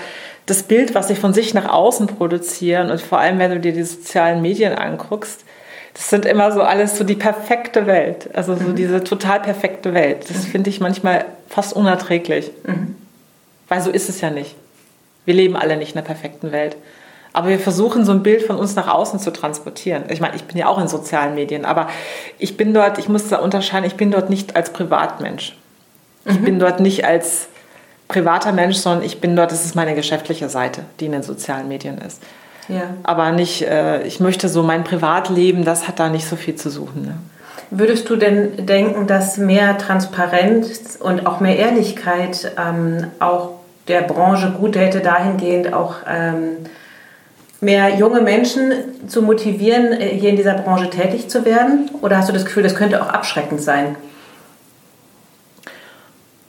das 0.46 0.62
Bild, 0.62 0.94
was 0.94 1.08
sie 1.08 1.16
von 1.16 1.32
sich 1.32 1.54
nach 1.54 1.68
außen 1.68 2.06
produzieren 2.06 2.90
und 2.90 3.00
vor 3.00 3.18
allem, 3.18 3.38
wenn 3.38 3.50
du 3.50 3.60
dir 3.60 3.72
die 3.72 3.82
sozialen 3.82 4.42
Medien 4.42 4.74
anguckst, 4.74 5.44
das 5.94 6.08
sind 6.08 6.24
immer 6.24 6.52
so 6.52 6.62
alles 6.62 6.96
so 6.96 7.04
die 7.04 7.14
perfekte 7.14 7.86
Welt. 7.86 8.30
Also 8.34 8.54
so 8.54 8.68
mhm. 8.68 8.76
diese 8.76 9.02
total 9.02 9.40
perfekte 9.40 9.92
Welt. 9.92 10.28
Das 10.28 10.46
mhm. 10.46 10.50
finde 10.50 10.70
ich 10.70 10.80
manchmal 10.80 11.24
fast 11.48 11.72
unerträglich. 11.72 12.50
Mhm. 12.64 12.96
Weil 13.68 13.80
so 13.80 13.90
ist 13.90 14.08
es 14.08 14.20
ja 14.20 14.30
nicht. 14.30 14.54
Wir 15.24 15.34
leben 15.34 15.56
alle 15.56 15.76
nicht 15.76 15.92
in 15.92 15.98
einer 15.98 16.06
perfekten 16.06 16.52
Welt. 16.52 16.76
Aber 17.32 17.48
wir 17.48 17.60
versuchen 17.60 18.04
so 18.04 18.12
ein 18.12 18.22
Bild 18.22 18.42
von 18.42 18.56
uns 18.56 18.74
nach 18.74 18.88
außen 18.88 19.20
zu 19.20 19.32
transportieren. 19.32 20.04
Ich 20.08 20.20
meine, 20.20 20.34
ich 20.34 20.44
bin 20.44 20.56
ja 20.56 20.66
auch 20.66 20.80
in 20.80 20.88
sozialen 20.88 21.34
Medien, 21.34 21.64
aber 21.64 21.88
ich 22.38 22.56
bin 22.56 22.74
dort, 22.74 22.98
ich 22.98 23.08
muss 23.08 23.28
da 23.28 23.38
unterscheiden, 23.38 23.86
ich 23.86 23.94
bin 23.94 24.10
dort 24.10 24.30
nicht 24.30 24.56
als 24.56 24.72
Privatmensch. 24.72 25.56
Mhm. 26.24 26.30
Ich 26.32 26.42
bin 26.42 26.58
dort 26.58 26.80
nicht 26.80 27.04
als 27.04 27.46
privater 28.08 28.50
Mensch, 28.52 28.76
sondern 28.76 29.04
ich 29.04 29.20
bin 29.20 29.36
dort, 29.36 29.52
das 29.52 29.64
ist 29.64 29.76
meine 29.76 29.94
geschäftliche 29.94 30.48
Seite, 30.48 30.82
die 30.98 31.06
in 31.06 31.12
den 31.12 31.22
sozialen 31.22 31.68
Medien 31.68 31.98
ist. 31.98 32.20
Ja. 32.68 32.82
Aber 33.04 33.30
nicht, 33.30 33.62
äh, 33.62 34.02
ich 34.02 34.20
möchte 34.20 34.48
so 34.48 34.62
mein 34.62 34.84
Privatleben, 34.84 35.64
das 35.64 35.86
hat 35.86 36.00
da 36.00 36.08
nicht 36.08 36.26
so 36.26 36.36
viel 36.36 36.56
zu 36.56 36.70
suchen. 36.70 37.02
Ne? 37.02 37.14
Würdest 37.70 38.10
du 38.10 38.16
denn 38.16 38.66
denken, 38.66 39.06
dass 39.06 39.38
mehr 39.38 39.78
Transparenz 39.78 40.98
und 41.00 41.26
auch 41.26 41.40
mehr 41.40 41.56
Ehrlichkeit 41.56 42.52
ähm, 42.58 43.06
auch 43.20 43.59
der 43.90 44.02
Branche 44.02 44.54
gut 44.58 44.76
hätte, 44.76 45.00
dahingehend 45.00 45.74
auch 45.74 45.96
ähm, 46.08 46.56
mehr 47.60 47.96
junge 47.96 48.22
Menschen 48.22 48.72
zu 49.06 49.22
motivieren, 49.22 49.92
äh, 49.92 50.08
hier 50.08 50.30
in 50.30 50.36
dieser 50.36 50.54
Branche 50.54 50.88
tätig 50.88 51.28
zu 51.28 51.44
werden? 51.44 51.90
Oder 52.00 52.16
hast 52.16 52.28
du 52.28 52.32
das 52.32 52.44
Gefühl, 52.44 52.62
das 52.62 52.74
könnte 52.74 53.02
auch 53.02 53.08
abschreckend 53.08 53.60
sein? 53.60 53.96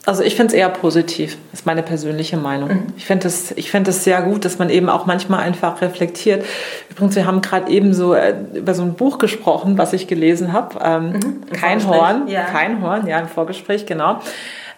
Also 0.04 0.24
ich 0.24 0.36
finde 0.36 0.48
es 0.48 0.54
eher 0.56 0.70
positiv, 0.70 1.38
ist 1.54 1.68
meine 1.68 1.84
persönliche 1.84 2.36
Meinung. 2.36 2.70
Mhm. 2.70 2.94
Ich 2.98 3.06
finde 3.06 3.28
es 3.28 3.54
find 3.54 3.94
sehr 3.94 4.24
gut, 4.24 4.46
dass 4.46 4.58
man 4.58 4.72
eben 4.72 4.90
auch 4.90 5.06
manchmal 5.06 5.42
einfach 5.42 5.80
reflektiert. 5.82 6.44
Übrigens, 6.90 7.16
wir 7.16 7.28
haben 7.28 7.42
gerade 7.42 7.72
eben 7.72 7.94
so 7.94 8.16
äh, 8.16 8.34
über 8.56 8.74
so 8.74 8.82
ein 8.82 8.96
Buch 8.96 9.20
gesprochen, 9.20 9.78
was 9.78 9.94
ich 9.94 10.08
gelesen 10.08 10.54
habe. 10.54 10.80
Ähm, 10.84 11.12
mhm. 11.12 11.42
Kein 11.52 11.88
Horn, 11.88 12.28
ja. 12.28 12.46
kein 12.46 12.82
Horn, 12.82 13.06
ja, 13.06 13.20
im 13.20 13.28
Vorgespräch, 13.28 13.86
genau. 13.86 14.22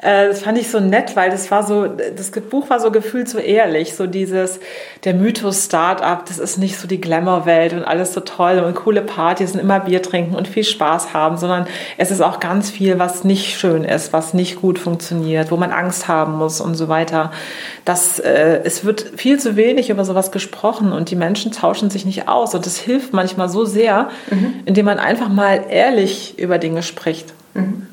Äh, 0.03 0.27
das 0.27 0.41
fand 0.41 0.57
ich 0.57 0.69
so 0.69 0.79
nett, 0.79 1.15
weil 1.15 1.29
das 1.29 1.49
war 1.49 1.63
so, 1.63 1.87
das 1.87 2.31
Buch 2.31 2.69
war 2.69 2.79
so 2.79 2.91
gefühlt 2.91 3.29
so 3.29 3.37
ehrlich, 3.37 3.95
so 3.95 4.05
dieses, 4.05 4.59
der 5.05 5.13
Mythos 5.13 5.65
Startup, 5.65 6.25
das 6.25 6.39
ist 6.39 6.57
nicht 6.57 6.77
so 6.77 6.87
die 6.87 6.99
Glamour-Welt 6.99 7.73
und 7.73 7.83
alles 7.83 8.13
so 8.13 8.19
toll 8.19 8.59
und 8.59 8.75
coole 8.75 9.01
Partys 9.01 9.53
und 9.53 9.59
immer 9.59 9.79
Bier 9.79 10.01
trinken 10.01 10.35
und 10.35 10.47
viel 10.47 10.65
Spaß 10.65 11.13
haben, 11.13 11.37
sondern 11.37 11.67
es 11.97 12.11
ist 12.11 12.21
auch 12.21 12.39
ganz 12.39 12.69
viel, 12.69 12.99
was 12.99 13.23
nicht 13.23 13.57
schön 13.57 13.83
ist, 13.85 14.11
was 14.11 14.33
nicht 14.33 14.59
gut 14.61 14.77
funktioniert, 14.77 15.51
wo 15.51 15.57
man 15.57 15.71
Angst 15.71 16.07
haben 16.07 16.37
muss 16.37 16.59
und 16.59 16.75
so 16.75 16.89
weiter. 16.89 17.31
Das, 17.85 18.19
äh, 18.19 18.59
es 18.63 18.83
wird 18.83 19.13
viel 19.15 19.39
zu 19.39 19.55
wenig 19.55 19.89
über 19.89 20.03
sowas 20.03 20.31
gesprochen 20.31 20.91
und 20.91 21.11
die 21.11 21.15
Menschen 21.15 21.51
tauschen 21.51 21.89
sich 21.89 22.05
nicht 22.05 22.27
aus 22.27 22.53
und 22.53 22.65
das 22.65 22.77
hilft 22.77 23.13
manchmal 23.13 23.47
so 23.47 23.63
sehr, 23.63 24.09
mhm. 24.29 24.55
indem 24.65 24.85
man 24.85 24.99
einfach 24.99 25.29
mal 25.29 25.65
ehrlich 25.69 26.37
über 26.37 26.57
Dinge 26.57 26.83
spricht. 26.83 27.33
Mhm. 27.53 27.87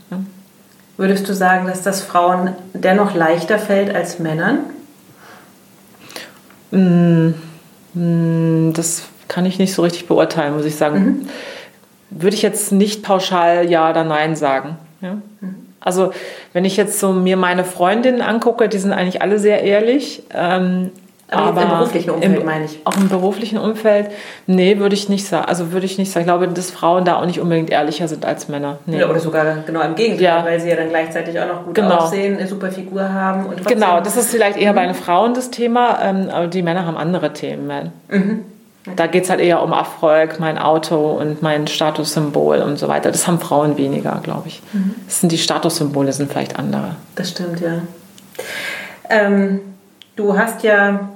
Würdest 1.01 1.27
du 1.31 1.33
sagen, 1.33 1.67
dass 1.67 1.81
das 1.81 2.03
Frauen 2.03 2.53
dennoch 2.75 3.15
leichter 3.15 3.59
fällt 3.59 3.95
als 3.95 4.19
Männern? 4.19 4.59
Mm, 6.73 7.31
mm, 7.95 8.75
das 8.75 9.05
kann 9.27 9.47
ich 9.47 9.59
nicht 9.59 9.73
so 9.73 9.81
richtig 9.81 10.09
beurteilen, 10.09 10.55
muss 10.55 10.67
ich 10.67 10.77
sagen. 10.77 11.03
Mhm. 11.03 11.29
Würde 12.11 12.37
ich 12.37 12.43
jetzt 12.43 12.71
nicht 12.71 13.03
pauschal 13.03 13.71
Ja 13.71 13.89
oder 13.89 14.05
Nein 14.05 14.37
sagen. 14.37 14.77
Ja? 15.01 15.15
Mhm. 15.41 15.69
Also 15.81 16.13
wenn 16.53 16.67
ich 16.67 16.77
jetzt 16.77 17.01
so 17.01 17.15
mir 17.15 17.39
meine 17.39 17.65
Freundinnen 17.65 18.21
angucke, 18.21 18.69
die 18.69 18.77
sind 18.77 18.93
eigentlich 18.93 19.23
alle 19.23 19.39
sehr 19.39 19.63
ehrlich. 19.63 20.25
Ähm, 20.35 20.91
aber, 21.31 21.49
aber, 21.49 21.62
im 21.62 21.69
beruflichen 21.69 22.11
Umfeld 22.11 22.38
im, 22.38 22.45
meine 22.45 22.64
ich. 22.64 22.81
Auch 22.85 22.97
im 22.97 23.09
beruflichen 23.09 23.59
Umfeld, 23.59 24.11
nee, 24.47 24.79
würde 24.79 24.95
ich 24.95 25.09
nicht 25.09 25.27
sagen. 25.27 25.47
Also 25.47 25.73
würde 25.73 25.87
ich 25.87 25.99
nicht 25.99 26.11
sagen. 26.11 26.23
Ich 26.23 26.27
glaube, 26.27 26.49
dass 26.49 26.71
Frauen 26.71 27.05
da 27.05 27.16
auch 27.16 27.27
nicht 27.27 27.40
unbedingt 27.40 27.71
ehrlicher 27.71 28.09
sind 28.09 28.25
als 28.25 28.49
Männer. 28.49 28.79
Nee. 28.87 29.05
Oder 29.05 29.21
sogar 29.21 29.45
genau 29.66 29.81
im 29.83 29.95
Gegenteil, 29.95 30.25
ja. 30.25 30.45
weil 30.45 30.61
sie 30.61 30.69
ja 30.69 30.77
dann 30.77 30.88
gleichzeitig 30.88 31.38
auch 31.38 31.47
noch 31.47 31.64
gut 31.64 31.75
genau. 31.75 31.97
aussehen, 31.97 32.37
eine 32.37 32.47
super 32.47 32.71
Figur 32.73 33.12
haben. 33.12 33.47
Und 33.47 33.64
genau, 33.64 34.01
das 34.01 34.16
ist 34.16 34.31
vielleicht 34.31 34.59
eher 34.59 34.73
mhm. 34.73 34.77
bei 34.77 34.87
den 34.87 34.95
Frauen 34.95 35.35
das 35.35 35.51
Thema, 35.51 35.99
ähm, 36.03 36.29
aber 36.31 36.47
die 36.49 36.62
Männer 36.62 36.87
haben 36.87 36.97
andere 36.97 37.33
Themen. 37.33 37.93
Mhm. 38.09 38.45
Da 38.97 39.07
geht 39.07 39.25
es 39.25 39.31
halt 39.31 39.40
eher 39.40 39.62
um 39.62 39.73
Erfolg, 39.73 40.40
mein 40.40 40.57
Auto 40.57 41.11
und 41.12 41.43
mein 41.43 41.66
Statussymbol 41.66 42.59
und 42.59 42.79
so 42.79 42.88
weiter. 42.88 43.12
Das 43.12 43.27
haben 43.27 43.38
Frauen 43.38 43.77
weniger, 43.77 44.21
glaube 44.23 44.49
ich. 44.49 44.62
Mhm. 44.73 44.95
Das 45.07 45.21
sind 45.21 45.31
die 45.33 45.38
Statussymbole 45.38 46.12
sind 46.12 46.31
vielleicht 46.31 46.59
andere. 46.59 46.97
Das 47.14 47.31
stimmt, 47.31 47.61
ja. 47.61 47.83
Ähm, 49.11 49.61
du 50.16 50.37
hast 50.38 50.62
ja 50.62 51.11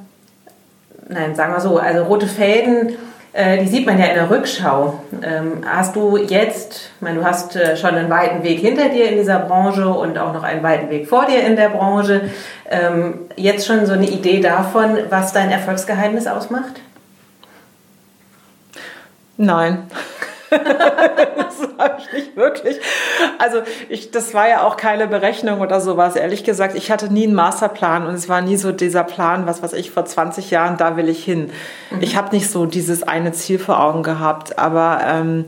nein, 1.09 1.35
sagen 1.35 1.53
wir 1.53 1.61
so, 1.61 1.79
also 1.79 2.05
rote 2.05 2.27
Fäden, 2.27 2.97
äh, 3.33 3.59
die 3.59 3.67
sieht 3.67 3.85
man 3.85 3.99
ja 3.99 4.07
in 4.07 4.15
der 4.15 4.31
Rückschau. 4.31 5.01
Ähm, 5.23 5.65
hast 5.67 5.97
du 5.97 6.17
jetzt, 6.17 6.91
ich 6.97 7.03
meine, 7.03 7.19
du 7.19 7.25
hast 7.25 7.57
äh, 7.57 7.77
schon 7.77 7.95
einen 7.95 8.09
weiten 8.09 8.45
Weg 8.45 8.61
hinter 8.61 8.89
dir 8.89 9.09
in 9.09 9.17
dieser 9.17 9.41
Branche 9.41 9.89
und 9.89 10.17
auch 10.19 10.33
noch 10.33 10.45
einen 10.45 10.63
weiten 10.63 10.89
Weg 10.89 11.09
vor 11.09 11.27
dir 11.27 11.45
in 11.45 11.57
der 11.57 11.71
Branche, 11.71 12.31
ähm, 12.71 13.21
jetzt 13.37 13.67
schon 13.67 13.87
so 13.87 13.93
eine 13.93 14.07
Idee 14.07 14.41
davon, 14.41 14.97
was 15.11 15.33
dein 15.33 15.51
Erfolgsgeheimnis 15.51 16.29
ausmacht? 16.29 16.81
Nein. 19.37 19.79
Das 20.51 21.69
habe 21.79 21.99
ich 21.99 22.13
nicht 22.13 22.37
wirklich. 22.37 22.77
Also 23.39 23.63
ich, 23.89 24.11
das 24.11 24.35
war 24.35 24.49
ja 24.49 24.63
auch 24.63 24.77
keine 24.77 25.07
Berechnung 25.07 25.61
oder 25.61 25.81
sowas. 25.81 26.17
Ehrlich 26.17 26.45
gesagt, 26.45 26.75
ich 26.75 26.91
hatte 26.91 27.13
nie 27.13 27.25
einen 27.25 27.35
Masterplan 27.35 28.07
und 28.07 28.15
es 28.15 28.29
war 28.29 28.41
nie 28.41 28.57
so 28.57 28.73
dieser 28.73 29.05
Plan, 29.05 29.47
was 29.47 29.63
weiß 29.63 29.73
ich, 29.75 29.91
vor 29.91 30.05
20 30.05 30.51
Jahren, 30.51 30.77
da 30.77 30.97
will 30.97 31.09
ich 31.09 31.25
hin. 31.25 31.51
Mhm. 31.91 32.03
Ich 32.03 32.17
habe 32.17 32.35
nicht 32.35 32.51
so 32.51 32.67
dieses 32.67 33.03
eine 33.03 33.33
Ziel 33.33 33.59
vor 33.59 33.81
Augen 33.81 34.03
gehabt, 34.03 34.59
aber 34.59 35.01
ähm, 35.07 35.47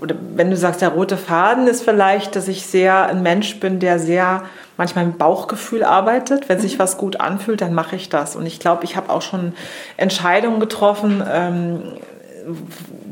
oder 0.00 0.14
wenn 0.34 0.50
du 0.50 0.56
sagst, 0.56 0.82
der 0.82 0.90
rote 0.90 1.16
Faden 1.16 1.66
ist 1.66 1.82
vielleicht, 1.82 2.36
dass 2.36 2.48
ich 2.48 2.66
sehr 2.66 3.06
ein 3.06 3.22
Mensch 3.22 3.60
bin, 3.60 3.80
der 3.80 3.98
sehr 3.98 4.42
manchmal 4.76 5.06
mit 5.06 5.18
Bauchgefühl 5.18 5.84
arbeitet. 5.84 6.48
Wenn 6.48 6.58
sich 6.58 6.74
mhm. 6.74 6.80
was 6.80 6.98
gut 6.98 7.20
anfühlt, 7.20 7.60
dann 7.60 7.74
mache 7.74 7.96
ich 7.96 8.08
das. 8.08 8.36
Und 8.36 8.46
ich 8.46 8.60
glaube, 8.60 8.84
ich 8.84 8.96
habe 8.96 9.10
auch 9.10 9.22
schon 9.22 9.54
Entscheidungen 9.96 10.60
getroffen, 10.60 11.22
ähm, 11.30 11.82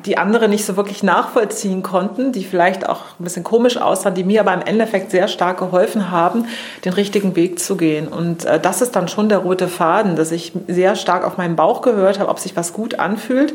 die 0.05 0.17
andere 0.17 0.49
nicht 0.49 0.65
so 0.65 0.77
wirklich 0.77 1.03
nachvollziehen 1.03 1.83
konnten, 1.83 2.33
die 2.33 2.45
vielleicht 2.45 2.89
auch 2.89 3.03
ein 3.19 3.25
bisschen 3.25 3.45
komisch 3.45 3.77
aussahen, 3.77 4.15
die 4.15 4.25
mir 4.25 4.41
aber 4.41 4.55
im 4.55 4.63
Endeffekt 4.63 5.11
sehr 5.11 5.29
stark 5.29 5.59
geholfen 5.59 6.11
haben, 6.11 6.47
den 6.85 6.93
richtigen 6.93 7.37
Weg 7.37 7.59
zu 7.59 7.77
gehen. 7.77 8.09
Und 8.09 8.45
äh, 8.45 8.61
das 8.61 8.81
ist 8.83 8.97
dann 8.97 9.09
schon 9.09 9.29
der 9.29 9.39
rote 9.39 9.69
Faden, 9.69 10.17
dass 10.17 10.33
ich 10.33 10.53
sehr 10.67 10.97
stark 10.97 11.25
auf 11.25 11.37
meinen 11.37 11.57
Bauch 11.57 11.83
gehört 11.83 12.19
habe, 12.19 12.31
ob 12.31 12.39
sich 12.39 12.57
was 12.57 12.73
gut 12.73 12.99
anfühlt, 12.99 13.55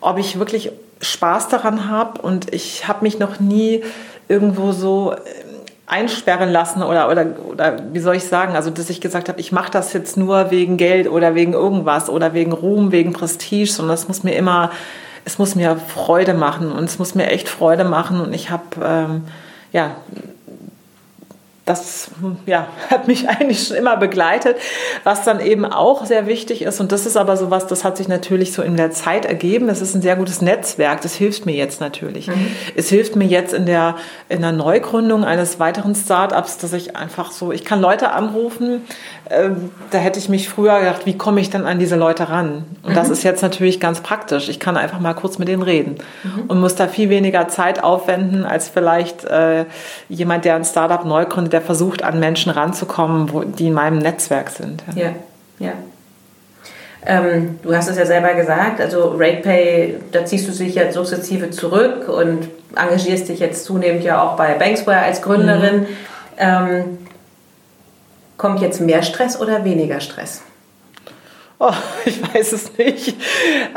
ob 0.00 0.18
ich 0.18 0.38
wirklich 0.38 0.72
Spaß 1.00 1.48
daran 1.48 1.88
habe. 1.88 2.20
Und 2.22 2.52
ich 2.52 2.86
habe 2.88 3.02
mich 3.02 3.18
noch 3.18 3.40
nie 3.40 3.82
irgendwo 4.28 4.72
so 4.72 5.12
äh, 5.12 5.16
einsperren 5.92 6.50
lassen 6.50 6.82
oder, 6.82 7.10
oder, 7.10 7.26
oder 7.50 7.76
wie 7.92 7.98
soll 7.98 8.16
ich 8.16 8.24
sagen, 8.24 8.56
also 8.56 8.70
dass 8.70 8.88
ich 8.88 9.02
gesagt 9.02 9.28
habe, 9.28 9.38
ich 9.38 9.52
mache 9.52 9.70
das 9.70 9.92
jetzt 9.92 10.16
nur 10.16 10.50
wegen 10.50 10.78
Geld 10.78 11.06
oder 11.06 11.34
wegen 11.34 11.52
irgendwas 11.52 12.08
oder 12.08 12.32
wegen 12.32 12.52
Ruhm, 12.52 12.92
wegen 12.92 13.12
Prestige, 13.12 13.70
sondern 13.70 13.94
es 13.94 14.08
muss 14.08 14.22
mir 14.22 14.34
immer, 14.34 14.70
es 15.26 15.38
muss 15.38 15.54
mir 15.54 15.76
Freude 15.76 16.32
machen 16.32 16.72
und 16.72 16.84
es 16.84 16.98
muss 16.98 17.14
mir 17.14 17.26
echt 17.26 17.46
Freude 17.46 17.84
machen. 17.84 18.20
Und 18.20 18.32
ich 18.32 18.50
habe 18.50 18.64
ähm, 18.82 19.24
ja 19.72 19.96
das 21.64 22.10
ja, 22.46 22.66
hat 22.90 23.06
mich 23.06 23.28
eigentlich 23.28 23.68
schon 23.68 23.76
immer 23.76 23.96
begleitet. 23.96 24.56
Was 25.04 25.24
dann 25.24 25.40
eben 25.40 25.64
auch 25.64 26.04
sehr 26.06 26.26
wichtig 26.26 26.62
ist, 26.62 26.80
und 26.80 26.90
das 26.90 27.06
ist 27.06 27.16
aber 27.16 27.36
sowas, 27.36 27.66
das 27.66 27.84
hat 27.84 27.96
sich 27.96 28.08
natürlich 28.08 28.52
so 28.52 28.62
in 28.62 28.76
der 28.76 28.90
Zeit 28.90 29.24
ergeben. 29.24 29.68
Das 29.68 29.80
ist 29.80 29.94
ein 29.94 30.02
sehr 30.02 30.16
gutes 30.16 30.42
Netzwerk. 30.42 31.02
Das 31.02 31.14
hilft 31.14 31.46
mir 31.46 31.54
jetzt 31.54 31.80
natürlich. 31.80 32.28
Mhm. 32.28 32.48
Es 32.74 32.88
hilft 32.88 33.14
mir 33.14 33.26
jetzt 33.26 33.54
in 33.54 33.66
der, 33.66 33.96
in 34.28 34.40
der 34.40 34.52
Neugründung 34.52 35.24
eines 35.24 35.60
weiteren 35.60 35.94
Startups, 35.94 36.58
dass 36.58 36.72
ich 36.72 36.96
einfach 36.96 37.30
so, 37.30 37.52
ich 37.52 37.64
kann 37.64 37.80
Leute 37.80 38.10
anrufen. 38.10 38.82
Äh, 39.28 39.50
da 39.90 39.98
hätte 39.98 40.18
ich 40.18 40.28
mich 40.28 40.48
früher 40.48 40.80
gedacht, 40.80 41.06
wie 41.06 41.16
komme 41.16 41.40
ich 41.40 41.50
denn 41.50 41.64
an 41.64 41.78
diese 41.78 41.96
Leute 41.96 42.28
ran? 42.28 42.64
Und 42.82 42.90
mhm. 42.90 42.94
das 42.94 43.08
ist 43.08 43.22
jetzt 43.22 43.42
natürlich 43.42 43.78
ganz 43.78 44.00
praktisch. 44.00 44.48
Ich 44.48 44.58
kann 44.58 44.76
einfach 44.76 44.98
mal 44.98 45.14
kurz 45.14 45.38
mit 45.38 45.46
denen 45.46 45.62
reden 45.62 45.96
mhm. 46.24 46.44
und 46.48 46.60
muss 46.60 46.74
da 46.74 46.88
viel 46.88 47.08
weniger 47.08 47.46
Zeit 47.46 47.84
aufwenden 47.84 48.44
als 48.44 48.68
vielleicht 48.68 49.24
äh, 49.24 49.66
jemand, 50.08 50.44
der 50.44 50.56
ein 50.56 50.64
Startup 50.64 51.04
neu 51.04 51.24
gründet 51.24 51.52
der 51.52 51.61
versucht, 51.62 52.02
an 52.02 52.20
Menschen 52.20 52.50
ranzukommen, 52.50 53.32
wo, 53.32 53.42
die 53.42 53.68
in 53.68 53.72
meinem 53.74 53.98
Netzwerk 53.98 54.50
sind. 54.50 54.82
Ja, 54.94 55.02
ja. 55.58 55.66
ja. 55.68 55.72
Ähm, 57.04 57.58
du 57.62 57.74
hast 57.74 57.88
es 57.88 57.96
ja 57.96 58.06
selber 58.06 58.34
gesagt, 58.34 58.80
also 58.80 59.16
RatePay, 59.18 59.98
da 60.12 60.24
ziehst 60.24 60.46
du 60.46 60.52
dich 60.52 60.76
jetzt 60.76 60.94
sukzessive 60.94 61.50
zurück 61.50 62.08
und 62.08 62.48
engagierst 62.76 63.28
dich 63.28 63.40
jetzt 63.40 63.64
zunehmend 63.64 64.04
ja 64.04 64.22
auch 64.22 64.36
bei 64.36 64.54
Banksware 64.54 65.02
als 65.02 65.20
Gründerin. 65.20 65.80
Mhm. 65.80 65.86
Ähm, 66.38 66.98
kommt 68.36 68.60
jetzt 68.60 68.80
mehr 68.80 69.02
Stress 69.02 69.40
oder 69.40 69.64
weniger 69.64 70.00
Stress? 70.00 70.42
Oh, 71.64 71.72
ich 72.04 72.20
weiß 72.34 72.52
es 72.54 72.76
nicht. 72.76 73.14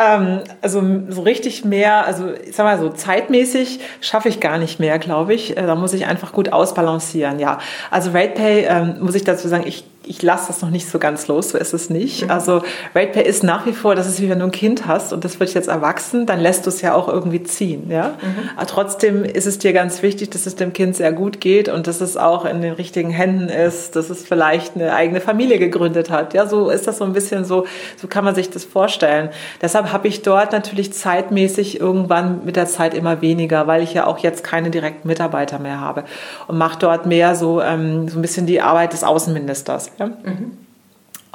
Ähm, 0.04 0.40
also 0.60 0.82
so 1.10 1.22
richtig 1.22 1.66
mehr, 1.66 2.08
also 2.08 2.34
ich 2.34 2.56
sag 2.56 2.64
mal 2.64 2.80
so 2.80 2.90
zeitmäßig 2.90 3.80
schaffe 4.02 4.28
ich 4.28 4.40
gar 4.40 4.58
nicht 4.58 4.80
mehr, 4.80 4.98
glaube 4.98 5.36
ich. 5.36 5.56
Äh, 5.56 5.68
da 5.68 5.76
muss 5.76 5.94
ich 5.94 6.08
einfach 6.08 6.34
gut 6.34 6.52
ausbalancieren, 6.52 7.38
ja. 7.38 7.60
Also 7.92 8.10
RatePay, 8.10 8.66
ähm, 8.66 8.96
muss 9.02 9.14
ich 9.14 9.24
dazu 9.24 9.48
sagen, 9.48 9.66
ich 9.68 9.84
ich 10.08 10.22
lasse 10.22 10.48
das 10.48 10.62
noch 10.62 10.70
nicht 10.70 10.90
so 10.90 11.00
ganz 11.00 11.28
los, 11.28 11.50
so 11.50 11.58
ist 11.58 11.74
es 11.74 11.90
nicht. 11.90 12.24
Mhm. 12.24 12.32
Also 12.32 12.62
RatePay 12.94 13.24
ist 13.24 13.44
nach 13.44 13.66
wie 13.66 13.74
vor, 13.74 13.96
das 13.96 14.08
ist 14.08 14.22
wie 14.22 14.30
wenn 14.30 14.40
du 14.40 14.46
ein 14.46 14.52
Kind 14.52 14.88
hast 14.88 15.14
und 15.14 15.24
das 15.24 15.40
wird 15.40 15.54
jetzt 15.54 15.68
erwachsen, 15.68 16.26
dann 16.26 16.40
lässt 16.40 16.66
du 16.66 16.70
es 16.70 16.82
ja 16.82 16.94
auch 16.94 17.08
irgendwie 17.08 17.44
ziehen. 17.44 17.90
Ja? 17.90 18.10
Mhm. 18.22 18.50
Aber 18.56 18.68
trotzdem 18.68 19.24
ist 19.24 19.48
es 19.48 19.58
dir 19.58 19.74
ganz 19.74 20.02
wichtig, 20.02 20.30
dass 20.30 20.46
es 20.46 20.56
dem 20.56 20.74
Kind 20.74 20.96
sehr 20.96 21.12
gut 21.12 21.42
geht 21.42 21.70
und 21.70 21.88
dass 21.88 22.02
es 22.02 22.18
auch 22.18 22.46
in 22.46 22.62
den 22.62 22.74
richtigen 22.74 23.10
Händen 23.10 23.50
ist, 23.50 23.96
dass 23.96 24.10
es 24.10 24.24
vielleicht 24.24 24.76
eine 24.76 24.94
eigene 24.94 25.22
Familie 25.22 25.60
gegründet 25.60 26.10
hat. 26.10 26.34
Ja, 26.34 26.48
so 26.48 26.70
ist 26.70 26.88
das 26.88 26.98
so 26.98 27.06
ein 27.06 27.14
bisschen 27.14 27.46
so, 27.46 27.66
so 27.98 28.08
kann 28.08 28.24
man 28.24 28.36
sich 28.36 28.50
das 28.50 28.64
vorstellen. 28.64 29.30
Deshalb 29.62 29.92
habe 29.92 30.08
ich 30.08 30.22
dort 30.22 30.52
natürlich 30.52 30.94
zeitmäßig 30.94 31.80
irgendwann 31.80 32.46
mit 32.46 32.56
der 32.56 32.68
Zeit 32.68 32.94
immer 32.94 33.22
weniger, 33.22 33.68
weil 33.68 33.82
ich 33.82 33.94
ja 33.94 34.08
auch 34.08 34.20
jetzt 34.20 34.44
keine 34.44 34.70
direkten 34.70 35.08
Mitarbeiter 35.08 35.60
mehr 35.60 35.80
habe 35.80 36.04
und 36.48 36.58
mache 36.58 36.80
dort 36.80 37.06
mehr 37.06 37.36
so, 37.36 37.62
ähm, 37.62 38.08
so 38.08 38.20
ein 38.20 38.22
bisschen 38.22 38.46
die 38.46 38.62
Arbeit 38.62 38.94
des 38.94 39.04
Außenministers. 39.04 39.92
Ja? 40.00 40.08
Mhm. 40.08 40.58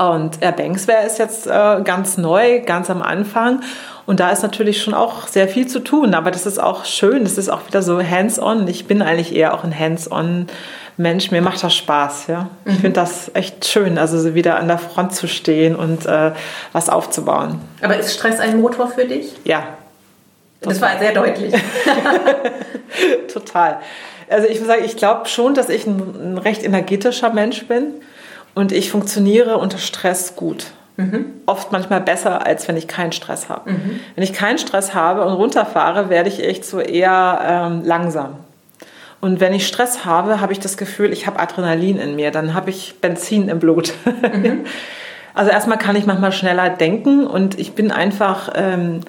Und 0.00 0.42
Air 0.42 0.52
Banksware 0.52 1.04
ist 1.04 1.18
jetzt 1.18 1.46
äh, 1.46 1.82
ganz 1.84 2.16
neu, 2.16 2.60
ganz 2.60 2.88
am 2.88 3.02
Anfang. 3.02 3.60
Und 4.06 4.18
da 4.18 4.30
ist 4.30 4.42
natürlich 4.42 4.82
schon 4.82 4.94
auch 4.94 5.28
sehr 5.28 5.46
viel 5.46 5.66
zu 5.66 5.78
tun. 5.80 6.14
Aber 6.14 6.30
das 6.30 6.46
ist 6.46 6.58
auch 6.58 6.86
schön. 6.86 7.24
Das 7.24 7.36
ist 7.36 7.50
auch 7.50 7.66
wieder 7.66 7.82
so 7.82 8.02
hands-on. 8.02 8.66
Ich 8.66 8.86
bin 8.86 9.02
eigentlich 9.02 9.34
eher 9.34 9.52
auch 9.52 9.62
ein 9.62 9.78
hands-on 9.78 10.46
Mensch. 10.96 11.30
Mir 11.30 11.42
macht 11.42 11.62
das 11.62 11.74
Spaß. 11.74 12.28
Ja? 12.28 12.48
Ich 12.64 12.72
mhm. 12.72 12.78
finde 12.78 13.00
das 13.00 13.30
echt 13.34 13.66
schön, 13.66 13.98
also 13.98 14.18
so 14.18 14.34
wieder 14.34 14.56
an 14.56 14.68
der 14.68 14.78
Front 14.78 15.14
zu 15.14 15.28
stehen 15.28 15.76
und 15.76 16.06
äh, 16.06 16.32
was 16.72 16.88
aufzubauen. 16.88 17.60
Aber 17.82 17.98
ist 17.98 18.14
Stress 18.14 18.40
ein 18.40 18.60
Motor 18.60 18.88
für 18.88 19.04
dich? 19.04 19.34
Ja. 19.44 19.64
Das 20.62 20.80
war 20.80 20.98
sehr 20.98 21.12
deutlich. 21.12 21.54
Total. 23.32 23.80
Also 24.30 24.46
ich 24.46 24.60
muss 24.60 24.68
sagen, 24.68 24.82
ich 24.84 24.96
glaube 24.96 25.28
schon, 25.28 25.54
dass 25.54 25.68
ich 25.68 25.86
ein, 25.86 26.34
ein 26.34 26.38
recht 26.38 26.62
energetischer 26.62 27.30
Mensch 27.30 27.66
bin. 27.66 27.94
Und 28.54 28.72
ich 28.72 28.90
funktioniere 28.90 29.58
unter 29.58 29.78
Stress 29.78 30.36
gut. 30.36 30.66
Mhm. 30.96 31.26
Oft 31.46 31.72
manchmal 31.72 32.00
besser, 32.00 32.46
als 32.46 32.68
wenn 32.68 32.76
ich 32.76 32.88
keinen 32.88 33.12
Stress 33.12 33.48
habe. 33.48 33.70
Mhm. 33.70 34.00
Wenn 34.14 34.24
ich 34.24 34.32
keinen 34.32 34.58
Stress 34.58 34.94
habe 34.94 35.24
und 35.24 35.32
runterfahre, 35.32 36.10
werde 36.10 36.28
ich 36.28 36.44
echt 36.44 36.64
so 36.64 36.80
eher 36.80 37.40
ähm, 37.42 37.82
langsam. 37.84 38.36
Und 39.20 39.40
wenn 39.40 39.52
ich 39.52 39.66
Stress 39.66 40.04
habe, 40.04 40.40
habe 40.40 40.52
ich 40.52 40.60
das 40.60 40.76
Gefühl, 40.76 41.12
ich 41.12 41.26
habe 41.26 41.38
Adrenalin 41.38 41.98
in 41.98 42.16
mir, 42.16 42.30
dann 42.30 42.54
habe 42.54 42.70
ich 42.70 42.96
Benzin 43.00 43.48
im 43.48 43.58
Blut. 43.58 43.92
Mhm. 44.04 44.64
Also 45.32 45.52
erstmal 45.52 45.78
kann 45.78 45.94
ich 45.94 46.06
manchmal 46.06 46.32
schneller 46.32 46.68
denken 46.70 47.24
und 47.24 47.58
ich 47.58 47.74
bin 47.74 47.92
einfach, 47.92 48.50
ähm, 48.54 49.00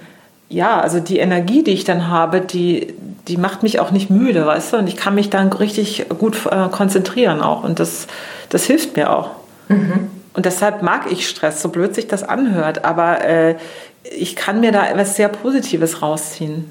ja, 0.52 0.82
also 0.82 1.00
die 1.00 1.20
Energie, 1.20 1.64
die 1.64 1.72
ich 1.72 1.86
dann 1.86 2.10
habe, 2.10 2.42
die, 2.42 2.94
die 3.28 3.38
macht 3.38 3.64
mich 3.64 3.80
auch 3.80 3.92
nicht 3.92 4.10
müde, 4.10 4.46
weißt 4.46 4.74
du? 4.74 4.78
Und 4.78 4.88
ich 4.88 4.98
kann 4.98 5.16
mich 5.16 5.30
dann 5.30 5.52
richtig 5.54 6.08
gut 6.20 6.46
äh, 6.46 6.68
konzentrieren 6.70 7.42
auch. 7.42 7.64
Und 7.64 7.80
das, 7.80 8.08
das 8.50 8.66
hilft 8.66 8.98
mir 8.98 9.12
auch. 9.12 9.32
Mhm. 9.70 10.10
Und 10.34 10.46
deshalb 10.46 10.82
mag 10.82 11.10
ich 11.10 11.28
Stress, 11.28 11.62
so 11.62 11.70
blöd 11.70 11.96
sich 11.96 12.08
das 12.08 12.24
anhört. 12.24 12.84
Aber 12.84 13.24
äh, 13.24 13.56
ich 14.04 14.36
kann 14.36 14.60
mir 14.60 14.74
da 14.74 14.86
etwas 14.86 15.16
sehr 15.16 15.30
Positives 15.30 16.02
rausziehen. 16.02 16.66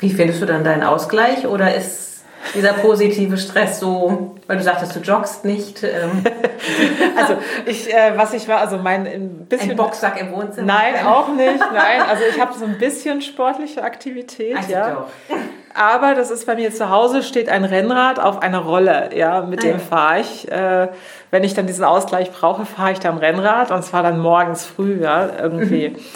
Wie 0.00 0.10
findest 0.10 0.42
du 0.42 0.46
dann 0.46 0.64
deinen 0.64 0.82
Ausgleich? 0.82 1.46
Oder 1.46 1.74
ist 1.74 2.11
dieser 2.54 2.72
positive 2.74 3.36
Stress 3.38 3.80
so, 3.80 4.36
weil 4.46 4.56
du 4.56 4.62
sagtest, 4.62 4.96
du 4.96 5.00
joggst 5.00 5.44
nicht? 5.44 5.82
Ähm. 5.82 6.24
also 7.16 7.36
ich, 7.66 7.92
äh, 7.92 8.12
was 8.16 8.32
ich 8.34 8.48
war, 8.48 8.58
also 8.58 8.78
mein 8.78 9.06
ein 9.06 9.46
bisschen... 9.48 9.72
Ein 9.72 9.76
Boxsack 9.76 10.20
im 10.20 10.32
Wohnzimmer? 10.32 10.66
Nein, 10.66 11.06
auch 11.06 11.28
nicht. 11.28 11.60
Nein, 11.72 12.02
also 12.08 12.22
ich 12.28 12.40
habe 12.40 12.52
so 12.54 12.64
ein 12.64 12.78
bisschen 12.78 13.22
sportliche 13.22 13.82
Aktivität. 13.82 14.56
Also 14.56 14.72
ja. 14.72 14.90
Doch. 14.90 15.36
Aber 15.74 16.14
das 16.14 16.30
ist 16.30 16.46
bei 16.46 16.54
mir 16.54 16.70
zu 16.72 16.90
Hause, 16.90 17.22
steht 17.22 17.48
ein 17.48 17.64
Rennrad 17.64 18.20
auf 18.20 18.42
einer 18.42 18.58
Rolle. 18.58 19.10
Ja, 19.14 19.40
mit 19.40 19.60
ah, 19.60 19.68
dem 19.68 19.80
fahre 19.80 20.20
ich. 20.20 20.50
Äh, 20.50 20.88
wenn 21.30 21.44
ich 21.44 21.54
dann 21.54 21.66
diesen 21.66 21.84
Ausgleich 21.84 22.30
brauche, 22.30 22.66
fahre 22.66 22.92
ich 22.92 23.00
da 23.00 23.08
am 23.08 23.18
Rennrad 23.18 23.70
und 23.70 23.82
zwar 23.82 24.02
dann 24.02 24.18
morgens 24.18 24.66
früh, 24.66 25.02
ja, 25.02 25.28
irgendwie. 25.40 25.90
Mhm. 25.90 25.96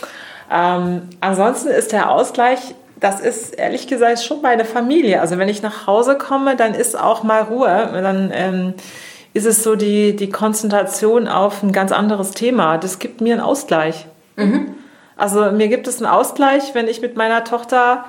Ähm, 0.49 1.11
ansonsten 1.21 1.71
ist 1.71 1.91
der 1.91 2.09
Ausgleich, 2.09 2.77
das 2.99 3.21
ist 3.21 3.55
ehrlich 3.55 3.87
gesagt 3.87 4.23
schon 4.23 4.41
meine 4.43 4.65
Familie. 4.65 5.21
Also 5.21 5.39
wenn 5.39 5.49
ich 5.49 5.63
nach 5.63 5.87
Hause 5.87 6.17
komme, 6.17 6.57
dann 6.57 6.75
ist 6.75 6.99
auch 6.99 7.23
mal 7.23 7.43
Ruhe. 7.43 7.91
Dann 7.93 8.31
ähm, 8.35 8.75
ist 9.35 9.45
es 9.45 9.63
so 9.63 9.77
die, 9.77 10.17
die 10.17 10.31
Konzentration 10.31 11.29
auf 11.29 11.63
ein 11.63 11.73
ganz 11.73 11.93
anderes 11.93 12.31
Thema. 12.31 12.79
Das 12.79 12.99
gibt 12.99 13.21
mir 13.21 13.35
einen 13.35 13.43
Ausgleich. 13.43 14.07
Mhm. 14.37 14.75
Also 15.17 15.51
mir 15.53 15.69
gibt 15.69 15.89
es 15.89 15.99
einen 15.99 16.11
Ausgleich, 16.11 16.75
wenn 16.75 16.89
ich 16.89 17.01
mit 17.01 17.17
meiner 17.17 17.45
Tochter 17.45 18.05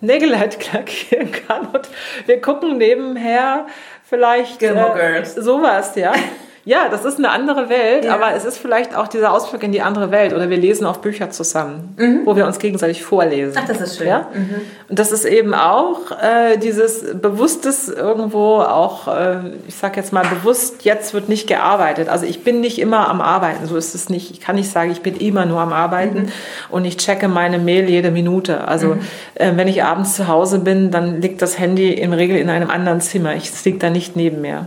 Nägel 0.00 0.38
halt 0.38 0.72
lackieren 0.72 1.32
kann 1.32 1.66
und 1.72 1.88
wir 2.26 2.40
gucken 2.40 2.78
nebenher 2.78 3.66
vielleicht 4.04 4.62
äh, 4.62 5.24
sowas, 5.24 5.94
ja. 5.96 6.12
Ja, 6.68 6.88
das 6.90 7.06
ist 7.06 7.16
eine 7.16 7.30
andere 7.30 7.70
Welt, 7.70 8.04
Ja. 8.04 8.14
aber 8.14 8.34
es 8.36 8.44
ist 8.44 8.58
vielleicht 8.58 8.94
auch 8.94 9.08
dieser 9.08 9.32
Ausflug 9.32 9.62
in 9.62 9.72
die 9.72 9.80
andere 9.80 10.10
Welt. 10.10 10.34
Oder 10.34 10.50
wir 10.50 10.58
lesen 10.58 10.84
auch 10.84 10.98
Bücher 10.98 11.30
zusammen, 11.30 11.94
wo 12.26 12.36
wir 12.36 12.44
uns 12.46 12.58
gegenseitig 12.58 13.02
vorlesen. 13.02 13.52
Mhm. 13.54 13.58
Ach, 13.62 13.66
das 13.66 13.80
ist 13.80 13.96
schön. 13.96 14.06
Ja? 14.08 14.28
Und 14.90 14.98
das 14.98 15.10
ist 15.10 15.24
eben 15.24 15.54
auch 15.54 16.10
äh, 16.22 16.58
dieses 16.58 17.04
bewusstes 17.18 17.88
irgendwo 17.88 18.56
auch, 18.60 19.08
äh, 19.08 19.36
ich 19.66 19.76
sag 19.76 19.96
jetzt 19.96 20.12
mal 20.12 20.26
bewusst, 20.26 20.84
jetzt 20.84 21.14
wird 21.14 21.30
nicht 21.30 21.46
gearbeitet. 21.46 22.10
Also 22.10 22.26
ich 22.26 22.44
bin 22.44 22.60
nicht 22.60 22.78
immer 22.78 23.08
am 23.08 23.22
Arbeiten, 23.22 23.66
so 23.66 23.74
ist 23.78 23.94
es 23.94 24.10
nicht. 24.10 24.30
Ich 24.30 24.40
kann 24.42 24.56
nicht 24.56 24.70
sagen, 24.70 24.90
ich 24.90 25.00
bin 25.00 25.16
immer 25.16 25.46
nur 25.46 25.60
am 25.60 25.72
Arbeiten 25.72 26.18
Mhm. 26.24 26.28
und 26.68 26.84
ich 26.84 26.98
checke 26.98 27.28
meine 27.28 27.58
Mail 27.58 27.88
jede 27.88 28.10
Minute. 28.10 28.68
Also 28.68 28.98
äh, 29.36 29.52
wenn 29.56 29.68
ich 29.68 29.82
abends 29.84 30.16
zu 30.16 30.28
Hause 30.28 30.58
bin, 30.58 30.90
dann 30.90 31.22
liegt 31.22 31.40
das 31.40 31.58
Handy 31.58 31.94
im 31.94 32.12
Regel 32.12 32.36
in 32.36 32.50
einem 32.50 32.68
anderen 32.68 33.00
Zimmer. 33.00 33.34
Ich, 33.36 33.44
es 33.48 33.64
liegt 33.64 33.82
da 33.82 33.88
nicht 33.88 34.16
neben 34.16 34.42
mir. 34.42 34.66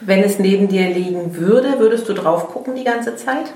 Wenn 0.00 0.22
es 0.22 0.38
neben 0.38 0.68
dir 0.68 0.88
liegen 0.90 1.36
würde, 1.36 1.78
würdest 1.78 2.08
du 2.08 2.12
drauf 2.12 2.48
gucken 2.48 2.74
die 2.74 2.84
ganze 2.84 3.16
Zeit? 3.16 3.52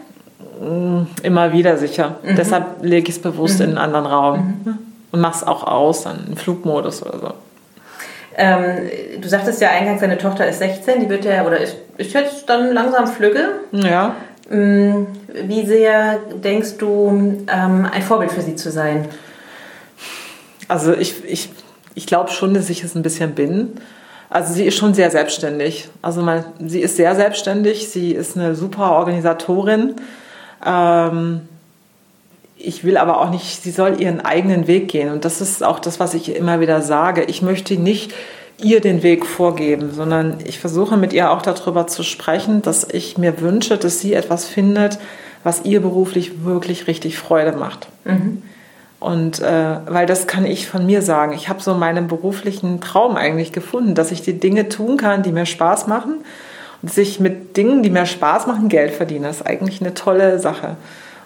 Immer 1.22 1.52
wieder 1.52 1.76
sicher. 1.78 2.16
Mhm. 2.22 2.36
Deshalb 2.36 2.82
lege 2.82 3.08
ich 3.08 3.16
es 3.16 3.22
bewusst 3.22 3.60
in 3.60 3.70
einen 3.70 3.78
anderen 3.78 4.06
Raum. 4.06 4.78
Und 5.12 5.20
mache 5.20 5.38
es 5.38 5.46
auch 5.46 5.64
aus, 5.64 6.04
dann 6.04 6.26
im 6.28 6.36
Flugmodus 6.36 7.02
oder 7.02 7.18
so. 7.18 7.34
Ähm, 8.36 8.88
du 9.20 9.28
sagtest 9.28 9.60
ja 9.60 9.70
eingangs, 9.70 10.00
deine 10.00 10.18
Tochter 10.18 10.46
ist 10.46 10.60
16, 10.60 11.00
die 11.00 11.08
wird 11.08 11.24
ja, 11.24 11.44
oder 11.44 11.58
ist, 11.58 11.76
ist 11.96 12.12
jetzt 12.12 12.48
dann 12.48 12.72
langsam 12.72 13.06
flügge. 13.06 13.48
Ja. 13.72 14.14
Mm, 14.48 15.06
Wie 15.46 15.66
sehr 15.66 16.18
denkst 16.42 16.76
du, 16.78 17.44
ähm, 17.48 17.88
ein 17.92 18.02
Vorbild 18.02 18.30
für 18.30 18.42
sie 18.42 18.54
zu 18.54 18.70
sein? 18.70 19.08
Also 20.68 20.94
ich, 20.94 21.24
ich, 21.24 21.50
ich 21.94 22.06
glaube 22.06 22.30
schon, 22.30 22.54
dass 22.54 22.70
ich 22.70 22.84
es 22.84 22.94
ein 22.94 23.02
bisschen 23.02 23.34
bin. 23.34 23.72
Also 24.30 24.54
sie 24.54 24.64
ist 24.64 24.76
schon 24.76 24.94
sehr 24.94 25.10
selbstständig. 25.10 25.88
Also 26.02 26.22
man, 26.22 26.44
sie 26.64 26.80
ist 26.80 26.96
sehr 26.96 27.16
selbstständig, 27.16 27.88
sie 27.88 28.12
ist 28.12 28.36
eine 28.36 28.54
super 28.54 28.92
Organisatorin. 28.92 29.96
Ähm, 30.64 31.40
ich 32.56 32.84
will 32.84 32.96
aber 32.96 33.20
auch 33.20 33.30
nicht, 33.30 33.62
sie 33.62 33.72
soll 33.72 34.00
ihren 34.00 34.20
eigenen 34.20 34.68
Weg 34.68 34.88
gehen. 34.88 35.10
Und 35.10 35.24
das 35.24 35.40
ist 35.40 35.64
auch 35.64 35.80
das, 35.80 35.98
was 35.98 36.14
ich 36.14 36.34
immer 36.36 36.60
wieder 36.60 36.80
sage. 36.80 37.24
Ich 37.24 37.42
möchte 37.42 37.74
nicht 37.74 38.14
ihr 38.62 38.80
den 38.80 39.02
Weg 39.02 39.26
vorgeben, 39.26 39.90
sondern 39.92 40.38
ich 40.44 40.60
versuche 40.60 40.96
mit 40.96 41.12
ihr 41.12 41.32
auch 41.32 41.42
darüber 41.42 41.88
zu 41.88 42.04
sprechen, 42.04 42.62
dass 42.62 42.86
ich 42.88 43.18
mir 43.18 43.40
wünsche, 43.40 43.78
dass 43.78 44.00
sie 44.00 44.14
etwas 44.14 44.44
findet, 44.44 44.98
was 45.42 45.64
ihr 45.64 45.80
beruflich 45.80 46.44
wirklich 46.44 46.86
richtig 46.86 47.18
Freude 47.18 47.52
macht. 47.52 47.88
Und 49.00 49.40
äh, 49.40 49.76
weil 49.86 50.06
das 50.06 50.26
kann 50.26 50.44
ich 50.44 50.68
von 50.68 50.84
mir 50.84 51.00
sagen. 51.00 51.32
Ich 51.32 51.48
habe 51.48 51.62
so 51.62 51.74
meinen 51.74 52.06
beruflichen 52.06 52.80
Traum 52.82 53.16
eigentlich 53.16 53.50
gefunden, 53.50 53.94
dass 53.94 54.12
ich 54.12 54.20
die 54.20 54.38
Dinge 54.38 54.68
tun 54.68 54.98
kann, 54.98 55.22
die 55.22 55.32
mir 55.32 55.46
Spaß 55.46 55.86
machen 55.86 56.16
und 56.82 56.92
sich 56.92 57.18
mit 57.18 57.56
Dingen, 57.56 57.82
die 57.82 57.90
mir 57.90 58.04
Spaß 58.04 58.46
machen, 58.46 58.68
Geld 58.68 58.92
verdienen. 58.92 59.24
Das 59.24 59.38
ist 59.38 59.46
eigentlich 59.46 59.80
eine 59.80 59.94
tolle 59.94 60.38
Sache. 60.38 60.76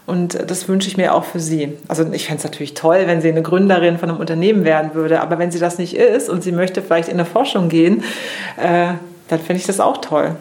Und 0.06 0.38
das 0.50 0.68
wünsche 0.68 0.86
ich 0.86 0.96
mir 0.96 1.14
auch 1.14 1.24
für 1.24 1.40
sie. 1.40 1.72
Also 1.88 2.04
ich 2.12 2.26
fände 2.26 2.38
es 2.38 2.44
natürlich 2.44 2.74
toll, 2.74 3.04
wenn 3.06 3.20
sie 3.20 3.28
eine 3.28 3.42
Gründerin 3.42 3.98
von 3.98 4.10
einem 4.10 4.20
Unternehmen 4.20 4.64
werden 4.64 4.94
würde. 4.94 5.20
Aber 5.20 5.38
wenn 5.38 5.50
sie 5.50 5.58
das 5.58 5.78
nicht 5.78 5.96
ist 5.96 6.28
und 6.28 6.42
sie 6.42 6.52
möchte 6.52 6.80
vielleicht 6.80 7.08
in 7.08 7.14
eine 7.14 7.24
Forschung 7.24 7.68
gehen, 7.68 8.04
äh, 8.56 8.92
dann 9.28 9.38
fände 9.40 9.60
ich 9.60 9.66
das 9.66 9.80
auch 9.80 9.98
toll. 9.98 10.36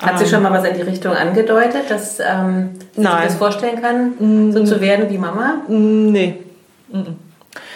Hat 0.00 0.18
sie 0.18 0.26
schon 0.26 0.42
mal 0.42 0.52
was 0.52 0.64
in 0.64 0.74
die 0.74 0.82
Richtung 0.82 1.12
angedeutet, 1.12 1.90
dass 1.90 2.18
ähm, 2.20 2.70
sie 2.94 3.02
sich 3.02 3.10
das 3.10 3.34
vorstellen 3.36 3.80
kann, 3.82 4.52
so 4.52 4.64
zu 4.64 4.80
werden 4.80 5.10
wie 5.10 5.18
Mama? 5.18 5.62
Mm, 5.68 6.12
Nee. 6.12 6.38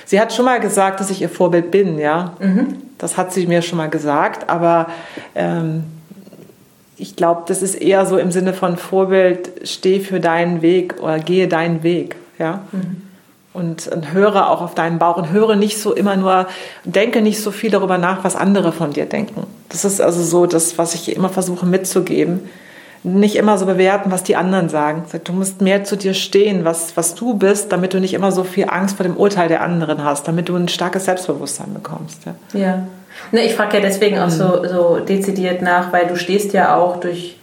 Sie 0.06 0.20
hat 0.20 0.32
schon 0.32 0.44
mal 0.44 0.60
gesagt, 0.60 1.00
dass 1.00 1.10
ich 1.10 1.22
ihr 1.22 1.28
Vorbild 1.28 1.70
bin, 1.70 1.98
ja. 1.98 2.34
Das 2.98 3.16
hat 3.16 3.32
sie 3.32 3.46
mir 3.46 3.62
schon 3.62 3.78
mal 3.78 3.88
gesagt, 3.88 4.48
aber 4.50 4.86
ähm, 5.34 5.84
ich 6.96 7.16
glaube, 7.16 7.42
das 7.46 7.62
ist 7.62 7.74
eher 7.74 8.06
so 8.06 8.18
im 8.18 8.30
Sinne 8.30 8.52
von 8.52 8.76
Vorbild, 8.76 9.50
steh 9.68 10.00
für 10.00 10.20
deinen 10.20 10.62
Weg 10.62 11.00
oder 11.00 11.18
gehe 11.18 11.48
deinen 11.48 11.82
Weg, 11.82 12.16
ja. 12.38 12.60
Und, 13.52 13.86
und 13.88 14.12
höre 14.12 14.50
auch 14.50 14.62
auf 14.62 14.74
deinen 14.74 14.98
Bauch 14.98 15.16
und 15.16 15.30
höre 15.30 15.54
nicht 15.56 15.78
so 15.80 15.92
immer 15.92 16.16
nur, 16.16 16.48
denke 16.84 17.22
nicht 17.22 17.40
so 17.40 17.50
viel 17.52 17.70
darüber 17.70 17.98
nach, 17.98 18.24
was 18.24 18.34
andere 18.36 18.72
von 18.72 18.92
dir 18.92 19.06
denken. 19.06 19.46
Das 19.74 19.84
ist 19.84 20.00
also 20.00 20.22
so 20.22 20.46
das, 20.46 20.78
was 20.78 20.94
ich 20.94 21.16
immer 21.16 21.28
versuche 21.28 21.66
mitzugeben. 21.66 22.48
Nicht 23.02 23.34
immer 23.34 23.58
so 23.58 23.66
bewerten, 23.66 24.12
was 24.12 24.22
die 24.22 24.36
anderen 24.36 24.68
sagen. 24.68 25.02
Sag, 25.10 25.24
Du 25.24 25.32
musst 25.32 25.60
mehr 25.60 25.82
zu 25.82 25.96
dir 25.96 26.14
stehen, 26.14 26.64
was, 26.64 26.96
was 26.96 27.16
du 27.16 27.34
bist, 27.34 27.72
damit 27.72 27.92
du 27.92 27.98
nicht 27.98 28.14
immer 28.14 28.30
so 28.30 28.44
viel 28.44 28.66
Angst 28.70 28.96
vor 28.96 29.02
dem 29.02 29.16
Urteil 29.16 29.48
der 29.48 29.62
anderen 29.62 30.04
hast, 30.04 30.28
damit 30.28 30.48
du 30.48 30.54
ein 30.54 30.68
starkes 30.68 31.06
Selbstbewusstsein 31.06 31.74
bekommst. 31.74 32.20
Ja. 32.24 32.60
Ja. 32.60 32.86
Ne, 33.32 33.44
ich 33.44 33.56
frage 33.56 33.78
ja 33.78 33.82
deswegen 33.82 34.20
auch 34.20 34.30
so, 34.30 34.64
so 34.64 35.00
dezidiert 35.00 35.60
nach, 35.60 35.92
weil 35.92 36.06
du 36.06 36.16
stehst 36.16 36.52
ja 36.52 36.76
auch 36.76 37.00
durch, 37.00 37.36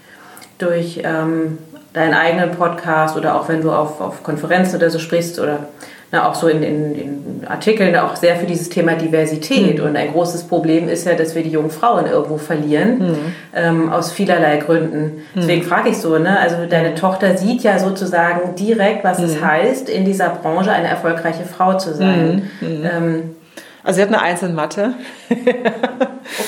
durch 0.58 1.02
ähm, 1.04 1.58
deinen 1.91 2.13
eigenen 2.13 2.52
Podcast 2.52 3.17
oder 3.17 3.36
auch 3.36 3.50
wenn 3.50 3.62
du 3.62 3.72
auf, 3.72 4.00
auf 4.00 4.24
Konferenzen 4.24 4.78
oder 4.78 4.89
so 4.89 5.00
sprichst 5.00 5.38
oder 5.38 5.67
na, 6.12 6.30
auch 6.30 6.36
so 6.36 6.47
in, 6.47 6.62
in, 6.62 6.95
in 6.95 7.47
Artikeln 7.47 7.95
auch 7.95 8.15
sehr 8.15 8.36
für 8.36 8.45
dieses 8.45 8.69
Thema 8.69 8.95
Diversität. 8.95 9.80
Und 9.80 9.95
ein 9.95 10.12
großes 10.12 10.43
Problem 10.43 10.89
ist 10.89 11.06
ja, 11.06 11.13
dass 11.13 11.36
wir 11.36 11.43
die 11.43 11.50
jungen 11.50 11.71
Frauen 11.71 12.06
irgendwo 12.06 12.38
verlieren, 12.38 13.15
ähm, 13.56 13.91
aus 13.91 14.12
vielerlei 14.12 14.58
Gründen. 14.58 15.21
Deswegen 15.36 15.63
frage 15.63 15.89
ich 15.89 15.97
so, 15.97 16.17
ne? 16.17 16.39
also 16.39 16.65
deine 16.69 16.95
Tochter 16.95 17.38
sieht 17.38 17.63
ja 17.63 17.80
sozusagen 17.80 18.56
direkt, 18.56 19.04
was 19.04 19.19
es 19.19 19.41
heißt, 19.41 19.89
in 19.89 20.06
dieser 20.06 20.30
Branche 20.30 20.71
eine 20.71 20.88
erfolgreiche 20.88 21.43
Frau 21.43 21.78
zu 21.78 21.93
sein. 21.93 22.50
Ähm, 22.62 23.36
Also 23.84 23.98
sie 23.98 24.02
hat 24.04 24.10
eine 24.10 24.22
Eins 24.22 24.41
in 24.44 24.56
Mathe. 24.56 24.94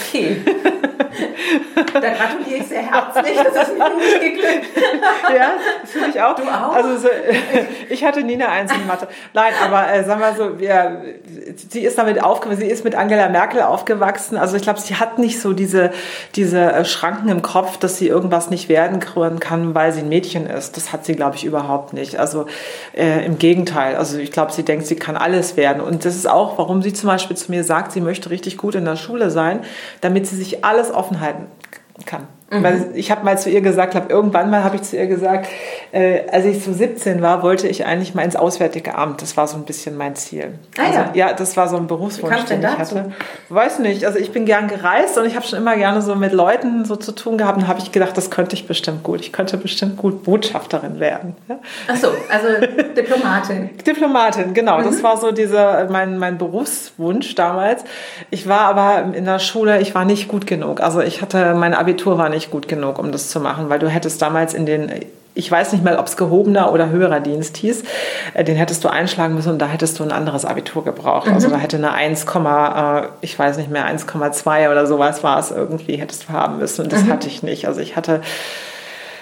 Okay. 0.07 0.37
da 1.93 1.99
gratuliere 1.99 2.59
ich 2.59 2.67
sehr 2.67 2.81
herzlich. 2.81 3.37
Das 3.37 3.67
ist 3.67 3.77
mir 3.77 3.95
nicht 3.95 4.21
geglückt. 4.21 4.65
ja, 5.35 5.53
das 5.81 5.91
finde 5.91 6.09
ich 6.09 6.21
auch. 6.21 6.35
Du 6.35 6.43
auch? 6.43 6.73
Also 6.73 6.97
so, 6.97 7.07
ich 7.89 8.03
hatte 8.03 8.23
nie 8.23 8.33
eine 8.35 8.49
Eins 8.49 8.71
in 8.71 8.85
Mathe. 8.87 9.07
Nein, 9.33 9.53
aber 9.63 9.91
äh, 9.91 10.03
sagen 10.03 10.21
wir 10.21 10.35
so, 10.35 10.59
wir, 10.59 11.01
sie 11.69 11.81
ist 11.81 11.97
damit 11.97 12.21
aufgewachsen, 12.23 12.61
sie 12.61 12.67
ist 12.67 12.83
mit 12.83 12.95
Angela 12.95 13.29
Merkel 13.29 13.61
aufgewachsen. 13.61 14.37
Also 14.37 14.55
ich 14.55 14.63
glaube, 14.63 14.79
sie 14.79 14.95
hat 14.95 15.19
nicht 15.19 15.41
so 15.41 15.53
diese, 15.53 15.91
diese 16.35 16.71
äh, 16.71 16.85
Schranken 16.85 17.29
im 17.29 17.41
Kopf, 17.41 17.77
dass 17.77 17.97
sie 17.97 18.07
irgendwas 18.07 18.49
nicht 18.49 18.69
werden 18.69 18.99
kann, 18.99 19.75
weil 19.75 19.91
sie 19.91 20.01
ein 20.01 20.09
Mädchen 20.09 20.47
ist. 20.47 20.77
Das 20.77 20.93
hat 20.93 21.05
sie, 21.05 21.15
glaube 21.15 21.35
ich, 21.35 21.45
überhaupt 21.45 21.93
nicht. 21.93 22.19
Also 22.19 22.45
äh, 22.95 23.25
im 23.25 23.37
Gegenteil. 23.37 23.95
Also 23.95 24.17
ich 24.17 24.31
glaube, 24.31 24.51
sie 24.51 24.63
denkt, 24.63 24.87
sie 24.87 24.95
kann 24.95 25.17
alles 25.17 25.57
werden. 25.57 25.81
Und 25.81 26.05
das 26.05 26.15
ist 26.15 26.29
auch, 26.29 26.57
warum 26.57 26.81
sie 26.81 26.93
zum 26.93 27.07
Beispiel 27.09 27.22
zu 27.35 27.51
mir 27.51 27.63
sagt, 27.63 27.91
sie 27.91 28.01
möchte 28.01 28.29
richtig 28.29 28.57
gut 28.57 28.75
in 28.75 28.85
der 28.85 28.95
Schule 28.95 29.31
sein, 29.31 29.61
damit 30.01 30.27
sie 30.27 30.35
sich 30.35 30.63
alles 30.63 30.91
offen 30.91 31.19
halten 31.19 31.47
kann. 32.05 32.27
Weil 32.61 32.89
ich 32.93 33.09
habe 33.11 33.23
mal 33.23 33.37
zu 33.37 33.49
ihr 33.49 33.61
gesagt, 33.61 33.95
hab, 33.95 34.11
irgendwann 34.11 34.49
mal 34.49 34.63
habe 34.63 34.75
ich 34.75 34.83
zu 34.83 34.97
ihr 34.97 35.07
gesagt, 35.07 35.47
äh, 35.91 36.21
als 36.31 36.45
ich 36.45 36.63
so 36.63 36.73
17 36.73 37.21
war, 37.21 37.43
wollte 37.43 37.67
ich 37.67 37.85
eigentlich 37.85 38.13
mal 38.13 38.23
ins 38.23 38.35
Auswärtige 38.35 38.95
Amt. 38.95 39.21
Das 39.21 39.37
war 39.37 39.47
so 39.47 39.57
ein 39.57 39.63
bisschen 39.63 39.97
mein 39.97 40.15
Ziel. 40.15 40.53
Ah, 40.77 40.81
also, 40.85 40.99
ja. 40.99 41.11
ja, 41.13 41.33
das 41.33 41.55
war 41.57 41.67
so 41.67 41.77
ein 41.77 41.87
Berufswunsch, 41.87 42.43
Wie 42.43 42.47
den 42.47 42.59
ich 42.59 42.65
dazu? 42.65 42.95
hatte. 42.97 43.11
Weiß 43.49 43.79
nicht. 43.79 44.05
Also 44.05 44.19
ich 44.19 44.31
bin 44.31 44.45
gern 44.45 44.67
gereist 44.67 45.17
und 45.17 45.25
ich 45.25 45.35
habe 45.35 45.45
schon 45.45 45.59
immer 45.59 45.75
gerne 45.75 46.01
so 46.01 46.15
mit 46.15 46.33
Leuten 46.33 46.85
so 46.85 46.95
zu 46.95 47.11
tun 47.13 47.37
gehabt. 47.37 47.57
Und 47.57 47.67
habe 47.67 47.79
ich 47.79 47.91
gedacht, 47.91 48.17
das 48.17 48.29
könnte 48.29 48.55
ich 48.55 48.67
bestimmt 48.67 49.03
gut. 49.03 49.21
Ich 49.21 49.31
könnte 49.31 49.57
bestimmt 49.57 49.97
gut 49.97 50.23
Botschafterin 50.23 50.99
werden. 50.99 51.35
Ja? 51.47 51.59
Ach 51.87 51.95
so, 51.95 52.07
also 52.29 52.47
Diplomatin. 52.95 53.69
Diplomatin, 53.85 54.53
genau. 54.53 54.81
Das 54.81 55.03
war 55.03 55.17
so 55.17 55.31
dieser, 55.31 55.89
mein, 55.89 56.17
mein 56.17 56.37
Berufswunsch 56.37 57.35
damals. 57.35 57.83
Ich 58.29 58.47
war 58.47 58.61
aber 58.61 59.13
in 59.15 59.25
der 59.25 59.39
Schule, 59.39 59.81
ich 59.81 59.95
war 59.95 60.05
nicht 60.05 60.27
gut 60.27 60.47
genug. 60.47 60.81
Also 60.81 61.01
ich 61.01 61.21
hatte, 61.21 61.53
mein 61.53 61.73
Abitur 61.73 62.17
war 62.17 62.29
nicht 62.29 62.42
gut 62.51 62.67
genug, 62.67 62.99
um 62.99 63.11
das 63.11 63.29
zu 63.29 63.39
machen, 63.39 63.69
weil 63.69 63.79
du 63.79 63.87
hättest 63.89 64.21
damals 64.21 64.53
in 64.53 64.65
den, 64.65 64.91
ich 65.35 65.49
weiß 65.49 65.71
nicht 65.73 65.83
mal, 65.83 65.97
ob 65.97 66.07
es 66.07 66.17
gehobener 66.17 66.71
oder 66.71 66.89
höherer 66.89 67.19
Dienst 67.19 67.57
hieß, 67.57 67.83
äh, 68.33 68.43
den 68.43 68.55
hättest 68.55 68.83
du 68.83 68.89
einschlagen 68.89 69.35
müssen 69.35 69.53
und 69.53 69.59
da 69.59 69.67
hättest 69.67 69.99
du 69.99 70.03
ein 70.03 70.11
anderes 70.11 70.45
Abitur 70.45 70.83
gebraucht. 70.83 71.29
Also 71.29 71.49
da 71.49 71.57
hätte 71.57 71.77
eine 71.77 71.93
1, 71.93 72.25
äh, 72.25 73.07
ich 73.21 73.37
weiß 73.37 73.57
nicht 73.57 73.69
mehr, 73.69 73.85
1,2 73.87 74.71
oder 74.71 74.85
sowas 74.85 75.23
war 75.23 75.39
es 75.39 75.51
irgendwie, 75.51 75.97
hättest 75.97 76.29
du 76.29 76.33
haben 76.33 76.59
müssen. 76.59 76.83
Und 76.83 76.93
das 76.93 77.05
hatte 77.07 77.27
ich 77.27 77.43
nicht. 77.43 77.67
Also 77.67 77.81
ich 77.81 77.95
hatte, 77.95 78.21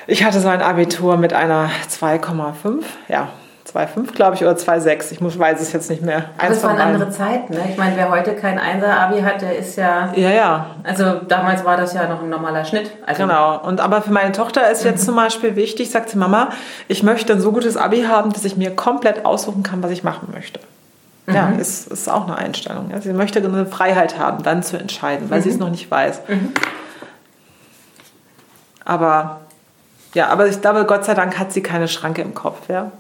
ich 0.07 0.23
hatte 0.23 0.39
so 0.39 0.47
ein 0.47 0.62
Abitur 0.62 1.17
mit 1.17 1.34
einer 1.34 1.69
2,5, 1.89 2.84
ja, 3.07 3.29
2,5 3.73 4.13
glaube 4.13 4.36
ich, 4.36 4.41
oder 4.41 4.53
2,6. 4.53 5.12
Ich 5.12 5.21
muss, 5.21 5.38
weiß 5.38 5.62
es 5.62 5.71
jetzt 5.71 5.89
nicht 5.89 6.01
mehr. 6.01 6.25
Aber 6.38 6.47
Eins 6.47 6.57
es 6.57 6.63
waren 6.63 6.79
andere 6.79 7.10
Zeiten. 7.10 7.53
Ne? 7.53 7.62
Ich 7.69 7.77
meine, 7.77 7.95
wer 7.95 8.10
heute 8.10 8.36
kein 8.36 8.60
Einser-Abi 8.60 9.21
hat, 9.21 9.41
der 9.41 9.57
ist 9.57 9.77
ja. 9.77 10.12
Ja, 10.15 10.29
ja, 10.29 10.65
Also 10.84 11.21
damals 11.27 11.63
war 11.63 11.77
das 11.77 11.93
ja 11.93 12.07
noch 12.07 12.21
ein 12.21 12.29
normaler 12.29 12.65
Schnitt. 12.65 12.91
Also, 13.05 13.23
Genau. 13.23 13.60
Und 13.60 13.79
aber 13.79 14.01
für 14.01 14.12
meine 14.12 14.31
Tochter 14.31 14.69
ist 14.69 14.84
jetzt 14.84 15.05
zum 15.05 15.15
Beispiel 15.15 15.55
wichtig, 15.55 15.91
sagt 15.91 16.10
sie, 16.10 16.17
Mama, 16.17 16.49
ich 16.88 17.03
möchte 17.03 17.34
ein 17.34 17.41
so 17.41 17.51
gutes 17.51 17.77
Abi 17.77 18.03
haben, 18.03 18.34
dass 18.34 18.45
ich 18.45 18.57
mir 18.57 18.75
komplett 18.75 19.25
aussuchen 19.25 19.63
kann, 19.63 19.81
was 19.84 19.91
ich 19.91 20.03
machen 20.03 20.29
möchte. 20.34 20.60
Ja, 21.27 21.49
ist, 21.49 21.88
ist 21.88 22.10
auch 22.10 22.27
eine 22.27 22.38
Einstellung. 22.38 22.89
Ja. 22.91 22.99
Sie 22.99 23.13
möchte 23.13 23.39
eine 23.39 23.65
Freiheit 23.65 24.19
haben, 24.19 24.43
dann 24.43 24.63
zu 24.63 24.77
entscheiden, 24.77 25.29
weil 25.29 25.41
sie 25.41 25.49
es 25.49 25.57
noch 25.57 25.69
nicht 25.69 25.89
weiß. 25.89 26.21
Aber 28.84 29.41
ja, 30.13 30.27
aber 30.27 30.47
ich 30.47 30.60
glaube, 30.60 30.86
Gott 30.86 31.05
sei 31.05 31.13
Dank 31.13 31.39
hat 31.39 31.53
sie 31.53 31.62
keine 31.62 31.88
Schranke 31.88 32.21
im 32.21 32.34
Kopf. 32.34 32.67
Ja. 32.67 32.91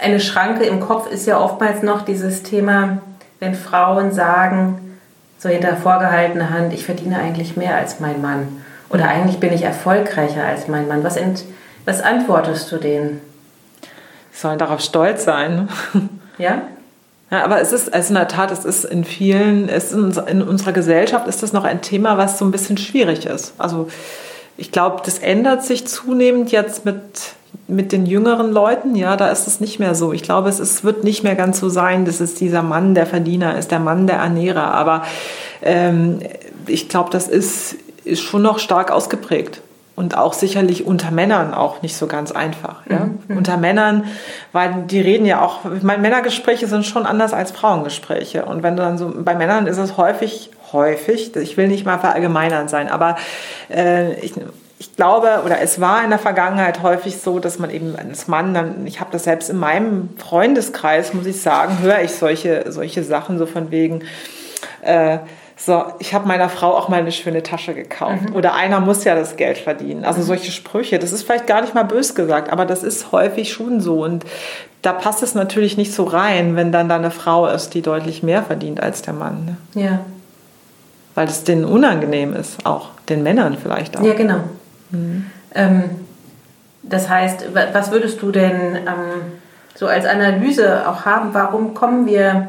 Eine 0.00 0.20
Schranke 0.20 0.64
im 0.64 0.80
Kopf 0.80 1.10
ist 1.10 1.26
ja 1.26 1.38
oftmals 1.38 1.82
noch 1.82 2.02
dieses 2.02 2.42
Thema, 2.42 2.98
wenn 3.38 3.54
Frauen 3.54 4.12
sagen, 4.12 4.98
so 5.38 5.48
hinter 5.48 5.76
vorgehaltener 5.76 6.50
Hand, 6.50 6.72
ich 6.72 6.84
verdiene 6.84 7.18
eigentlich 7.18 7.56
mehr 7.56 7.76
als 7.76 8.00
mein 8.00 8.20
Mann. 8.20 8.62
Oder 8.90 9.08
eigentlich 9.08 9.40
bin 9.40 9.52
ich 9.52 9.62
erfolgreicher 9.62 10.44
als 10.44 10.68
mein 10.68 10.88
Mann. 10.88 11.02
Was, 11.02 11.16
ent, 11.16 11.44
was 11.84 12.02
antwortest 12.02 12.70
du 12.70 12.76
denen? 12.76 13.20
Sie 14.32 14.40
sollen 14.40 14.58
darauf 14.58 14.80
stolz 14.80 15.24
sein. 15.24 15.68
Ja? 16.38 16.62
Ja, 17.30 17.44
aber 17.44 17.60
es 17.60 17.72
ist, 17.72 17.92
also 17.94 18.08
in 18.08 18.14
der 18.16 18.28
Tat, 18.28 18.50
es 18.50 18.64
ist 18.64 18.84
in 18.84 19.04
vielen, 19.04 19.68
es 19.68 19.92
ist 19.92 20.18
in 20.18 20.42
unserer 20.42 20.72
Gesellschaft 20.72 21.28
ist 21.28 21.42
das 21.42 21.52
noch 21.52 21.64
ein 21.64 21.80
Thema, 21.80 22.18
was 22.18 22.38
so 22.38 22.44
ein 22.44 22.50
bisschen 22.50 22.76
schwierig 22.76 23.24
ist. 23.24 23.54
Also 23.56 23.88
ich 24.56 24.72
glaube, 24.72 25.02
das 25.04 25.20
ändert 25.20 25.64
sich 25.64 25.86
zunehmend 25.86 26.50
jetzt 26.50 26.84
mit, 26.84 27.34
mit 27.70 27.92
den 27.92 28.06
jüngeren 28.06 28.52
Leuten. 28.52 28.94
Ja, 28.96 29.16
da 29.16 29.30
ist 29.30 29.46
es 29.46 29.60
nicht 29.60 29.78
mehr 29.78 29.94
so. 29.94 30.12
Ich 30.12 30.22
glaube, 30.22 30.48
es 30.48 30.60
ist, 30.60 30.84
wird 30.84 31.04
nicht 31.04 31.22
mehr 31.22 31.34
ganz 31.34 31.60
so 31.60 31.68
sein, 31.68 32.04
dass 32.04 32.20
es 32.20 32.34
dieser 32.34 32.62
Mann 32.62 32.94
der 32.94 33.06
Verdiener 33.06 33.56
ist, 33.56 33.70
der 33.70 33.80
Mann 33.80 34.06
der 34.06 34.16
Ernährer. 34.16 34.74
Aber 34.74 35.04
ähm, 35.62 36.20
ich 36.66 36.88
glaube, 36.88 37.10
das 37.10 37.28
ist, 37.28 37.76
ist 38.04 38.20
schon 38.20 38.42
noch 38.42 38.58
stark 38.58 38.90
ausgeprägt 38.90 39.62
und 40.00 40.16
auch 40.16 40.32
sicherlich 40.32 40.86
unter 40.86 41.10
Männern 41.10 41.52
auch 41.52 41.82
nicht 41.82 41.94
so 41.94 42.06
ganz 42.06 42.32
einfach. 42.32 42.86
Ja? 42.88 43.10
Mhm. 43.28 43.36
Unter 43.36 43.58
Männern, 43.58 44.04
weil 44.52 44.84
die 44.86 45.00
reden 45.00 45.26
ja 45.26 45.42
auch, 45.42 45.60
ich 45.76 45.82
meine, 45.82 46.00
Männergespräche 46.00 46.66
sind 46.66 46.86
schon 46.86 47.04
anders 47.04 47.34
als 47.34 47.50
Frauengespräche. 47.50 48.46
Und 48.46 48.62
wenn 48.62 48.76
du 48.76 48.82
dann 48.82 48.96
so, 48.96 49.12
bei 49.14 49.34
Männern 49.34 49.66
ist 49.66 49.76
es 49.76 49.98
häufig, 49.98 50.50
häufig, 50.72 51.36
ich 51.36 51.58
will 51.58 51.68
nicht 51.68 51.84
mal 51.84 51.98
verallgemeinern 51.98 52.68
sein, 52.68 52.88
aber 52.88 53.16
äh, 53.68 54.14
ich, 54.20 54.32
ich 54.80 54.96
glaube, 54.96 55.42
oder 55.44 55.60
es 55.60 55.78
war 55.78 56.02
in 56.02 56.08
der 56.08 56.18
Vergangenheit 56.18 56.82
häufig 56.82 57.18
so, 57.18 57.38
dass 57.38 57.58
man 57.58 57.68
eben 57.68 57.94
als 57.96 58.28
Mann 58.28 58.54
dann, 58.54 58.86
ich 58.86 58.98
habe 58.98 59.10
das 59.12 59.24
selbst 59.24 59.50
in 59.50 59.58
meinem 59.58 60.08
Freundeskreis, 60.16 61.12
muss 61.12 61.26
ich 61.26 61.42
sagen, 61.42 61.80
höre 61.82 62.00
ich 62.00 62.12
solche, 62.12 62.64
solche 62.72 63.04
Sachen 63.04 63.36
so 63.36 63.44
von 63.44 63.70
wegen, 63.70 64.04
äh, 64.80 65.18
so, 65.54 65.84
ich 65.98 66.14
habe 66.14 66.26
meiner 66.26 66.48
Frau 66.48 66.74
auch 66.74 66.88
mal 66.88 67.00
eine 67.00 67.12
schöne 67.12 67.42
Tasche 67.42 67.74
gekauft. 67.74 68.30
Mhm. 68.30 68.36
Oder 68.36 68.54
einer 68.54 68.80
muss 68.80 69.04
ja 69.04 69.14
das 69.14 69.36
Geld 69.36 69.58
verdienen. 69.58 70.06
Also 70.06 70.20
mhm. 70.20 70.24
solche 70.24 70.50
Sprüche, 70.50 70.98
das 70.98 71.12
ist 71.12 71.24
vielleicht 71.24 71.46
gar 71.46 71.60
nicht 71.60 71.74
mal 71.74 71.82
bös 71.82 72.14
gesagt, 72.14 72.50
aber 72.50 72.64
das 72.64 72.82
ist 72.82 73.12
häufig 73.12 73.52
schon 73.52 73.82
so. 73.82 74.02
Und 74.02 74.24
da 74.80 74.94
passt 74.94 75.22
es 75.22 75.34
natürlich 75.34 75.76
nicht 75.76 75.92
so 75.92 76.04
rein, 76.04 76.56
wenn 76.56 76.72
dann 76.72 76.88
da 76.88 76.96
eine 76.96 77.10
Frau 77.10 77.46
ist, 77.46 77.74
die 77.74 77.82
deutlich 77.82 78.22
mehr 78.22 78.42
verdient 78.42 78.82
als 78.82 79.02
der 79.02 79.12
Mann. 79.12 79.44
Ne? 79.74 79.82
Ja. 79.82 80.00
Weil 81.14 81.28
es 81.28 81.44
denen 81.44 81.66
unangenehm 81.66 82.34
ist, 82.34 82.64
auch 82.64 82.88
den 83.10 83.22
Männern 83.22 83.58
vielleicht 83.62 83.98
auch. 83.98 84.02
Ja, 84.02 84.14
genau. 84.14 84.40
Mhm. 84.90 85.26
Das 86.82 87.08
heißt, 87.08 87.48
was 87.72 87.90
würdest 87.90 88.22
du 88.22 88.30
denn 88.30 88.76
ähm, 88.76 89.32
so 89.74 89.86
als 89.86 90.06
Analyse 90.06 90.88
auch 90.88 91.04
haben? 91.04 91.34
Warum 91.34 91.74
kommen 91.74 92.06
wir 92.06 92.48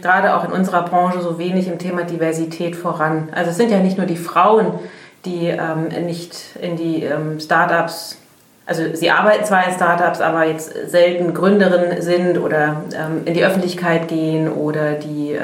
gerade 0.00 0.36
auch 0.36 0.44
in 0.44 0.52
unserer 0.52 0.82
Branche 0.84 1.20
so 1.20 1.38
wenig 1.38 1.66
im 1.66 1.78
Thema 1.78 2.04
Diversität 2.04 2.76
voran. 2.76 3.28
Also 3.32 3.50
es 3.50 3.56
sind 3.56 3.70
ja 3.70 3.78
nicht 3.78 3.98
nur 3.98 4.06
die 4.06 4.16
Frauen, 4.16 4.78
die 5.24 5.46
ähm, 5.46 5.88
nicht 6.06 6.56
in 6.60 6.76
die 6.76 7.02
ähm, 7.04 7.40
Startups, 7.40 8.18
also 8.66 8.82
sie 8.94 9.10
arbeiten 9.10 9.44
zwar 9.44 9.66
in 9.66 9.74
Startups, 9.74 10.20
aber 10.20 10.44
jetzt 10.44 10.72
selten 10.88 11.34
Gründerin 11.34 12.00
sind 12.00 12.38
oder 12.38 12.82
ähm, 12.94 13.22
in 13.24 13.34
die 13.34 13.44
Öffentlichkeit 13.44 14.06
gehen 14.06 14.50
oder 14.50 14.92
die 14.92 15.32
äh, 15.32 15.40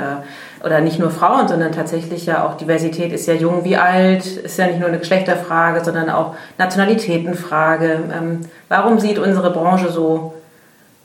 oder 0.65 0.81
nicht 0.81 0.99
nur 0.99 1.11
Frauen, 1.11 1.49
sondern 1.49 1.73
tatsächlich 1.73 2.27
ja 2.27 2.47
auch 2.47 2.57
Diversität 2.57 3.13
ist 3.13 3.27
ja 3.27 3.35
jung 3.35 3.65
wie 3.65 3.77
alt, 3.77 4.27
ist 4.27 4.59
ja 4.59 4.67
nicht 4.67 4.79
nur 4.79 4.89
eine 4.89 4.99
Geschlechterfrage, 4.99 5.85
sondern 5.85 6.11
auch 6.11 6.35
Nationalitätenfrage. 6.59 8.01
Ähm, 8.13 8.41
warum 8.69 8.99
sieht 8.99 9.19
unsere 9.19 9.53
Branche 9.53 9.91
so, 9.91 10.35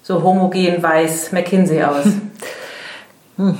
so 0.01 0.23
homogen 0.23 0.81
weiß 0.81 1.31
McKinsey 1.31 1.83
aus? 1.83 2.05
Hm. 3.35 3.57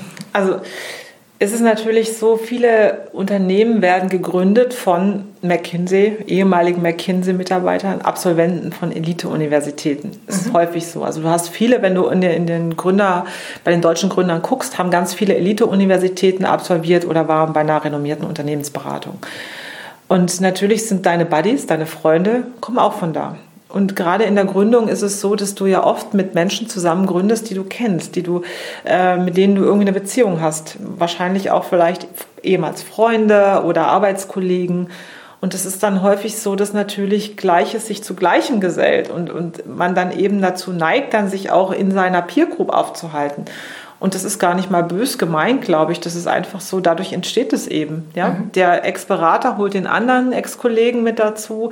Also 1.44 1.56
es 1.56 1.60
ist 1.60 1.66
natürlich 1.66 2.18
so, 2.18 2.38
viele 2.38 3.10
Unternehmen 3.12 3.82
werden 3.82 4.08
gegründet 4.08 4.74
von 4.74 5.26
McKinsey, 5.42 6.20
ehemaligen 6.26 6.82
McKinsey-Mitarbeitern, 6.82 8.00
Absolventen 8.00 8.72
von 8.72 8.94
Elite-Universitäten. 8.94 10.12
Das 10.26 10.38
ist 10.38 10.48
mhm. 10.48 10.54
häufig 10.54 10.88
so. 10.88 11.04
Also 11.04 11.22
du 11.22 11.28
hast 11.28 11.50
viele, 11.50 11.82
wenn 11.82 11.96
du 11.96 12.08
in 12.08 12.22
den, 12.22 12.32
in 12.32 12.48
den 12.48 12.78
Gründer, 12.78 13.26
bei 13.66 13.72
den 13.72 13.82
deutschen 13.82 14.08
Gründern 14.08 14.42
guckst, 14.42 14.78
haben 14.78 14.90
ganz 14.90 15.14
viele 15.14 15.36
Elite-Universitäten 15.36 16.46
absolviert 16.46 17.06
oder 17.06 17.28
waren 17.28 17.52
bei 17.52 17.60
einer 17.60 17.84
renommierten 17.84 18.26
Unternehmensberatung. 18.26 19.16
Und 20.08 20.40
natürlich 20.40 20.88
sind 20.88 21.06
deine 21.06 21.26
Buddies, 21.26 21.68
deine 21.68 21.88
Freunde, 21.88 22.44
kommen 22.62 22.80
auch 22.80 22.94
von 22.94 23.12
da. 23.12 23.36
Und 23.74 23.96
gerade 23.96 24.24
in 24.26 24.36
der 24.36 24.46
Gründung 24.46 24.88
ist 24.88 25.02
es 25.02 25.20
so, 25.20 25.36
dass 25.36 25.56
du 25.56 25.66
ja 25.66 25.84
oft 25.84 26.14
mit 26.14 26.36
Menschen 26.36 26.70
zusammen 26.70 27.08
gründest, 27.08 27.50
die 27.50 27.56
du 27.56 27.64
kennst, 27.64 28.16
die 28.16 28.22
du, 28.22 28.44
äh, 28.86 29.18
mit 29.18 29.36
denen 29.36 29.56
du 29.56 29.64
irgendwie 29.64 29.88
eine 29.88 30.00
Beziehung 30.00 30.42
hast. 30.42 30.78
Wahrscheinlich 30.80 31.50
auch 31.50 31.64
vielleicht 31.64 32.08
ehemals 32.44 32.84
Freunde 32.84 33.64
oder 33.66 33.88
Arbeitskollegen. 33.88 34.92
Und 35.42 35.56
es 35.56 35.66
ist 35.66 35.82
dann 35.82 36.04
häufig 36.04 36.38
so, 36.38 36.56
dass 36.56 36.74
natürlich 36.74 37.36
Gleiches 37.36 37.88
sich 37.88 38.04
zu 38.04 38.14
Gleichem 38.14 38.62
gesellt 38.62 39.10
und, 39.10 39.32
und 39.32 39.66
man 39.66 39.96
dann 39.96 40.12
eben 40.12 40.40
dazu 40.40 40.72
neigt, 40.72 41.16
dann 41.16 41.28
sich 41.28 41.50
auch 41.50 41.72
in 41.72 41.90
seiner 41.90 42.22
Peer 42.22 42.46
Group 42.46 42.70
aufzuhalten. 42.70 43.46
Und 44.04 44.16
das 44.16 44.26
ist 44.26 44.38
gar 44.38 44.54
nicht 44.54 44.70
mal 44.70 44.84
bös 44.84 45.18
gemeint, 45.18 45.62
glaube 45.62 45.94
ich. 45.94 46.02
Das 46.02 46.14
ist 46.14 46.28
einfach 46.28 46.60
so, 46.60 46.82
dadurch 46.82 47.14
entsteht 47.14 47.54
es 47.54 47.68
eben. 47.68 48.12
Ja? 48.14 48.32
Mhm. 48.32 48.52
Der 48.52 48.84
Ex-Berater 48.84 49.56
holt 49.56 49.74
den 49.74 49.88
anderen 49.88 50.34
Ex-Kollegen 50.34 51.04
mit 51.04 51.20
dazu. 51.20 51.72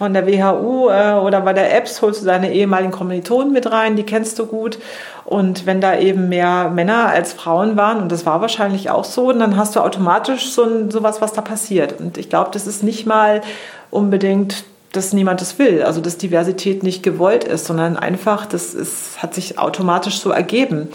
Von 0.00 0.14
der 0.14 0.26
WHU 0.26 0.88
äh, 0.88 1.12
oder 1.12 1.42
bei 1.42 1.52
der 1.52 1.76
EBS 1.76 2.00
holst 2.00 2.22
du 2.22 2.26
deine 2.26 2.54
ehemaligen 2.54 2.90
Kommilitonen 2.90 3.52
mit 3.52 3.70
rein, 3.70 3.96
die 3.96 4.02
kennst 4.02 4.38
du 4.38 4.46
gut. 4.46 4.78
Und 5.26 5.66
wenn 5.66 5.82
da 5.82 5.98
eben 5.98 6.30
mehr 6.30 6.70
Männer 6.70 7.10
als 7.10 7.34
Frauen 7.34 7.76
waren, 7.76 8.00
und 8.00 8.10
das 8.10 8.24
war 8.24 8.40
wahrscheinlich 8.40 8.88
auch 8.88 9.04
so, 9.04 9.30
dann 9.30 9.58
hast 9.58 9.76
du 9.76 9.80
automatisch 9.80 10.52
so 10.52 10.64
ein, 10.64 10.90
sowas, 10.90 11.20
was 11.20 11.34
da 11.34 11.42
passiert. 11.42 12.00
Und 12.00 12.16
ich 12.16 12.30
glaube, 12.30 12.48
das 12.50 12.66
ist 12.66 12.82
nicht 12.82 13.04
mal 13.04 13.42
unbedingt 13.90 14.64
dass 14.92 15.12
niemand 15.12 15.40
das 15.40 15.58
will, 15.58 15.82
also 15.82 16.00
dass 16.00 16.16
Diversität 16.16 16.82
nicht 16.82 17.04
gewollt 17.04 17.44
ist, 17.44 17.66
sondern 17.66 17.96
einfach, 17.96 18.44
das 18.46 18.74
ist, 18.74 19.22
hat 19.22 19.34
sich 19.34 19.56
automatisch 19.56 20.18
so 20.18 20.30
ergeben. 20.30 20.88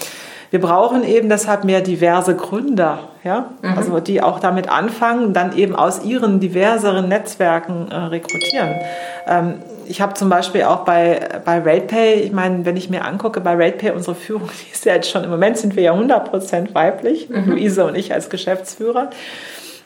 Wir 0.52 0.62
brauchen 0.62 1.04
eben 1.04 1.30
deshalb 1.30 1.64
mehr 1.64 1.82
diverse 1.82 2.36
Gründer, 2.36 3.00
ja? 3.24 3.50
Mhm. 3.62 3.78
also 3.78 4.00
die 4.00 4.22
auch 4.22 4.40
damit 4.40 4.70
anfangen, 4.70 5.34
dann 5.34 5.56
eben 5.58 5.76
aus 5.76 6.04
ihren 6.04 6.40
diverseren 6.40 7.10
Netzwerken 7.10 7.90
äh, 7.92 7.96
rekrutieren. 7.96 8.76
Ähm, 9.28 9.56
ich 9.88 10.02
habe 10.02 10.14
zum 10.14 10.30
Beispiel 10.30 10.64
auch 10.64 10.80
bei, 10.80 11.20
bei 11.44 11.60
RatePay, 11.60 12.22
ich 12.22 12.32
meine, 12.32 12.66
wenn 12.66 12.78
ich 12.78 12.90
mir 12.90 13.06
angucke, 13.06 13.42
bei 13.42 13.54
RatePay 13.54 13.92
unsere 13.92 14.16
Führung, 14.16 14.50
die 14.68 14.72
ist 14.72 14.86
ja 14.86 14.94
jetzt 14.94 15.10
schon, 15.10 15.24
im 15.24 15.30
Moment 15.30 15.58
sind 15.58 15.76
wir 15.76 15.84
ja 15.84 15.94
100% 15.94 16.74
weiblich, 16.74 17.30
mhm. 17.30 17.52
Luise 17.52 17.86
und 17.86 17.96
ich 17.96 18.14
als 18.14 18.30
Geschäftsführer. 18.30 19.10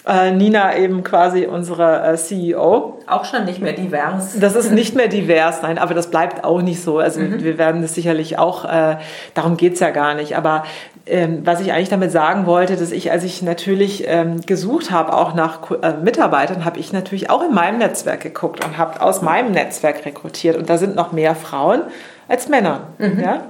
Äh, 0.09 0.31
Nina 0.31 0.75
eben 0.75 1.03
quasi 1.03 1.45
unsere 1.45 2.03
äh, 2.03 2.15
CEO. 2.15 2.99
Auch 3.05 3.25
schon 3.25 3.45
nicht 3.45 3.61
mehr 3.61 3.73
divers. 3.73 4.39
Das 4.39 4.55
ist 4.55 4.71
nicht 4.71 4.95
mehr 4.95 5.07
divers, 5.07 5.61
nein, 5.61 5.77
aber 5.77 5.93
das 5.93 6.09
bleibt 6.09 6.43
auch 6.43 6.63
nicht 6.63 6.81
so. 6.81 6.97
Also 6.97 7.19
mhm. 7.19 7.43
wir 7.43 7.59
werden 7.59 7.83
das 7.83 7.93
sicherlich 7.93 8.39
auch, 8.39 8.65
äh, 8.65 8.97
darum 9.35 9.55
geht 9.55 9.73
es 9.73 9.79
ja 9.81 9.91
gar 9.91 10.15
nicht. 10.15 10.35
Aber 10.35 10.63
ähm, 11.05 11.41
was 11.45 11.61
ich 11.61 11.73
eigentlich 11.73 11.89
damit 11.89 12.11
sagen 12.11 12.47
wollte, 12.47 12.75
dass 12.75 12.91
ich, 12.91 13.11
als 13.11 13.23
ich 13.23 13.43
natürlich 13.43 14.05
ähm, 14.07 14.41
gesucht 14.41 14.89
habe, 14.89 15.13
auch 15.13 15.35
nach 15.35 15.69
äh, 15.69 15.93
Mitarbeitern, 16.03 16.65
habe 16.65 16.79
ich 16.79 16.91
natürlich 16.91 17.29
auch 17.29 17.43
in 17.43 17.53
meinem 17.53 17.77
Netzwerk 17.77 18.21
geguckt 18.21 18.65
und 18.65 18.79
habe 18.79 19.01
aus 19.01 19.21
meinem 19.21 19.51
Netzwerk 19.51 20.07
rekrutiert. 20.07 20.57
Und 20.57 20.71
da 20.71 20.79
sind 20.79 20.95
noch 20.95 21.11
mehr 21.11 21.35
Frauen 21.35 21.81
als 22.27 22.49
Männer. 22.49 22.87
Mhm. 22.97 23.19
Ja? 23.19 23.43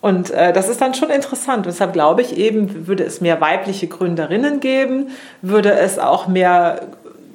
Und 0.00 0.30
äh, 0.30 0.52
das 0.52 0.68
ist 0.68 0.80
dann 0.80 0.94
schon 0.94 1.10
interessant. 1.10 1.66
Deshalb 1.66 1.92
glaube 1.92 2.22
ich 2.22 2.36
eben, 2.36 2.86
würde 2.86 3.04
es 3.04 3.20
mehr 3.20 3.40
weibliche 3.40 3.88
Gründerinnen 3.88 4.60
geben, 4.60 5.08
würde 5.42 5.72
es 5.72 5.98
auch 5.98 6.28
mehr 6.28 6.82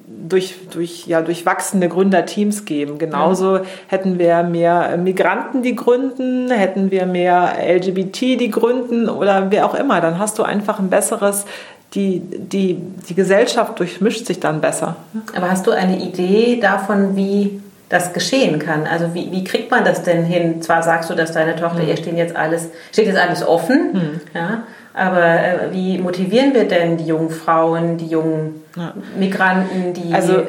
durch, 0.07 0.55
durch, 0.71 1.05
ja, 1.07 1.21
durch 1.21 1.45
wachsende 1.45 1.89
Gründerteams 1.89 2.65
geben. 2.65 2.97
Genauso 2.97 3.57
ja. 3.57 3.63
hätten 3.87 4.19
wir 4.19 4.43
mehr 4.43 4.97
Migranten, 4.97 5.61
die 5.61 5.75
gründen, 5.75 6.49
hätten 6.49 6.91
wir 6.91 7.05
mehr 7.05 7.55
LGBT, 7.59 8.39
die 8.39 8.49
gründen 8.49 9.09
oder 9.09 9.51
wer 9.51 9.65
auch 9.65 9.75
immer. 9.75 9.99
Dann 9.99 10.19
hast 10.19 10.39
du 10.39 10.43
einfach 10.43 10.79
ein 10.79 10.89
besseres, 10.89 11.45
die, 11.93 12.19
die, 12.21 12.75
die 12.75 13.15
Gesellschaft 13.15 13.79
durchmischt 13.79 14.25
sich 14.25 14.39
dann 14.39 14.61
besser. 14.61 14.95
Aber 15.35 15.51
hast 15.51 15.67
du 15.67 15.71
eine 15.71 15.99
Idee 15.99 16.59
davon, 16.61 17.15
wie 17.15 17.61
das 17.93 18.11
geschehen 18.11 18.57
kann. 18.57 18.87
Also 18.87 19.13
wie, 19.13 19.31
wie 19.31 19.43
kriegt 19.43 19.69
man 19.69 19.85
das 19.85 20.01
denn 20.01 20.23
hin? 20.23 20.61
Zwar 20.61 20.81
sagst 20.81 21.09
du, 21.09 21.13
dass 21.13 21.31
deine 21.31 21.55
Tochter, 21.55 21.83
mhm. 21.83 21.89
ihr 21.89 21.97
steht 21.97 22.17
jetzt 22.17 22.35
alles, 22.35 22.69
steht 22.91 23.05
jetzt 23.05 23.19
alles 23.19 23.45
offen, 23.45 23.93
mhm. 23.93 24.21
ja, 24.33 24.63
aber 24.95 25.23
äh, 25.23 25.71
wie 25.71 25.99
motivieren 25.99 26.53
wir 26.53 26.67
denn 26.67 26.97
die 26.97 27.05
jungen 27.05 27.29
Frauen, 27.29 27.97
die 27.97 28.07
jungen 28.07 28.63
ja. 28.75 28.93
Migranten, 29.17 29.93
die 29.93 30.13
also, 30.13 30.33
auch 30.33 30.45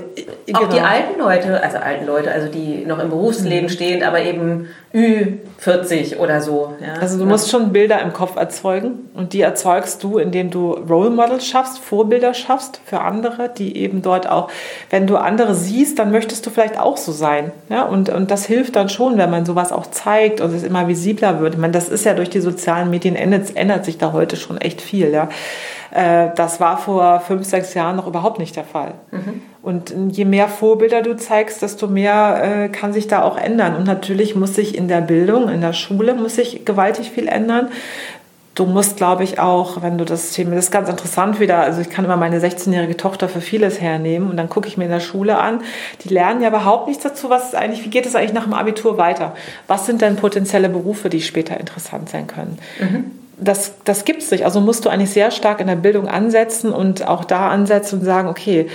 genau. 0.46 0.66
die 0.66 0.80
alten 0.80 1.18
Leute, 1.18 1.62
also 1.62 1.76
alten 1.76 2.06
Leute, 2.06 2.32
also 2.32 2.48
die 2.48 2.84
noch 2.87 2.98
im 2.98 3.10
Berufsleben 3.10 3.64
mhm. 3.64 3.68
stehen, 3.68 4.02
aber 4.02 4.22
eben 4.22 4.68
Ü40 4.94 6.18
oder 6.18 6.40
so. 6.40 6.72
Ja? 6.80 7.00
Also 7.00 7.18
du 7.18 7.26
musst 7.26 7.50
schon 7.50 7.72
Bilder 7.72 8.00
im 8.00 8.12
Kopf 8.12 8.37
erzeugen 8.37 9.10
und 9.12 9.32
die 9.32 9.42
erzeugst 9.42 10.02
du, 10.02 10.18
indem 10.18 10.50
du 10.50 10.72
Role 10.72 11.10
Models 11.10 11.46
schaffst, 11.46 11.78
Vorbilder 11.78 12.32
schaffst 12.32 12.80
für 12.87 13.00
andere, 13.00 13.50
die 13.50 13.76
eben 13.76 14.00
dort 14.00 14.28
auch, 14.28 14.50
wenn 14.88 15.06
du 15.06 15.16
andere 15.16 15.54
siehst, 15.54 15.98
dann 15.98 16.10
möchtest 16.10 16.46
du 16.46 16.50
vielleicht 16.50 16.78
auch 16.78 16.96
so 16.96 17.12
sein. 17.12 17.52
Ja? 17.68 17.82
Und, 17.82 18.08
und 18.08 18.30
das 18.30 18.46
hilft 18.46 18.76
dann 18.76 18.88
schon, 18.88 19.18
wenn 19.18 19.30
man 19.30 19.44
sowas 19.44 19.70
auch 19.72 19.87
zeigt 19.87 20.40
und 20.40 20.54
es 20.54 20.62
immer 20.62 20.88
visibler 20.88 21.40
wird. 21.40 21.54
Ich 21.54 21.60
meine, 21.60 21.72
das 21.72 21.88
ist 21.88 22.04
ja 22.04 22.14
durch 22.14 22.31
die 22.31 22.40
sozialen 22.40 22.88
Medien 22.88 23.16
ändert, 23.16 23.54
ändert 23.54 23.85
sich 23.85 23.98
da 23.98 24.12
heute 24.12 24.37
schon 24.37 24.58
echt 24.58 24.81
viel. 24.81 25.10
Ja? 25.10 25.29
Äh, 25.94 26.30
das 26.34 26.58
war 26.58 26.76
vor 26.76 27.20
fünf, 27.20 27.46
sechs 27.46 27.72
Jahren 27.74 27.94
noch 27.96 28.08
überhaupt 28.08 28.40
nicht 28.40 28.56
der 28.56 28.64
Fall. 28.64 28.94
Mhm. 29.12 29.42
Und 29.62 29.94
je 30.10 30.24
mehr 30.24 30.48
Vorbilder 30.48 31.02
du 31.02 31.16
zeigst, 31.16 31.62
desto 31.62 31.86
mehr 31.86 32.64
äh, 32.64 32.68
kann 32.68 32.92
sich 32.92 33.06
da 33.06 33.22
auch 33.22 33.38
ändern. 33.38 33.76
Und 33.76 33.84
natürlich 33.84 34.34
muss 34.34 34.56
sich 34.56 34.76
in 34.76 34.88
der 34.88 35.00
Bildung, 35.00 35.48
in 35.48 35.60
der 35.60 35.72
Schule, 35.72 36.14
muss 36.14 36.34
sich 36.34 36.64
gewaltig 36.64 37.12
viel 37.12 37.28
ändern. 37.28 37.68
Du 38.56 38.66
musst, 38.66 38.96
glaube 38.96 39.24
ich, 39.24 39.38
auch, 39.38 39.82
wenn 39.82 39.96
du 39.96 40.04
das 40.04 40.30
Thema, 40.30 40.56
das 40.56 40.66
ist 40.66 40.70
ganz 40.70 40.88
interessant 40.88 41.40
wieder, 41.40 41.58
also 41.58 41.80
ich 41.80 41.90
kann 41.90 42.04
immer 42.04 42.16
meine 42.16 42.38
16-jährige 42.38 42.96
Tochter 42.96 43.28
für 43.28 43.40
vieles 43.40 43.80
hernehmen 43.80 44.30
und 44.30 44.36
dann 44.36 44.48
gucke 44.48 44.68
ich 44.68 44.76
mir 44.76 44.84
in 44.84 44.92
der 44.92 45.00
Schule 45.00 45.38
an, 45.38 45.60
die 46.04 46.08
lernen 46.08 46.40
ja 46.40 46.50
überhaupt 46.50 46.86
nichts 46.86 47.02
dazu, 47.02 47.30
was 47.30 47.46
ist 47.46 47.56
eigentlich, 47.56 47.84
wie 47.84 47.90
geht 47.90 48.06
es 48.06 48.14
eigentlich 48.14 48.32
nach 48.32 48.44
dem 48.44 48.54
Abitur 48.54 48.96
weiter? 48.96 49.34
Was 49.66 49.86
sind 49.86 50.02
denn 50.02 50.14
potenzielle 50.14 50.68
Berufe, 50.68 51.08
die 51.08 51.20
später 51.20 51.58
interessant 51.58 52.10
sein 52.10 52.28
können? 52.28 52.58
Mhm 52.78 53.23
das, 53.38 53.74
das 53.85 54.04
gibt 54.04 54.22
es 54.22 54.30
nicht. 54.30 54.44
Also 54.44 54.60
musst 54.60 54.85
du 54.85 54.88
eigentlich 54.88 55.10
sehr 55.10 55.30
stark 55.30 55.60
in 55.60 55.66
der 55.66 55.76
Bildung 55.76 56.08
ansetzen 56.08 56.72
und 56.72 57.06
auch 57.06 57.24
da 57.24 57.50
ansetzen 57.50 58.00
und 58.00 58.04
sagen, 58.04 58.28
okay, 58.28 58.68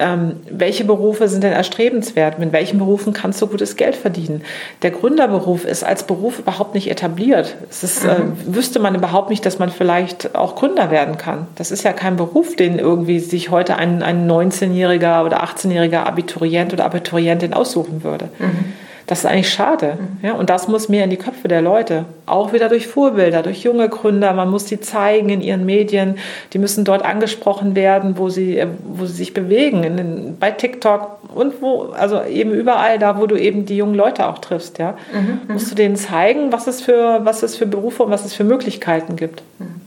ähm, 0.00 0.36
welche 0.50 0.84
Berufe 0.84 1.28
sind 1.28 1.42
denn 1.42 1.52
erstrebenswert? 1.52 2.38
Mit 2.38 2.52
welchen 2.52 2.78
Berufen 2.78 3.12
kannst 3.12 3.42
du 3.42 3.48
gutes 3.48 3.76
Geld 3.76 3.96
verdienen? 3.96 4.42
Der 4.82 4.92
Gründerberuf 4.92 5.64
ist 5.64 5.84
als 5.84 6.04
Beruf 6.04 6.38
überhaupt 6.38 6.74
nicht 6.74 6.88
etabliert. 6.88 7.56
Es 7.68 7.82
ist, 7.82 8.04
äh, 8.04 8.20
mhm. 8.20 8.54
wüsste 8.54 8.78
man 8.78 8.94
überhaupt 8.94 9.30
nicht, 9.30 9.44
dass 9.44 9.58
man 9.58 9.70
vielleicht 9.70 10.36
auch 10.36 10.54
Gründer 10.54 10.90
werden 10.90 11.16
kann. 11.18 11.48
Das 11.56 11.70
ist 11.70 11.82
ja 11.82 11.92
kein 11.92 12.16
Beruf, 12.16 12.54
den 12.54 12.78
irgendwie 12.78 13.18
sich 13.18 13.50
heute 13.50 13.76
ein, 13.76 14.02
ein 14.02 14.30
19-jähriger 14.30 15.24
oder 15.24 15.42
18-jähriger 15.42 16.04
Abiturient 16.04 16.72
oder 16.72 16.84
Abiturientin 16.84 17.52
aussuchen 17.52 18.04
würde. 18.04 18.28
Mhm. 18.38 18.72
Das 19.08 19.20
ist 19.20 19.26
eigentlich 19.26 19.50
schade. 19.50 19.96
Mhm. 19.98 20.26
Ja, 20.26 20.34
und 20.34 20.50
das 20.50 20.68
muss 20.68 20.90
mehr 20.90 21.04
in 21.04 21.10
die 21.10 21.16
Köpfe 21.16 21.48
der 21.48 21.62
Leute. 21.62 22.04
Auch 22.26 22.52
wieder 22.52 22.68
durch 22.68 22.86
Vorbilder, 22.86 23.42
durch 23.42 23.62
junge 23.62 23.88
Gründer. 23.88 24.34
Man 24.34 24.50
muss 24.50 24.66
die 24.66 24.80
zeigen 24.80 25.30
in 25.30 25.40
ihren 25.40 25.64
Medien. 25.64 26.18
Die 26.52 26.58
müssen 26.58 26.84
dort 26.84 27.02
angesprochen 27.02 27.74
werden, 27.74 28.18
wo 28.18 28.28
sie, 28.28 28.62
wo 28.84 29.06
sie 29.06 29.14
sich 29.14 29.32
bewegen. 29.32 29.80
Den, 29.80 30.36
bei 30.38 30.50
TikTok 30.50 31.20
und 31.34 31.62
wo, 31.62 31.84
also 31.98 32.22
eben 32.22 32.52
überall 32.52 32.98
da, 32.98 33.18
wo 33.18 33.26
du 33.26 33.36
eben 33.36 33.64
die 33.64 33.78
jungen 33.78 33.94
Leute 33.94 34.28
auch 34.28 34.40
triffst. 34.40 34.76
Ja, 34.76 34.94
mhm. 35.14 35.40
mhm. 35.48 35.54
musst 35.54 35.70
du 35.70 35.74
denen 35.74 35.96
zeigen, 35.96 36.52
was 36.52 36.66
es, 36.66 36.82
für, 36.82 37.20
was 37.24 37.42
es 37.42 37.56
für 37.56 37.66
Berufe 37.66 38.02
und 38.02 38.10
was 38.10 38.26
es 38.26 38.34
für 38.34 38.44
Möglichkeiten 38.44 39.16
gibt. 39.16 39.42
Mhm. 39.58 39.80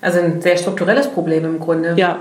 Also 0.00 0.20
ein 0.20 0.40
sehr 0.40 0.56
strukturelles 0.56 1.08
Problem 1.08 1.44
im 1.44 1.58
Grunde. 1.58 1.94
Ja, 1.96 2.18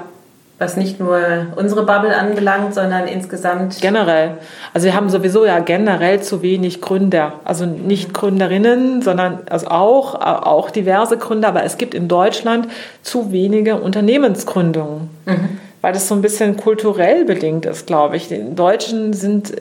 was 0.58 0.78
nicht 0.78 0.99
nur 0.99 1.20
unsere 1.58 1.86
Bubble 1.86 2.16
anbelangt, 2.16 2.74
sondern 2.74 3.08
insgesamt. 3.08 3.82
Generell. 3.82 4.38
Also 4.74 4.86
wir 4.86 4.95
haben 4.95 5.10
sowieso 5.10 5.45
ja 5.45 5.60
generell 5.60 6.22
zu 6.22 6.41
wenig 6.41 6.82
Gründer. 6.82 7.34
Also 7.43 7.66
nicht 7.66 8.14
Gründerinnen, 8.14 9.01
sondern 9.01 9.39
also 9.49 9.68
auch, 9.68 10.16
auch 10.16 10.70
diverse 10.72 11.18
Gründer. 11.18 11.49
Aber 11.49 11.64
es 11.64 11.78
gibt 11.78 11.93
in 11.93 12.08
Deutschland 12.08 12.70
zu 13.01 13.34
wenige 13.34 13.76
Unternehmensgründungen. 13.76 15.10
Mhm. 15.26 15.60
Weil 15.82 15.93
das 15.93 16.08
so 16.08 16.16
ein 16.16 16.22
bisschen 16.22 16.56
kulturell 16.56 17.26
bedingt 17.26 17.66
ist, 17.66 17.86
glaube 17.86 18.16
ich. 18.16 18.30
Die 18.30 18.56
Deutschen 18.56 19.14
sind 19.14 19.53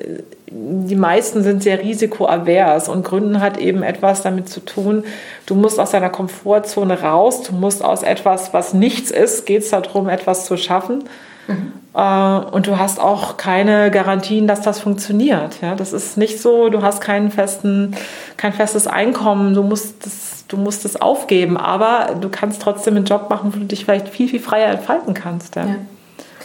die 0.56 0.94
meisten 0.94 1.42
sind 1.42 1.64
sehr 1.64 1.80
risikoavers 1.80 2.88
und 2.88 3.04
Gründen 3.04 3.40
hat 3.40 3.58
eben 3.58 3.82
etwas 3.82 4.22
damit 4.22 4.48
zu 4.48 4.60
tun, 4.60 5.02
du 5.46 5.56
musst 5.56 5.80
aus 5.80 5.90
deiner 5.90 6.10
Komfortzone 6.10 7.02
raus, 7.02 7.42
du 7.42 7.54
musst 7.54 7.84
aus 7.84 8.04
etwas, 8.04 8.54
was 8.54 8.72
nichts 8.72 9.10
ist, 9.10 9.46
geht 9.46 9.62
es 9.62 9.70
darum, 9.70 10.08
etwas 10.08 10.46
zu 10.46 10.56
schaffen. 10.56 11.04
Mhm. 11.48 11.72
Und 11.94 12.66
du 12.66 12.78
hast 12.78 13.00
auch 13.00 13.36
keine 13.36 13.90
Garantien, 13.90 14.46
dass 14.46 14.62
das 14.62 14.80
funktioniert. 14.80 15.60
Ja, 15.60 15.74
das 15.74 15.92
ist 15.92 16.16
nicht 16.16 16.40
so, 16.40 16.68
du 16.68 16.82
hast 16.82 17.00
keinen 17.00 17.30
festen, 17.30 17.96
kein 18.36 18.52
festes 18.52 18.86
Einkommen, 18.86 19.54
du 19.54 19.62
musst 19.62 20.04
das, 20.04 20.44
du 20.48 20.56
musst 20.56 20.84
es 20.84 21.00
aufgeben, 21.00 21.56
aber 21.56 22.14
du 22.20 22.28
kannst 22.28 22.62
trotzdem 22.62 22.96
einen 22.96 23.06
Job 23.06 23.28
machen, 23.28 23.54
wo 23.54 23.58
du 23.58 23.64
dich 23.64 23.84
vielleicht 23.84 24.08
viel, 24.08 24.28
viel 24.28 24.40
freier 24.40 24.70
entfalten 24.70 25.14
kannst. 25.14 25.56
Ja. 25.56 25.66
ja. 25.66 25.76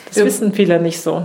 Das 0.07 0.18
ja. 0.18 0.26
wissen 0.26 0.53
viele 0.53 0.80
nicht 0.80 1.01
so. 1.01 1.24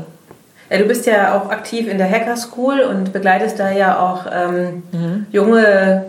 Ja, 0.75 0.81
du 0.81 0.87
bist 0.87 1.07
ja 1.07 1.37
auch 1.37 1.51
aktiv 1.51 1.87
in 1.87 1.99
der 1.99 2.11
Hacker 2.11 2.37
School 2.37 2.81
und 2.81 3.13
begleitest 3.13 3.61
da 3.61 3.71
ja 3.71 4.01
auch 4.01 4.27
ähm, 4.27 4.83
mhm. 4.91 5.27
junge 5.31 6.05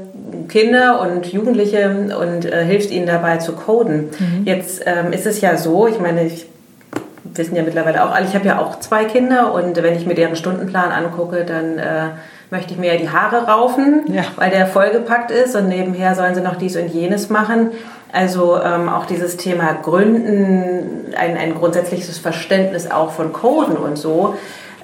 Kinder 0.49 1.01
und 1.01 1.31
Jugendliche 1.31 1.87
und 2.19 2.45
äh, 2.45 2.65
hilfst 2.65 2.89
ihnen 2.89 3.05
dabei 3.05 3.37
zu 3.37 3.53
coden. 3.53 4.09
Mhm. 4.17 4.43
Jetzt 4.45 4.81
ähm, 4.87 5.13
ist 5.13 5.27
es 5.27 5.39
ja 5.39 5.55
so, 5.57 5.87
ich 5.87 5.99
meine, 5.99 6.23
ich 6.23 6.47
wissen 7.25 7.55
ja 7.55 7.61
mittlerweile 7.61 8.03
auch 8.03 8.11
alle, 8.11 8.25
ich 8.25 8.33
habe 8.33 8.47
ja 8.47 8.57
auch 8.57 8.79
zwei 8.79 9.05
Kinder 9.05 9.53
und 9.53 9.75
wenn 9.83 9.95
ich 9.95 10.07
mir 10.07 10.15
deren 10.15 10.35
Stundenplan 10.35 10.91
angucke, 10.91 11.45
dann 11.45 11.77
äh, 11.77 12.09
möchte 12.49 12.73
ich 12.73 12.79
mir 12.79 12.91
ja 12.91 12.99
die 12.99 13.09
Haare 13.09 13.45
raufen, 13.45 14.05
ja. 14.07 14.23
weil 14.35 14.49
der 14.49 14.65
vollgepackt 14.65 15.29
ist 15.29 15.55
und 15.55 15.67
nebenher 15.67 16.15
sollen 16.15 16.33
sie 16.33 16.41
noch 16.41 16.55
dies 16.55 16.75
und 16.75 16.87
jenes 16.87 17.29
machen. 17.29 17.69
Also 18.11 18.59
ähm, 18.61 18.87
auch 18.87 19.05
dieses 19.05 19.37
Thema 19.37 19.73
Gründen, 19.73 21.13
ein, 21.17 21.37
ein 21.37 21.55
grundsätzliches 21.55 22.17
Verständnis 22.17 22.89
auch 22.89 23.11
von 23.11 23.33
Coden 23.33 23.75
und 23.75 23.97
so, 23.97 24.35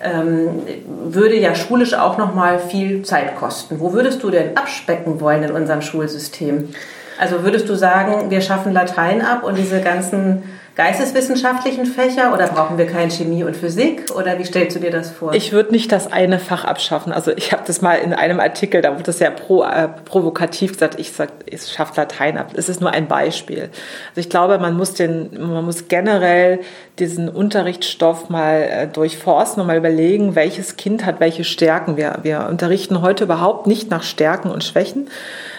ähm, 0.04 0.64
würde 1.06 1.38
ja 1.38 1.56
schulisch 1.56 1.94
auch 1.94 2.18
nochmal 2.18 2.60
viel 2.60 3.04
Zeit 3.04 3.36
kosten. 3.36 3.80
Wo 3.80 3.94
würdest 3.94 4.24
du 4.24 4.32
denn 4.32 4.58
abspecken 4.58 5.22
wollen 5.22 5.44
in 5.44 5.52
unserem 5.52 5.82
Schulsystem? 5.82 6.70
Also 7.20 7.44
würdest 7.44 7.70
du 7.70 7.76
sagen, 7.76 8.32
wir 8.32 8.42
schaffen 8.42 8.74
Latein 8.74 9.22
ab 9.22 9.44
und 9.44 9.58
diese 9.58 9.82
ganzen 9.82 10.44
geisteswissenschaftlichen 10.76 11.86
Fächer 11.86 12.34
oder 12.34 12.48
brauchen 12.48 12.78
wir 12.78 12.88
keine 12.88 13.12
Chemie 13.12 13.44
und 13.44 13.58
Physik 13.58 14.10
oder 14.16 14.40
wie 14.40 14.46
stellst 14.46 14.76
du 14.76 14.80
dir 14.80 14.90
das 14.90 15.12
vor? 15.12 15.34
Ich 15.34 15.52
würde 15.52 15.72
nicht 15.72 15.92
das 15.92 16.12
eine 16.12 16.40
Fach 16.40 16.64
abschaffen. 16.64 17.12
Also 17.12 17.32
ich 17.32 17.52
habe 17.52 17.64
das 17.68 17.82
mal 17.82 17.96
in 17.96 18.14
einem 18.14 18.40
Artikel, 18.40 18.82
da 18.82 18.94
wurde 18.94 19.04
das 19.04 19.18
sehr 19.18 19.32
pro, 19.32 19.64
äh, 19.64 19.90
provokativ 20.06 20.74
gesagt, 20.74 20.98
ich 21.00 21.12
ich 21.46 21.68
schaffe 21.68 21.94
Latein 21.98 22.38
ab. 22.38 22.52
Es 22.56 22.70
ist 22.70 22.80
nur 22.80 22.92
ein 22.92 23.08
Beispiel. 23.08 23.70
Also 24.10 24.22
ich 24.22 24.30
glaube, 24.30 24.60
man 24.60 24.78
muss, 24.78 24.94
den, 24.94 25.30
man 25.40 25.66
muss 25.66 25.90
generell 25.90 26.60
diesen 27.00 27.28
Unterrichtsstoff 27.28 28.30
mal 28.30 28.62
äh, 28.62 28.88
durchforsten 28.88 29.60
und 29.60 29.68
mal 29.68 29.78
überlegen, 29.78 30.36
welches 30.36 30.78
Kind 30.78 31.06
hat 31.06 31.20
welche 31.20 31.44
Stärken. 31.44 31.98
Wir, 31.98 32.20
wir 32.24 32.48
unterrichten 32.50 33.02
heute 33.02 33.26
überhaupt 33.26 33.68
nicht 33.68 33.92
nach 33.92 34.04
Stärken 34.04 34.50
und 34.50 34.64
Schwächen, 34.64 35.10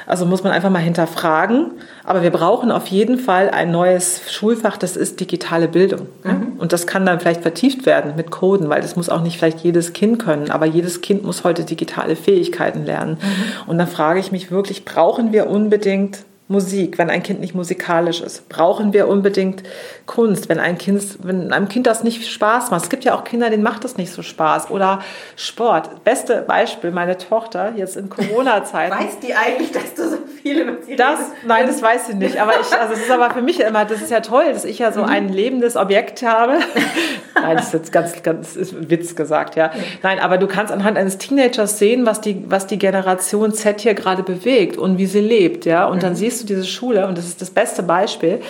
also 0.06 0.24
muss 0.24 0.42
man 0.42 0.52
einfach 0.52 0.70
mal 0.70 0.78
hinterfragen. 0.78 1.72
Aber 2.04 2.22
wir 2.22 2.30
brauchen 2.30 2.70
auf 2.70 2.88
jeden 2.88 3.18
Fall 3.18 3.50
ein 3.50 3.70
neues 3.70 4.22
Schulfach, 4.30 4.76
das 4.76 4.96
ist 4.96 5.20
digitale 5.20 5.68
Bildung. 5.68 6.08
Mhm. 6.24 6.54
Und 6.58 6.72
das 6.72 6.86
kann 6.86 7.06
dann 7.06 7.20
vielleicht 7.20 7.42
vertieft 7.42 7.86
werden 7.86 8.14
mit 8.16 8.30
Coden, 8.30 8.68
weil 8.68 8.82
das 8.82 8.96
muss 8.96 9.08
auch 9.08 9.22
nicht 9.22 9.38
vielleicht 9.38 9.60
jedes 9.60 9.92
Kind 9.92 10.18
können, 10.18 10.50
aber 10.50 10.66
jedes 10.66 11.00
Kind 11.00 11.24
muss 11.24 11.44
heute 11.44 11.64
digitale 11.64 12.16
Fähigkeiten 12.16 12.84
lernen. 12.84 13.18
Mhm. 13.20 13.70
Und 13.70 13.78
dann 13.78 13.88
frage 13.88 14.20
ich 14.20 14.32
mich 14.32 14.50
wirklich, 14.50 14.84
brauchen 14.84 15.32
wir 15.32 15.48
unbedingt 15.48 16.24
Musik, 16.52 16.98
wenn 16.98 17.10
ein 17.10 17.22
Kind 17.22 17.40
nicht 17.40 17.54
musikalisch 17.54 18.20
ist? 18.20 18.48
Brauchen 18.48 18.92
wir 18.92 19.08
unbedingt 19.08 19.62
Kunst, 20.06 20.48
wenn, 20.48 20.60
ein 20.60 20.78
kind, 20.78 21.02
wenn 21.22 21.52
einem 21.52 21.68
Kind 21.68 21.86
das 21.86 22.04
nicht 22.04 22.28
Spaß 22.28 22.70
macht? 22.70 22.84
Es 22.84 22.90
gibt 22.90 23.04
ja 23.04 23.14
auch 23.14 23.24
Kinder, 23.24 23.50
denen 23.50 23.62
macht 23.62 23.82
das 23.84 23.96
nicht 23.96 24.12
so 24.12 24.22
Spaß. 24.22 24.70
Oder 24.70 25.00
Sport. 25.34 26.04
Beste 26.04 26.42
Beispiel, 26.42 26.92
meine 26.92 27.18
Tochter 27.18 27.72
jetzt 27.76 27.96
in 27.96 28.08
Corona-Zeiten. 28.08 28.92
weiß 28.98 29.18
die 29.20 29.34
eigentlich, 29.34 29.72
dass 29.72 29.94
du 29.94 30.08
so 30.08 30.18
viele 30.42 30.64
mit 30.64 30.86
ihr 30.88 30.96
das, 30.96 31.18
Nein, 31.46 31.66
das 31.66 31.82
weiß 31.82 32.06
sie 32.08 32.14
nicht. 32.14 32.40
Aber 32.40 32.52
ich, 32.60 32.72
also 32.78 32.94
es 32.94 33.00
ist 33.00 33.10
aber 33.10 33.30
für 33.30 33.42
mich 33.42 33.60
immer, 33.60 33.84
das 33.84 34.02
ist 34.02 34.10
ja 34.10 34.20
toll, 34.20 34.44
dass 34.52 34.64
ich 34.64 34.78
ja 34.78 34.92
so 34.92 35.02
mhm. 35.02 35.08
ein 35.08 35.28
lebendes 35.28 35.76
Objekt 35.76 36.22
habe. 36.22 36.58
nein, 37.34 37.56
das 37.56 37.66
ist 37.66 37.72
jetzt 37.74 37.92
ganz, 37.92 38.22
ganz 38.22 38.56
ist 38.56 38.90
Witz 38.90 39.14
gesagt, 39.14 39.56
ja. 39.56 39.70
Nein, 40.02 40.18
aber 40.18 40.38
du 40.38 40.46
kannst 40.46 40.72
anhand 40.72 40.98
eines 40.98 41.18
Teenagers 41.18 41.78
sehen, 41.78 42.06
was 42.06 42.20
die, 42.20 42.44
was 42.48 42.66
die 42.66 42.78
Generation 42.78 43.52
Z 43.52 43.80
hier 43.80 43.94
gerade 43.94 44.22
bewegt 44.22 44.76
und 44.76 44.98
wie 44.98 45.06
sie 45.06 45.20
lebt, 45.20 45.64
ja. 45.64 45.86
Und 45.86 46.02
dann 46.02 46.12
mhm. 46.12 46.16
Siehst 46.42 46.50
du 46.50 46.54
diese 46.54 46.66
Schule 46.66 47.06
und 47.06 47.16
das 47.16 47.26
ist 47.26 47.40
das 47.40 47.50
beste 47.50 47.82
Beispiel. 47.82 48.40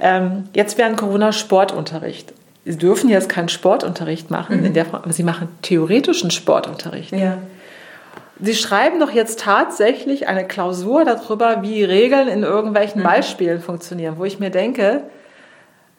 Ähm, 0.00 0.44
jetzt 0.54 0.78
während 0.78 0.96
Corona 0.96 1.32
Sportunterricht. 1.32 2.32
Sie 2.64 2.76
dürfen 2.76 3.10
jetzt 3.10 3.28
keinen 3.28 3.48
Sportunterricht 3.48 4.30
machen, 4.30 4.60
mhm. 4.60 4.66
in 4.66 4.74
der, 4.74 4.86
aber 4.92 5.12
sie 5.12 5.22
machen 5.22 5.48
theoretischen 5.62 6.30
Sportunterricht. 6.30 7.12
Ja. 7.12 7.38
Sie 8.40 8.54
schreiben 8.54 8.98
doch 9.00 9.10
jetzt 9.10 9.40
tatsächlich 9.40 10.26
eine 10.26 10.46
Klausur 10.46 11.04
darüber, 11.04 11.62
wie 11.62 11.84
Regeln 11.84 12.28
in 12.28 12.42
irgendwelchen 12.42 13.00
mhm. 13.00 13.06
Beispielen 13.06 13.60
funktionieren, 13.60 14.14
wo 14.18 14.24
ich 14.24 14.40
mir 14.40 14.50
denke, 14.50 15.02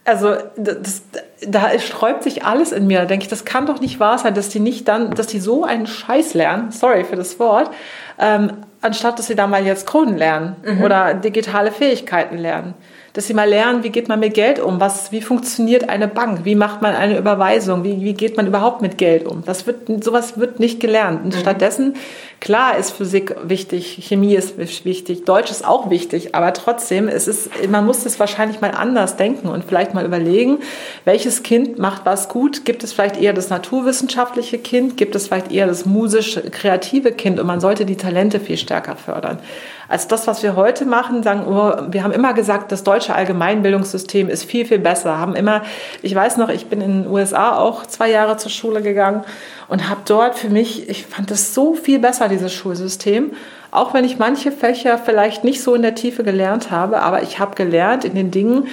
also 0.05 0.35
das, 0.55 1.01
da 1.45 1.77
sträubt 1.79 2.23
sich 2.23 2.45
alles 2.45 2.71
in 2.71 2.87
mir. 2.87 2.99
Da 2.99 3.05
denke 3.05 3.23
ich, 3.23 3.29
das 3.29 3.43
kann 3.43 3.65
doch 3.65 3.81
nicht 3.81 3.99
wahr 3.99 4.17
sein, 4.17 4.35
dass 4.35 4.49
die 4.49 4.59
nicht 4.59 4.87
dann, 4.87 5.11
dass 5.11 5.27
die 5.27 5.39
so 5.39 5.63
einen 5.63 5.87
Scheiß 5.87 6.35
lernen, 6.35 6.71
sorry 6.71 7.03
für 7.03 7.15
das 7.15 7.39
Wort, 7.39 7.71
ähm, 8.19 8.51
anstatt 8.81 9.19
dass 9.19 9.27
sie 9.27 9.35
da 9.35 9.47
mal 9.47 9.65
jetzt 9.65 9.87
Coden 9.87 10.17
lernen 10.17 10.55
mhm. 10.63 10.83
oder 10.83 11.15
digitale 11.15 11.71
Fähigkeiten 11.71 12.37
lernen 12.37 12.75
dass 13.15 13.27
sie 13.27 13.33
mal 13.33 13.47
lernen, 13.47 13.83
wie 13.83 13.91
geht 13.91 14.09
man 14.09 14.19
mit 14.19 14.33
Geld 14.33 14.59
um, 14.59 14.81
was, 14.81 15.13
wie 15.13 15.21
funktioniert 15.21 15.87
eine 15.87 16.09
Bank, 16.09 16.41
wie 16.43 16.53
macht 16.53 16.81
man 16.81 16.93
eine 16.93 17.17
Überweisung, 17.17 17.85
wie, 17.85 18.01
wie 18.01 18.13
geht 18.13 18.35
man 18.35 18.45
überhaupt 18.45 18.81
mit 18.81 18.97
Geld 18.97 19.25
um. 19.25 19.41
Das 19.45 19.65
wird, 19.65 20.03
sowas 20.03 20.37
wird 20.37 20.59
nicht 20.59 20.81
gelernt. 20.81 21.23
Und 21.23 21.33
mhm. 21.33 21.39
stattdessen, 21.39 21.93
klar 22.41 22.77
ist 22.77 22.91
Physik 22.91 23.33
wichtig, 23.43 23.99
Chemie 24.01 24.35
ist 24.35 24.57
wichtig, 24.57 25.23
Deutsch 25.23 25.49
ist 25.49 25.65
auch 25.65 25.89
wichtig, 25.89 26.35
aber 26.35 26.51
trotzdem, 26.51 27.07
es 27.07 27.29
ist, 27.29 27.49
man 27.69 27.85
muss 27.85 28.05
es 28.05 28.19
wahrscheinlich 28.19 28.59
mal 28.59 28.71
anders 28.71 29.15
denken 29.15 29.47
und 29.47 29.63
vielleicht 29.63 29.93
mal 29.93 30.05
überlegen, 30.05 30.59
welches 31.05 31.41
Kind 31.41 31.79
macht 31.79 32.05
was 32.05 32.27
gut? 32.27 32.65
Gibt 32.65 32.83
es 32.83 32.91
vielleicht 32.91 33.15
eher 33.15 33.31
das 33.31 33.49
naturwissenschaftliche 33.49 34.57
Kind? 34.57 34.97
Gibt 34.97 35.15
es 35.15 35.27
vielleicht 35.27 35.53
eher 35.53 35.67
das 35.67 35.85
musisch-kreative 35.85 37.13
Kind? 37.13 37.39
Und 37.39 37.47
man 37.47 37.61
sollte 37.61 37.85
die 37.85 37.95
Talente 37.95 38.41
viel 38.41 38.57
stärker 38.57 38.97
fördern. 38.97 39.39
Als 39.87 40.07
das, 40.07 40.27
was 40.27 40.43
wir 40.43 40.55
heute 40.55 40.85
machen, 40.85 41.23
sagen, 41.23 41.45
oh, 41.47 41.73
wir 41.91 42.03
haben 42.03 42.11
immer 42.11 42.33
gesagt, 42.33 42.71
das 42.71 42.83
deutsche 42.83 43.13
Allgemeinbildungssystem 43.13 44.29
ist 44.29 44.45
viel, 44.45 44.65
viel 44.65 44.79
besser. 44.79 45.17
Haben 45.17 45.35
immer, 45.35 45.63
ich 46.01 46.13
weiß 46.15 46.37
noch, 46.37 46.49
ich 46.49 46.67
bin 46.67 46.81
in 46.81 47.03
den 47.03 47.11
USA 47.11 47.57
auch 47.57 47.85
zwei 47.85 48.09
Jahre 48.09 48.37
zur 48.37 48.51
Schule 48.51 48.81
gegangen 48.81 49.23
und 49.67 49.89
habe 49.89 50.01
dort 50.05 50.37
für 50.37 50.49
mich, 50.49 50.89
ich 50.89 51.05
fand 51.05 51.31
das 51.31 51.53
so 51.53 51.75
viel 51.75 51.99
besser, 51.99 52.29
dieses 52.29 52.53
Schulsystem. 52.53 53.31
Auch 53.71 53.93
wenn 53.93 54.05
ich 54.05 54.17
manche 54.17 54.51
Fächer 54.51 54.97
vielleicht 54.97 55.43
nicht 55.43 55.61
so 55.61 55.75
in 55.75 55.81
der 55.81 55.95
Tiefe 55.95 56.23
gelernt 56.23 56.71
habe, 56.71 57.01
aber 57.01 57.23
ich 57.23 57.39
habe 57.39 57.55
gelernt 57.55 58.05
in 58.05 58.15
den 58.15 58.31
Dingen, 58.31 58.67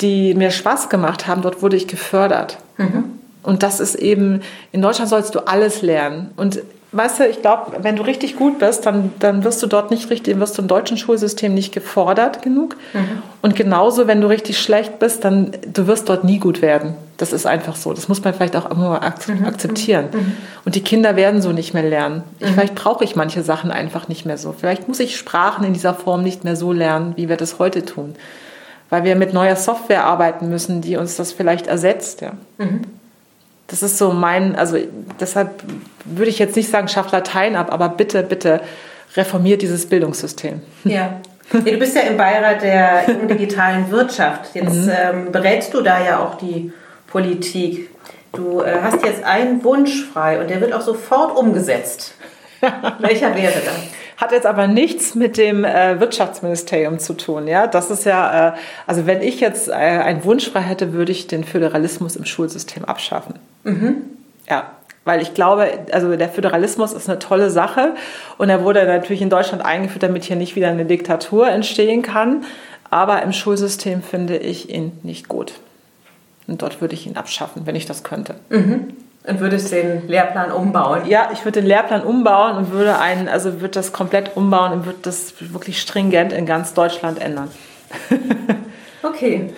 die 0.00 0.34
mir 0.34 0.50
Spaß 0.50 0.88
gemacht 0.88 1.26
haben, 1.26 1.42
dort 1.42 1.62
wurde 1.62 1.76
ich 1.76 1.86
gefördert. 1.86 2.58
Mhm. 2.76 3.04
Und 3.42 3.62
das 3.62 3.80
ist 3.80 3.94
eben, 3.94 4.42
in 4.72 4.82
Deutschland 4.82 5.08
sollst 5.08 5.34
du 5.34 5.40
alles 5.46 5.82
lernen. 5.82 6.32
Und 6.36 6.60
weißt 6.92 7.20
du, 7.20 7.28
ich 7.28 7.42
glaube, 7.42 7.82
wenn 7.82 7.96
du 7.96 8.02
richtig 8.02 8.36
gut 8.36 8.58
bist, 8.58 8.86
dann, 8.86 9.12
dann 9.18 9.44
wirst 9.44 9.62
du 9.62 9.66
dort 9.66 9.90
nicht 9.90 10.08
richtig, 10.08 10.38
wirst 10.38 10.56
du 10.56 10.62
im 10.62 10.68
deutschen 10.68 10.96
Schulsystem 10.96 11.52
nicht 11.52 11.72
gefordert 11.72 12.40
genug. 12.40 12.76
Mhm. 12.94 13.22
Und 13.42 13.56
genauso, 13.56 14.06
wenn 14.06 14.20
du 14.20 14.28
richtig 14.28 14.58
schlecht 14.58 14.98
bist, 14.98 15.24
dann 15.24 15.52
du 15.66 15.86
wirst 15.86 16.08
dort 16.08 16.24
nie 16.24 16.38
gut 16.38 16.62
werden. 16.62 16.94
Das 17.18 17.32
ist 17.32 17.46
einfach 17.46 17.76
so. 17.76 17.92
Das 17.92 18.08
muss 18.08 18.24
man 18.24 18.32
vielleicht 18.32 18.56
auch 18.56 18.70
immer 18.70 19.00
mhm. 19.26 19.44
akzeptieren. 19.44 20.06
Mhm. 20.12 20.32
Und 20.64 20.76
die 20.76 20.82
Kinder 20.82 21.14
werden 21.14 21.42
so 21.42 21.52
nicht 21.52 21.74
mehr 21.74 21.82
lernen. 21.82 22.22
Ich, 22.38 22.46
mhm. 22.46 22.54
vielleicht 22.54 22.74
brauche 22.74 23.04
ich 23.04 23.16
manche 23.16 23.42
Sachen 23.42 23.70
einfach 23.70 24.08
nicht 24.08 24.24
mehr 24.24 24.38
so. 24.38 24.54
Vielleicht 24.58 24.88
muss 24.88 24.98
ich 25.00 25.16
Sprachen 25.18 25.64
in 25.64 25.74
dieser 25.74 25.94
Form 25.94 26.22
nicht 26.22 26.44
mehr 26.44 26.56
so 26.56 26.72
lernen, 26.72 27.12
wie 27.16 27.28
wir 27.28 27.36
das 27.36 27.58
heute 27.58 27.84
tun. 27.84 28.14
Weil 28.88 29.04
wir 29.04 29.16
mit 29.16 29.34
neuer 29.34 29.56
Software 29.56 30.04
arbeiten 30.04 30.48
müssen, 30.48 30.80
die 30.80 30.96
uns 30.96 31.16
das 31.16 31.32
vielleicht 31.32 31.66
ersetzt. 31.66 32.22
Ja. 32.22 32.32
Das 33.68 33.82
ist 33.82 33.98
so 33.98 34.12
mein, 34.12 34.56
also 34.56 34.78
deshalb 35.20 35.62
würde 36.04 36.30
ich 36.30 36.38
jetzt 36.38 36.56
nicht 36.56 36.70
sagen, 36.70 36.88
schafft 36.88 37.12
Latein 37.12 37.54
ab, 37.54 37.70
aber 37.70 37.90
bitte, 37.90 38.22
bitte 38.22 38.60
reformiert 39.14 39.62
dieses 39.62 39.86
Bildungssystem. 39.86 40.62
Ja. 40.84 40.90
ja 40.90 41.20
du 41.52 41.78
bist 41.78 41.94
ja 41.94 42.02
im 42.02 42.16
Beirat 42.16 42.62
der 42.62 43.02
digitalen 43.28 43.90
Wirtschaft. 43.90 44.54
Jetzt 44.54 44.86
mhm. 44.86 44.90
ähm, 44.90 45.32
berätst 45.32 45.74
du 45.74 45.82
da 45.82 46.02
ja 46.02 46.18
auch 46.18 46.36
die 46.36 46.72
Politik. 47.06 47.90
Du 48.32 48.62
äh, 48.62 48.78
hast 48.82 49.04
jetzt 49.04 49.22
einen 49.22 49.62
Wunsch 49.64 50.04
frei 50.04 50.40
und 50.40 50.48
der 50.48 50.60
wird 50.60 50.72
auch 50.72 50.80
sofort 50.80 51.36
umgesetzt. 51.36 52.14
Welcher 52.98 53.36
wäre 53.36 53.60
das? 53.64 53.76
Hat 54.16 54.32
jetzt 54.32 54.46
aber 54.46 54.66
nichts 54.66 55.14
mit 55.14 55.36
dem 55.36 55.64
äh, 55.64 56.00
Wirtschaftsministerium 56.00 56.98
zu 56.98 57.12
tun. 57.14 57.46
Ja, 57.46 57.66
das 57.66 57.90
ist 57.90 58.04
ja, 58.04 58.48
äh, 58.48 58.52
also 58.86 59.06
wenn 59.06 59.22
ich 59.22 59.40
jetzt 59.40 59.68
äh, 59.68 59.72
einen 59.72 60.24
Wunsch 60.24 60.50
frei 60.50 60.60
hätte, 60.60 60.92
würde 60.92 61.12
ich 61.12 61.28
den 61.28 61.44
Föderalismus 61.44 62.16
im 62.16 62.24
Schulsystem 62.24 62.84
abschaffen. 62.84 63.34
Mhm. 63.64 64.02
Ja, 64.48 64.72
weil 65.04 65.22
ich 65.22 65.34
glaube, 65.34 65.68
also 65.92 66.14
der 66.16 66.28
Föderalismus 66.28 66.92
ist 66.92 67.08
eine 67.08 67.18
tolle 67.18 67.50
Sache 67.50 67.94
und 68.36 68.50
er 68.50 68.62
wurde 68.62 68.84
natürlich 68.84 69.22
in 69.22 69.30
Deutschland 69.30 69.64
eingeführt, 69.64 70.02
damit 70.02 70.24
hier 70.24 70.36
nicht 70.36 70.54
wieder 70.54 70.68
eine 70.68 70.84
Diktatur 70.84 71.48
entstehen 71.48 72.02
kann. 72.02 72.44
Aber 72.90 73.22
im 73.22 73.32
Schulsystem 73.32 74.02
finde 74.02 74.36
ich 74.36 74.70
ihn 74.70 74.92
nicht 75.02 75.28
gut. 75.28 75.54
Und 76.46 76.62
dort 76.62 76.80
würde 76.80 76.94
ich 76.94 77.06
ihn 77.06 77.16
abschaffen, 77.16 77.62
wenn 77.66 77.76
ich 77.76 77.86
das 77.86 78.02
könnte. 78.02 78.36
Mhm. 78.48 78.96
Und 79.24 79.40
würdest 79.40 79.72
den 79.72 80.08
Lehrplan 80.08 80.52
umbauen? 80.52 81.02
Ja, 81.06 81.30
ich 81.32 81.44
würde 81.44 81.60
den 81.60 81.66
Lehrplan 81.66 82.02
umbauen 82.02 82.56
und 82.56 82.72
würde 82.72 82.98
einen, 82.98 83.28
also 83.28 83.60
würde 83.60 83.74
das 83.74 83.92
komplett 83.92 84.36
umbauen 84.36 84.72
und 84.72 84.86
würde 84.86 85.00
das 85.02 85.34
wirklich 85.38 85.80
stringent 85.80 86.32
in 86.32 86.46
ganz 86.46 86.72
Deutschland 86.72 87.20
ändern. 87.20 87.50
okay. 89.02 89.50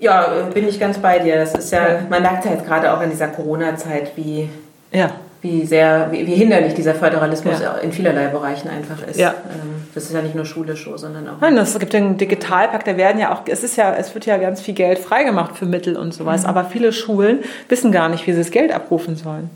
Ja, 0.00 0.48
bin 0.52 0.68
ich 0.68 0.78
ganz 0.78 0.98
bei 0.98 1.18
dir. 1.18 1.36
Das 1.36 1.54
ist 1.54 1.72
ja, 1.72 2.00
man 2.08 2.22
merkt 2.22 2.44
ja 2.44 2.52
jetzt 2.52 2.66
gerade 2.66 2.92
auch 2.92 3.00
in 3.02 3.10
dieser 3.10 3.28
Corona-Zeit, 3.28 4.12
wie, 4.16 4.48
ja. 4.92 5.10
wie 5.42 5.66
sehr, 5.66 6.08
wie, 6.10 6.26
wie 6.26 6.34
hinderlich 6.34 6.74
dieser 6.74 6.94
Föderalismus 6.94 7.60
ja. 7.60 7.74
in 7.78 7.92
vielerlei 7.92 8.28
Bereichen 8.28 8.68
einfach 8.68 9.06
ist. 9.06 9.18
Ja. 9.18 9.30
Ähm, 9.30 9.86
das 9.94 10.04
ist 10.04 10.12
ja 10.12 10.22
nicht 10.22 10.34
nur 10.34 10.44
schulisch 10.44 10.84
so, 10.84 10.96
sondern 10.96 11.28
auch. 11.28 11.40
Nein, 11.40 11.56
es 11.56 11.78
gibt 11.78 11.92
den 11.92 12.16
Digitalpakt, 12.16 12.86
da 12.86 12.96
werden 12.96 13.20
ja 13.20 13.32
auch, 13.32 13.42
es 13.46 13.64
ist 13.64 13.76
ja, 13.76 13.94
es 13.94 14.14
wird 14.14 14.26
ja 14.26 14.36
ganz 14.36 14.60
viel 14.60 14.74
Geld 14.74 14.98
freigemacht 14.98 15.56
für 15.56 15.66
Mittel 15.66 15.96
und 15.96 16.14
sowas, 16.14 16.42
mhm. 16.42 16.50
aber 16.50 16.64
viele 16.64 16.92
Schulen 16.92 17.40
wissen 17.68 17.92
gar 17.92 18.08
nicht, 18.08 18.26
wie 18.26 18.32
sie 18.32 18.38
das 18.38 18.50
Geld 18.50 18.72
abrufen 18.72 19.16
sollen. 19.16 19.50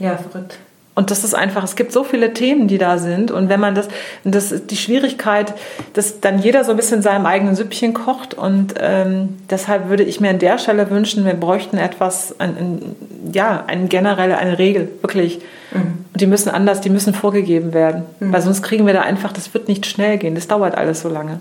Ja, 0.00 0.16
verrückt. 0.16 0.58
Und 0.98 1.12
das 1.12 1.22
ist 1.22 1.32
einfach, 1.32 1.62
es 1.62 1.76
gibt 1.76 1.92
so 1.92 2.02
viele 2.02 2.34
Themen, 2.34 2.66
die 2.66 2.76
da 2.76 2.98
sind. 2.98 3.30
Und 3.30 3.48
wenn 3.48 3.60
man 3.60 3.76
das, 3.76 3.86
das 4.24 4.50
ist 4.50 4.72
die 4.72 4.76
Schwierigkeit, 4.76 5.54
dass 5.92 6.18
dann 6.18 6.40
jeder 6.40 6.64
so 6.64 6.72
ein 6.72 6.76
bisschen 6.76 7.02
seinem 7.02 7.24
eigenen 7.24 7.54
Süppchen 7.54 7.94
kocht. 7.94 8.34
Und 8.34 8.74
ähm, 8.80 9.38
deshalb 9.48 9.90
würde 9.90 10.02
ich 10.02 10.20
mir 10.20 10.30
an 10.30 10.40
der 10.40 10.58
Stelle 10.58 10.90
wünschen, 10.90 11.24
wir 11.24 11.34
bräuchten 11.34 11.78
etwas, 11.78 12.34
ein, 12.40 12.56
ein, 12.56 12.96
ja, 13.32 13.62
eine 13.68 13.86
generelle, 13.86 14.38
eine 14.38 14.58
Regel, 14.58 14.90
wirklich. 15.00 15.38
Mhm. 15.70 16.04
Und 16.14 16.20
die 16.20 16.26
müssen 16.26 16.48
anders, 16.48 16.80
die 16.80 16.90
müssen 16.90 17.14
vorgegeben 17.14 17.74
werden. 17.74 18.02
Mhm. 18.18 18.32
Weil 18.32 18.42
sonst 18.42 18.62
kriegen 18.62 18.84
wir 18.84 18.92
da 18.92 19.02
einfach, 19.02 19.32
das 19.32 19.54
wird 19.54 19.68
nicht 19.68 19.86
schnell 19.86 20.18
gehen. 20.18 20.34
Das 20.34 20.48
dauert 20.48 20.74
alles 20.74 21.02
so 21.02 21.08
lange. 21.08 21.38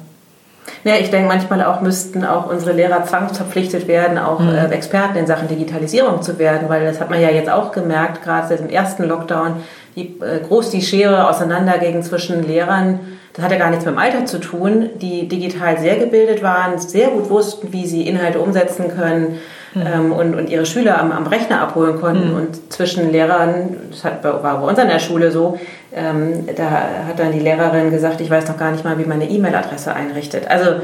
Ja, 0.83 0.95
ich 0.95 1.09
denke 1.09 1.27
manchmal 1.27 1.63
auch 1.63 1.81
müssten 1.81 2.23
auch 2.23 2.49
unsere 2.49 2.73
Lehrer 2.73 3.03
zwangsverpflichtet 3.03 3.87
werden, 3.87 4.17
auch 4.17 4.39
mhm. 4.39 4.49
äh, 4.49 4.67
Experten 4.67 5.17
in 5.17 5.27
Sachen 5.27 5.47
Digitalisierung 5.47 6.21
zu 6.21 6.39
werden, 6.39 6.69
weil 6.69 6.85
das 6.85 6.99
hat 6.99 7.09
man 7.09 7.21
ja 7.21 7.29
jetzt 7.29 7.49
auch 7.49 7.71
gemerkt, 7.71 8.23
gerade 8.23 8.47
seit 8.47 8.59
dem 8.59 8.69
ersten 8.69 9.03
Lockdown, 9.03 9.63
wie 9.97 10.15
äh, 10.23 10.39
groß 10.47 10.69
die 10.69 10.81
Schere 10.81 11.27
auseinanderging 11.27 12.03
zwischen 12.03 12.47
Lehrern. 12.47 12.99
Das 13.33 13.43
hat 13.43 13.51
ja 13.51 13.57
gar 13.57 13.69
nichts 13.69 13.85
mit 13.85 13.95
dem 13.95 13.99
Alter 13.99 14.25
zu 14.25 14.39
tun, 14.39 14.89
die 15.01 15.27
digital 15.27 15.77
sehr 15.79 15.97
gebildet 15.97 16.41
waren, 16.41 16.79
sehr 16.79 17.09
gut 17.09 17.29
wussten, 17.29 17.73
wie 17.73 17.85
sie 17.85 18.07
Inhalte 18.07 18.39
umsetzen 18.39 18.95
können, 18.95 19.39
mhm. 19.73 19.81
ähm, 19.81 20.11
und, 20.11 20.35
und 20.35 20.49
ihre 20.49 20.65
Schüler 20.65 20.99
am, 20.99 21.11
am 21.11 21.27
Rechner 21.27 21.61
abholen 21.61 21.99
konnten. 21.99 22.29
Mhm. 22.29 22.35
Und 22.35 22.73
zwischen 22.73 23.11
Lehrern, 23.11 23.77
das 23.91 24.03
hat, 24.03 24.23
war 24.23 24.61
bei 24.61 24.67
uns 24.67 24.79
an 24.79 24.87
der 24.87 24.99
Schule 24.99 25.31
so, 25.31 25.59
ähm, 25.93 26.47
da 26.55 26.69
hat 27.07 27.17
dann 27.17 27.31
die 27.31 27.39
Lehrerin 27.39 27.91
gesagt, 27.91 28.21
ich 28.21 28.29
weiß 28.29 28.47
noch 28.47 28.57
gar 28.57 28.71
nicht 28.71 28.83
mal, 28.83 28.97
wie 28.97 29.05
man 29.05 29.19
eine 29.19 29.29
E-Mail-Adresse 29.29 29.93
einrichtet. 29.93 30.49
Also 30.49 30.81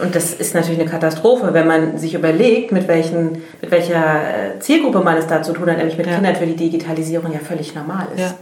und 0.00 0.14
das 0.14 0.32
ist 0.32 0.54
natürlich 0.54 0.80
eine 0.80 0.88
Katastrophe, 0.88 1.52
wenn 1.52 1.66
man 1.66 1.98
sich 1.98 2.14
überlegt, 2.14 2.70
mit, 2.70 2.86
welchen, 2.86 3.42
mit 3.60 3.70
welcher 3.70 3.96
äh, 3.96 4.58
Zielgruppe 4.60 5.00
man 5.00 5.16
es 5.16 5.26
da 5.26 5.42
zu 5.42 5.52
tun 5.52 5.68
hat, 5.68 5.78
nämlich 5.78 5.98
mit 5.98 6.06
ja. 6.06 6.14
Kindern, 6.14 6.36
für 6.36 6.46
die 6.46 6.54
Digitalisierung 6.54 7.32
ja 7.32 7.40
völlig 7.40 7.74
normal 7.74 8.06
ist. 8.14 8.20
Ja. 8.20 8.34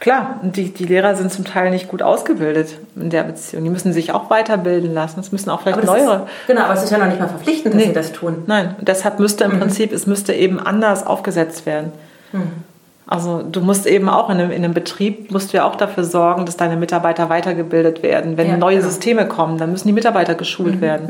Klar, 0.00 0.38
und 0.42 0.56
die, 0.56 0.72
die 0.72 0.84
Lehrer 0.84 1.16
sind 1.16 1.32
zum 1.32 1.44
Teil 1.44 1.70
nicht 1.70 1.88
gut 1.88 2.02
ausgebildet 2.02 2.76
in 2.94 3.10
der 3.10 3.24
Beziehung. 3.24 3.64
Die 3.64 3.70
müssen 3.70 3.92
sich 3.92 4.12
auch 4.12 4.30
weiterbilden 4.30 4.94
lassen. 4.94 5.18
Es 5.18 5.32
müssen 5.32 5.50
auch 5.50 5.62
vielleicht 5.62 5.82
neuere. 5.84 6.14
Ist, 6.14 6.46
genau, 6.46 6.62
aber 6.62 6.74
es 6.74 6.84
ist 6.84 6.90
ja 6.90 6.98
noch 6.98 7.06
nicht 7.06 7.18
mal 7.18 7.28
verpflichtend, 7.28 7.74
dass 7.74 7.80
nee. 7.80 7.88
sie 7.88 7.94
das 7.94 8.12
tun. 8.12 8.44
Nein, 8.46 8.76
und 8.78 8.86
deshalb 8.86 9.18
müsste 9.18 9.44
im 9.44 9.54
mhm. 9.54 9.60
Prinzip, 9.60 9.92
es 9.92 10.06
müsste 10.06 10.34
eben 10.34 10.60
anders 10.60 11.04
aufgesetzt 11.04 11.66
werden. 11.66 11.92
Mhm. 12.32 12.52
Also 13.08 13.42
du 13.42 13.60
musst 13.60 13.86
eben 13.86 14.08
auch 14.08 14.30
in 14.30 14.38
einem, 14.38 14.50
in 14.50 14.64
einem 14.64 14.74
Betrieb, 14.74 15.32
musst 15.32 15.52
du 15.52 15.56
ja 15.56 15.64
auch 15.64 15.74
dafür 15.74 16.04
sorgen, 16.04 16.46
dass 16.46 16.56
deine 16.56 16.76
Mitarbeiter 16.76 17.28
weitergebildet 17.28 18.02
werden. 18.02 18.36
Wenn 18.36 18.48
ja, 18.48 18.56
neue 18.56 18.76
genau. 18.76 18.88
Systeme 18.88 19.26
kommen, 19.26 19.58
dann 19.58 19.72
müssen 19.72 19.88
die 19.88 19.94
Mitarbeiter 19.94 20.34
geschult 20.36 20.76
mhm. 20.76 20.80
werden. 20.80 21.08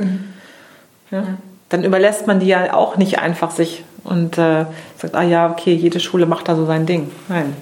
Mhm. 1.10 1.16
Ja? 1.16 1.24
Dann 1.68 1.84
überlässt 1.84 2.26
man 2.26 2.40
die 2.40 2.46
ja 2.46 2.72
auch 2.72 2.96
nicht 2.96 3.18
einfach 3.18 3.50
sich 3.50 3.84
und 4.04 4.38
äh, 4.38 4.64
sagt, 4.96 5.14
ah 5.14 5.22
ja, 5.22 5.50
okay, 5.50 5.74
jede 5.74 6.00
Schule 6.00 6.24
macht 6.24 6.48
da 6.48 6.56
so 6.56 6.64
sein 6.64 6.86
Ding. 6.86 7.10
Nein, 7.28 7.54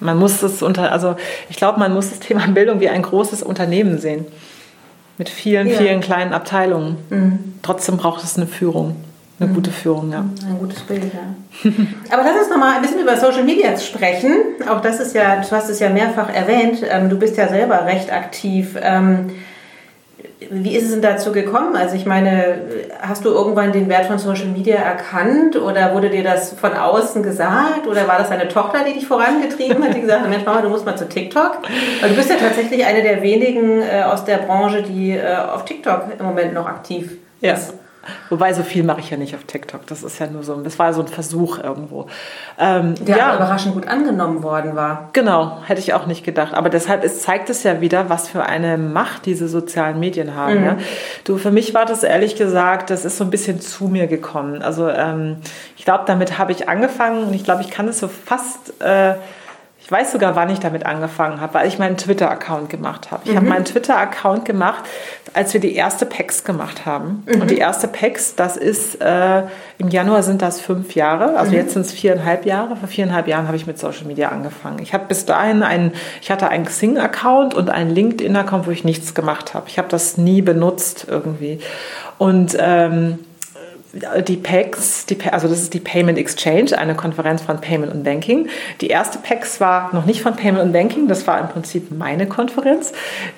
man 0.00 0.18
muss 0.18 0.42
es 0.42 0.62
unter, 0.62 0.92
also 0.92 1.16
ich 1.48 1.56
glaube, 1.56 1.78
man 1.78 1.92
muss 1.92 2.10
das 2.10 2.18
Thema 2.20 2.46
Bildung 2.48 2.80
wie 2.80 2.88
ein 2.88 3.02
großes 3.02 3.42
Unternehmen 3.42 3.98
sehen. 3.98 4.26
Mit 5.18 5.28
vielen, 5.28 5.68
ja. 5.68 5.76
vielen 5.76 6.00
kleinen 6.00 6.32
Abteilungen. 6.32 6.96
Mhm. 7.10 7.38
Trotzdem 7.62 7.98
braucht 7.98 8.24
es 8.24 8.36
eine 8.36 8.46
Führung. 8.46 8.96
Eine 9.38 9.50
mhm. 9.50 9.54
gute 9.54 9.70
Führung, 9.70 10.10
ja. 10.12 10.20
Ein 10.20 10.58
gutes 10.58 10.80
Bild, 10.80 11.04
ja. 11.04 11.70
Aber 12.10 12.22
lass 12.22 12.42
uns 12.42 12.50
noch 12.50 12.58
mal 12.58 12.76
ein 12.76 12.82
bisschen 12.82 13.00
über 13.00 13.16
Social 13.16 13.44
Media 13.44 13.76
sprechen. 13.78 14.32
Auch 14.68 14.80
das 14.80 15.00
ist 15.00 15.14
ja, 15.14 15.36
du 15.36 15.50
hast 15.50 15.68
es 15.68 15.78
ja 15.78 15.90
mehrfach 15.90 16.32
erwähnt, 16.32 16.82
ähm, 16.88 17.08
du 17.08 17.18
bist 17.18 17.36
ja 17.36 17.48
selber 17.48 17.84
recht 17.84 18.12
aktiv. 18.12 18.76
Ähm, 18.80 19.30
wie 20.48 20.74
ist 20.74 20.84
es 20.84 20.92
denn 20.92 21.02
dazu 21.02 21.32
gekommen? 21.32 21.76
Also 21.76 21.96
ich 21.96 22.06
meine, 22.06 22.62
hast 23.00 23.24
du 23.24 23.28
irgendwann 23.28 23.72
den 23.72 23.88
Wert 23.88 24.06
von 24.06 24.18
Social 24.18 24.46
Media 24.46 24.76
erkannt 24.76 25.56
oder 25.56 25.94
wurde 25.94 26.08
dir 26.08 26.24
das 26.24 26.54
von 26.54 26.72
außen 26.72 27.22
gesagt 27.22 27.86
oder 27.86 28.08
war 28.08 28.18
das 28.18 28.30
deine 28.30 28.48
Tochter, 28.48 28.78
die 28.86 28.94
dich 28.94 29.06
vorangetrieben 29.06 29.84
hat, 29.84 29.94
die 29.94 30.00
gesagt 30.00 30.22
hat, 30.22 30.30
Mensch 30.30 30.46
Mama, 30.46 30.62
du 30.62 30.70
musst 30.70 30.86
mal 30.86 30.96
zu 30.96 31.08
TikTok? 31.08 31.58
Also 32.00 32.14
du 32.14 32.16
bist 32.16 32.30
ja 32.30 32.36
tatsächlich 32.36 32.84
eine 32.86 33.02
der 33.02 33.22
wenigen 33.22 33.82
äh, 33.82 34.02
aus 34.02 34.24
der 34.24 34.38
Branche, 34.38 34.82
die 34.82 35.10
äh, 35.10 35.36
auf 35.36 35.66
TikTok 35.66 36.04
im 36.18 36.24
Moment 36.24 36.54
noch 36.54 36.66
aktiv 36.66 37.18
ja. 37.40 37.52
ist. 37.52 37.74
Wobei 38.30 38.52
so 38.54 38.62
viel 38.62 38.82
mache 38.82 39.00
ich 39.00 39.10
ja 39.10 39.16
nicht 39.16 39.34
auf 39.34 39.44
TikTok. 39.44 39.86
Das 39.86 40.02
ist 40.02 40.18
ja 40.18 40.26
nur 40.26 40.42
so, 40.42 40.54
das 40.62 40.78
war 40.78 40.94
so 40.94 41.02
ein 41.02 41.08
Versuch 41.08 41.58
irgendwo. 41.58 42.06
Ähm, 42.58 42.94
Der 43.04 43.16
ja, 43.16 43.36
überraschend 43.36 43.74
gut 43.74 43.86
angenommen 43.86 44.42
worden 44.42 44.74
war. 44.74 45.10
Genau, 45.12 45.58
hätte 45.66 45.80
ich 45.80 45.92
auch 45.92 46.06
nicht 46.06 46.24
gedacht. 46.24 46.54
Aber 46.54 46.70
deshalb 46.70 47.04
ist, 47.04 47.22
zeigt 47.22 47.50
es 47.50 47.62
ja 47.62 47.80
wieder, 47.80 48.08
was 48.08 48.28
für 48.28 48.44
eine 48.44 48.78
Macht 48.78 49.26
diese 49.26 49.48
sozialen 49.48 50.00
Medien 50.00 50.34
haben. 50.34 50.60
Mhm. 50.60 50.64
Ja? 50.64 50.76
Du, 51.24 51.36
für 51.36 51.50
mich 51.50 51.74
war 51.74 51.84
das 51.84 52.02
ehrlich 52.02 52.36
gesagt, 52.36 52.90
das 52.90 53.04
ist 53.04 53.18
so 53.18 53.24
ein 53.24 53.30
bisschen 53.30 53.60
zu 53.60 53.88
mir 53.88 54.06
gekommen. 54.06 54.62
Also 54.62 54.88
ähm, 54.88 55.36
ich 55.76 55.84
glaube, 55.84 56.04
damit 56.06 56.38
habe 56.38 56.52
ich 56.52 56.68
angefangen 56.68 57.24
und 57.24 57.34
ich 57.34 57.44
glaube, 57.44 57.62
ich 57.62 57.70
kann 57.70 57.86
es 57.88 58.00
so 58.00 58.08
fast. 58.08 58.80
Äh, 58.80 59.14
ich 59.90 59.92
weiß 59.92 60.12
sogar, 60.12 60.36
wann 60.36 60.48
ich 60.50 60.60
damit 60.60 60.86
angefangen 60.86 61.40
habe, 61.40 61.54
weil 61.54 61.66
ich 61.66 61.80
meinen 61.80 61.96
Twitter-Account 61.96 62.70
gemacht 62.70 63.10
habe. 63.10 63.22
Ich 63.24 63.32
mhm. 63.32 63.38
habe 63.38 63.46
meinen 63.48 63.64
Twitter-Account 63.64 64.44
gemacht, 64.44 64.84
als 65.34 65.52
wir 65.52 65.60
die 65.60 65.74
erste 65.74 66.06
PEX 66.06 66.44
gemacht 66.44 66.86
haben. 66.86 67.24
Mhm. 67.26 67.40
Und 67.40 67.50
die 67.50 67.58
erste 67.58 67.88
PEX, 67.88 68.36
das 68.36 68.56
ist, 68.56 69.00
äh, 69.00 69.42
im 69.78 69.88
Januar 69.88 70.22
sind 70.22 70.42
das 70.42 70.60
fünf 70.60 70.94
Jahre, 70.94 71.36
also 71.36 71.50
mhm. 71.50 71.56
jetzt 71.56 71.72
sind 71.72 71.86
es 71.86 71.90
viereinhalb 71.90 72.46
Jahre. 72.46 72.76
Vor 72.76 72.88
viereinhalb 72.88 73.26
Jahren 73.26 73.48
habe 73.48 73.56
ich 73.56 73.66
mit 73.66 73.80
Social 73.80 74.06
Media 74.06 74.28
angefangen. 74.28 74.78
Ich 74.78 74.94
habe 74.94 75.06
bis 75.08 75.26
dahin 75.26 75.64
einen, 75.64 75.92
ich 76.22 76.30
hatte 76.30 76.48
einen 76.48 76.66
Xing-Account 76.66 77.54
und 77.54 77.68
einen 77.68 77.90
LinkedIn-Account, 77.90 78.68
wo 78.68 78.70
ich 78.70 78.84
nichts 78.84 79.14
gemacht 79.14 79.54
habe. 79.54 79.66
Ich 79.66 79.76
habe 79.76 79.88
das 79.88 80.16
nie 80.16 80.40
benutzt 80.40 81.06
irgendwie. 81.10 81.58
Und 82.16 82.56
ähm, 82.60 83.18
die 84.26 84.36
PEX, 84.36 85.06
die, 85.06 85.18
also 85.30 85.48
das 85.48 85.60
ist 85.60 85.74
die 85.74 85.80
Payment 85.80 86.18
Exchange, 86.18 86.78
eine 86.78 86.94
Konferenz 86.94 87.42
von 87.42 87.60
Payment 87.60 87.92
und 87.92 88.04
Banking. 88.04 88.48
Die 88.80 88.88
erste 88.88 89.18
PEX 89.18 89.60
war 89.60 89.94
noch 89.94 90.06
nicht 90.06 90.22
von 90.22 90.36
Payment 90.36 90.64
und 90.64 90.72
Banking, 90.72 91.08
das 91.08 91.26
war 91.26 91.40
im 91.40 91.48
Prinzip 91.48 91.90
meine 91.90 92.26
Konferenz, 92.26 92.92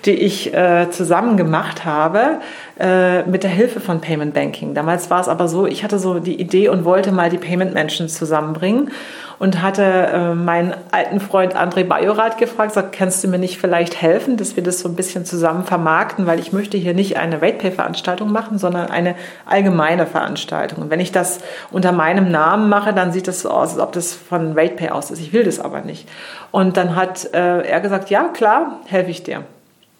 die 0.04 0.12
ich 0.12 0.52
äh, 0.52 0.90
zusammen 0.90 1.36
gemacht 1.36 1.84
habe 1.84 2.40
äh, 2.82 3.22
mit 3.22 3.44
der 3.44 3.50
Hilfe 3.50 3.78
von 3.78 4.00
Payment 4.00 4.34
Banking. 4.34 4.74
Damals 4.74 5.08
war 5.08 5.20
es 5.20 5.28
aber 5.28 5.46
so, 5.46 5.66
ich 5.66 5.84
hatte 5.84 6.00
so 6.00 6.18
die 6.18 6.40
Idee 6.40 6.68
und 6.68 6.84
wollte 6.84 7.12
mal 7.12 7.30
die 7.30 7.38
Payment 7.38 7.72
Menschen 7.72 8.08
zusammenbringen 8.08 8.90
und 9.38 9.62
hatte 9.62 9.84
äh, 9.84 10.34
meinen 10.34 10.74
alten 10.90 11.20
Freund 11.20 11.56
André 11.56 11.84
Bajorat 11.84 12.38
gefragt, 12.38 12.72
sagt, 12.72 12.92
kannst 12.92 13.22
du 13.22 13.28
mir 13.28 13.38
nicht 13.38 13.60
vielleicht 13.60 14.02
helfen, 14.02 14.36
dass 14.36 14.56
wir 14.56 14.64
das 14.64 14.80
so 14.80 14.88
ein 14.88 14.96
bisschen 14.96 15.24
zusammen 15.24 15.64
vermarkten, 15.64 16.26
weil 16.26 16.40
ich 16.40 16.52
möchte 16.52 16.76
hier 16.76 16.92
nicht 16.92 17.18
eine 17.18 17.40
RatePay-Veranstaltung 17.40 18.32
machen, 18.32 18.58
sondern 18.58 18.90
eine 18.90 19.14
allgemeine 19.46 20.06
Veranstaltung. 20.06 20.82
Und 20.82 20.90
wenn 20.90 20.98
ich 20.98 21.12
das 21.12 21.38
unter 21.70 21.92
meinem 21.92 22.32
Namen 22.32 22.68
mache, 22.68 22.92
dann 22.92 23.12
sieht 23.12 23.28
das 23.28 23.42
so 23.42 23.50
aus, 23.50 23.74
als 23.74 23.78
ob 23.78 23.92
das 23.92 24.12
von 24.12 24.58
RatePay 24.58 24.88
aus 24.88 25.12
ist. 25.12 25.20
Ich 25.20 25.32
will 25.32 25.44
das 25.44 25.60
aber 25.60 25.82
nicht. 25.82 26.08
Und 26.50 26.76
dann 26.76 26.96
hat 26.96 27.32
äh, 27.32 27.62
er 27.62 27.80
gesagt, 27.80 28.10
ja, 28.10 28.24
klar, 28.24 28.80
helfe 28.86 29.12
ich 29.12 29.22
dir. 29.22 29.44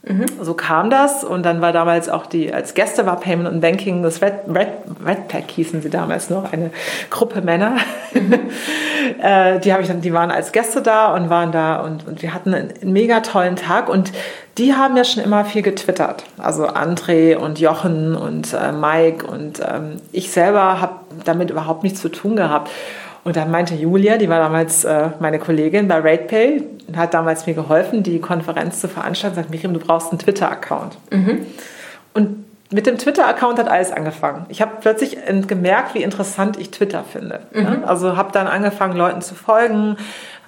Mhm. 0.04 0.26
So 0.40 0.54
kam 0.54 0.90
das 0.90 1.22
und 1.22 1.44
dann 1.44 1.60
war 1.60 1.72
damals 1.72 2.08
auch 2.08 2.26
die, 2.26 2.52
als 2.52 2.74
Gäste 2.74 3.06
war 3.06 3.20
Payment 3.20 3.48
und 3.48 3.60
Banking, 3.60 4.02
das 4.02 4.20
Red, 4.20 4.34
Red, 4.48 4.68
Red 5.06 5.28
Pack 5.28 5.48
hießen 5.52 5.80
sie 5.80 5.90
damals 5.90 6.28
noch, 6.28 6.52
eine 6.52 6.70
Gruppe 7.08 7.40
Männer. 7.40 7.76
Mhm. 8.12 8.32
äh, 9.22 9.60
die, 9.60 9.70
ich 9.70 9.86
dann, 9.86 10.00
die 10.00 10.12
waren 10.12 10.32
als 10.32 10.50
Gäste 10.50 10.82
da 10.82 11.14
und 11.14 11.30
waren 11.30 11.52
da 11.52 11.80
und, 11.82 12.06
und 12.08 12.20
wir 12.20 12.34
hatten 12.34 12.52
einen, 12.52 12.72
einen 12.82 12.92
mega 12.92 13.20
tollen 13.20 13.54
Tag 13.54 13.88
und 13.88 14.12
die 14.58 14.74
haben 14.74 14.96
ja 14.96 15.04
schon 15.04 15.22
immer 15.22 15.44
viel 15.44 15.62
getwittert. 15.62 16.24
Also 16.36 16.66
André 16.66 17.36
und 17.36 17.60
Jochen 17.60 18.16
und 18.16 18.52
äh, 18.54 18.72
Mike 18.72 19.24
und 19.24 19.60
ähm, 19.60 19.98
ich 20.10 20.32
selber 20.32 20.80
habe 20.80 20.96
damit 21.24 21.50
überhaupt 21.50 21.84
nichts 21.84 22.00
zu 22.00 22.08
tun 22.08 22.34
gehabt. 22.34 22.70
Und 23.24 23.36
dann 23.36 23.50
meinte 23.50 23.74
Julia, 23.74 24.18
die 24.18 24.28
war 24.28 24.38
damals 24.38 24.84
äh, 24.84 25.10
meine 25.20 25.38
Kollegin 25.38 25.86
bei 25.86 25.98
RatePay, 25.98 26.62
hat 26.96 27.14
damals 27.14 27.46
mir 27.46 27.54
geholfen, 27.54 28.02
die 28.02 28.18
Konferenz 28.20 28.80
zu 28.80 28.88
veranstalten, 28.88 29.36
sagt, 29.36 29.50
Miriam, 29.50 29.72
du 29.72 29.80
brauchst 29.80 30.10
einen 30.10 30.18
Twitter-Account. 30.18 30.98
Mhm. 31.10 31.46
Und 32.14 32.44
mit 32.72 32.86
dem 32.86 32.98
Twitter-Account 32.98 33.58
hat 33.58 33.68
alles 33.68 33.92
angefangen. 33.92 34.46
Ich 34.48 34.60
habe 34.60 34.72
plötzlich 34.80 35.18
gemerkt, 35.46 35.94
wie 35.94 36.02
interessant 36.02 36.58
ich 36.58 36.70
Twitter 36.70 37.04
finde. 37.04 37.40
Mhm. 37.52 37.84
Also 37.86 38.16
habe 38.16 38.32
dann 38.32 38.46
angefangen, 38.46 38.96
Leuten 38.96 39.20
zu 39.20 39.34
folgen, 39.34 39.96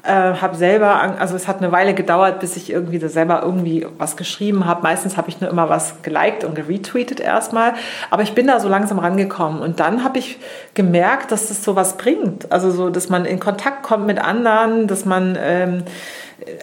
äh, 0.05 0.35
habe 0.35 0.55
selber, 0.55 1.01
also 1.19 1.35
es 1.35 1.49
hat 1.49 1.59
eine 1.59 1.73
Weile 1.73 1.95
gedauert, 1.95 2.41
bis 2.41 2.57
ich 2.57 2.71
irgendwie 2.71 2.99
da 2.99 3.09
selber 3.09 3.43
irgendwie 3.43 3.87
was 3.97 4.17
geschrieben 4.17 4.67
habe. 4.67 4.83
Meistens 4.83 5.17
habe 5.17 5.31
ich 5.31 5.41
nur 5.41 5.51
immer 5.51 5.71
was 5.71 6.03
geliked 6.03 6.45
und 6.45 6.55
geretweetet 6.55 7.21
erstmal. 7.21 7.73
Aber 8.11 8.23
ich 8.23 8.35
bin 8.35 8.47
da 8.47 8.61
so 8.61 8.69
langsam 8.69 8.99
rangekommen. 8.99 9.63
Und 9.63 9.81
dann 9.81 10.05
habe 10.05 10.19
ich 10.19 10.39
gemerkt, 10.75 11.33
dass 11.33 11.49
das 11.49 11.65
so 11.65 11.75
was 11.75 11.97
bringt. 11.97 12.53
Also 12.53 12.71
so, 12.71 12.91
dass 12.91 13.09
man 13.09 13.25
in 13.25 13.41
Kontakt 13.41 13.83
kommt 13.83 14.07
mit 14.07 14.19
anderen, 14.19 14.87
dass 14.89 15.07
man 15.07 15.39
ähm, 15.41 15.85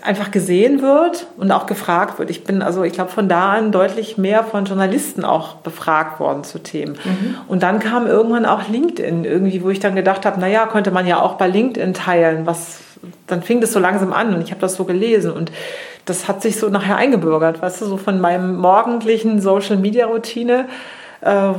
einfach 0.03 0.29
gesehen 0.29 0.83
wird 0.83 1.25
und 1.37 1.51
auch 1.51 1.65
gefragt 1.65 2.19
wird. 2.19 2.29
Ich 2.29 2.43
bin 2.43 2.61
also, 2.61 2.83
ich 2.83 2.93
glaube, 2.93 3.09
von 3.09 3.27
da 3.27 3.53
an 3.53 3.71
deutlich 3.71 4.17
mehr 4.19 4.43
von 4.43 4.65
Journalisten 4.65 5.25
auch 5.25 5.55
befragt 5.55 6.19
worden 6.19 6.43
zu 6.43 6.59
Themen. 6.59 6.97
Mhm. 7.03 7.37
Und 7.47 7.63
dann 7.63 7.79
kam 7.79 8.05
irgendwann 8.05 8.45
auch 8.45 8.67
LinkedIn 8.67 9.23
irgendwie, 9.23 9.63
wo 9.63 9.69
ich 9.69 9.79
dann 9.79 9.95
gedacht 9.95 10.27
habe, 10.27 10.39
naja, 10.39 10.67
könnte 10.67 10.91
man 10.91 11.07
ja 11.07 11.19
auch 11.19 11.35
bei 11.35 11.47
LinkedIn 11.47 11.95
teilen, 11.95 12.45
was 12.45 12.81
dann 13.27 13.41
fing 13.41 13.61
das 13.61 13.71
so 13.73 13.79
langsam 13.79 14.13
an 14.13 14.33
und 14.33 14.41
ich 14.41 14.51
habe 14.51 14.61
das 14.61 14.75
so 14.75 14.85
gelesen 14.85 15.31
und 15.31 15.51
das 16.05 16.27
hat 16.27 16.41
sich 16.41 16.57
so 16.57 16.69
nachher 16.69 16.97
eingebürgert, 16.97 17.61
weißt 17.61 17.81
du, 17.81 17.85
so 17.85 17.97
von 17.97 18.19
meinem 18.19 18.57
morgendlichen 18.57 19.39
Social 19.39 19.77
Media 19.77 20.07
Routine, 20.07 20.65
äh, 21.21 21.53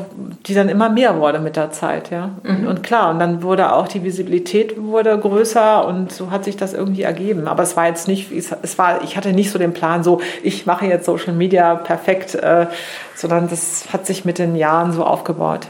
die 0.47 0.55
dann 0.55 0.69
immer 0.69 0.89
mehr 0.89 1.21
wurde 1.21 1.39
mit 1.39 1.55
der 1.55 1.71
Zeit, 1.71 2.11
ja. 2.11 2.31
Mhm. 2.43 2.67
Und 2.67 2.83
klar, 2.83 3.11
und 3.11 3.21
dann 3.21 3.43
wurde 3.43 3.73
auch 3.73 3.87
die 3.87 4.03
Visibilität 4.03 4.75
wurde 4.77 5.17
größer 5.17 5.87
und 5.87 6.13
so 6.13 6.31
hat 6.33 6.45
sich 6.45 6.57
das 6.57 6.75
irgendwie 6.75 7.03
ergeben. 7.03 7.47
Aber 7.47 7.63
es 7.63 7.77
war 7.77 7.87
jetzt 7.87 8.09
nicht, 8.09 8.33
es 8.33 8.79
war, 8.79 9.03
ich 9.05 9.17
hatte 9.17 9.33
nicht 9.33 9.51
so 9.51 9.59
den 9.59 9.73
Plan, 9.73 10.03
so 10.03 10.21
ich 10.43 10.67
mache 10.67 10.87
jetzt 10.87 11.07
Social 11.07 11.33
Media 11.33 11.77
perfekt, 11.77 12.35
äh, 12.35 12.67
sondern 13.15 13.49
das 13.49 13.93
hat 13.93 14.07
sich 14.07 14.25
mit 14.25 14.39
den 14.39 14.57
Jahren 14.57 14.93
so 14.93 15.05
aufgebaut. 15.05 15.69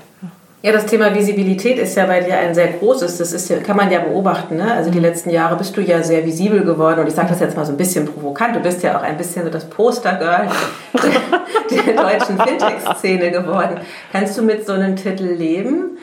Ja, 0.65 0.71
das 0.71 0.87
Thema 0.87 1.13
Visibilität 1.13 1.77
ist 1.77 1.97
ja 1.97 2.07
bei 2.07 2.21
dir 2.21 2.39
ein 2.39 2.55
sehr 2.55 2.69
großes. 2.69 3.19
Das 3.19 3.33
ist 3.33 3.49
ja, 3.49 3.59
kann 3.59 3.77
man 3.77 3.91
ja 3.91 3.99
beobachten. 3.99 4.57
Ne? 4.57 4.73
Also 4.73 4.91
die 4.91 4.99
mhm. 4.99 5.05
letzten 5.05 5.31
Jahre 5.31 5.57
bist 5.57 5.77
du 5.77 5.81
ja 5.81 6.01
sehr 6.05 6.25
visibel 6.25 6.65
geworden. 6.65 7.01
Und 7.01 7.09
ich 7.09 7.15
sage 7.15 7.31
das 7.31 7.41
jetzt 7.41 7.57
mal 7.57 7.67
so 7.67 7.73
ein 7.73 7.77
bisschen 7.77 8.07
provokant. 8.07 8.55
Du 8.55 8.61
bist 8.61 8.81
ja 8.85 8.97
auch 8.97 9.03
ein 9.03 9.17
bisschen 9.17 9.45
so 9.45 9.51
das 9.51 9.69
Postergirl 9.69 10.47
der, 10.95 11.85
der 11.85 12.03
deutschen 12.03 12.39
Fintech-Szene 12.39 13.33
geworden. 13.33 13.81
Kannst 14.13 14.39
du 14.39 14.43
mit 14.43 14.65
so 14.65 14.75
einem 14.75 14.95
Titel 14.95 15.25
leben? 15.25 15.99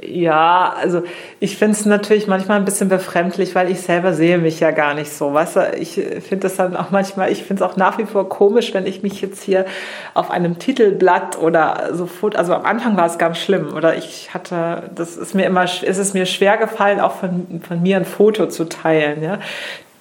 Ja, 0.00 0.74
also 0.80 1.02
ich 1.38 1.58
finde 1.58 1.76
es 1.76 1.84
natürlich 1.84 2.26
manchmal 2.26 2.56
ein 2.56 2.64
bisschen 2.64 2.88
befremdlich, 2.88 3.54
weil 3.54 3.70
ich 3.70 3.82
selber 3.82 4.14
sehe 4.14 4.38
mich 4.38 4.58
ja 4.58 4.70
gar 4.70 4.94
nicht 4.94 5.12
so. 5.12 5.34
Weißt 5.34 5.56
du, 5.56 5.72
ich 5.78 5.94
finde 5.94 6.38
das 6.38 6.56
dann 6.56 6.76
auch 6.76 6.90
manchmal, 6.90 7.30
ich 7.30 7.44
finde 7.44 7.62
es 7.62 7.70
auch 7.70 7.76
nach 7.76 7.98
wie 7.98 8.06
vor 8.06 8.26
komisch, 8.30 8.72
wenn 8.72 8.86
ich 8.86 9.02
mich 9.02 9.20
jetzt 9.20 9.42
hier 9.42 9.66
auf 10.14 10.30
einem 10.30 10.58
Titelblatt 10.58 11.36
oder 11.38 11.90
so, 11.92 12.08
also 12.34 12.54
am 12.54 12.64
Anfang 12.64 12.96
war 12.96 13.04
es 13.04 13.18
ganz 13.18 13.36
schlimm 13.36 13.74
oder 13.76 13.94
ich 13.94 14.32
hatte, 14.32 14.84
das 14.94 15.18
ist 15.18 15.34
mir 15.34 15.44
immer, 15.44 15.64
ist 15.64 15.98
es 15.98 16.14
mir 16.14 16.24
schwer 16.24 16.56
gefallen, 16.56 16.98
auch 16.98 17.12
von, 17.12 17.60
von 17.66 17.82
mir 17.82 17.98
ein 17.98 18.06
Foto 18.06 18.46
zu 18.46 18.64
teilen, 18.64 19.22
ja 19.22 19.40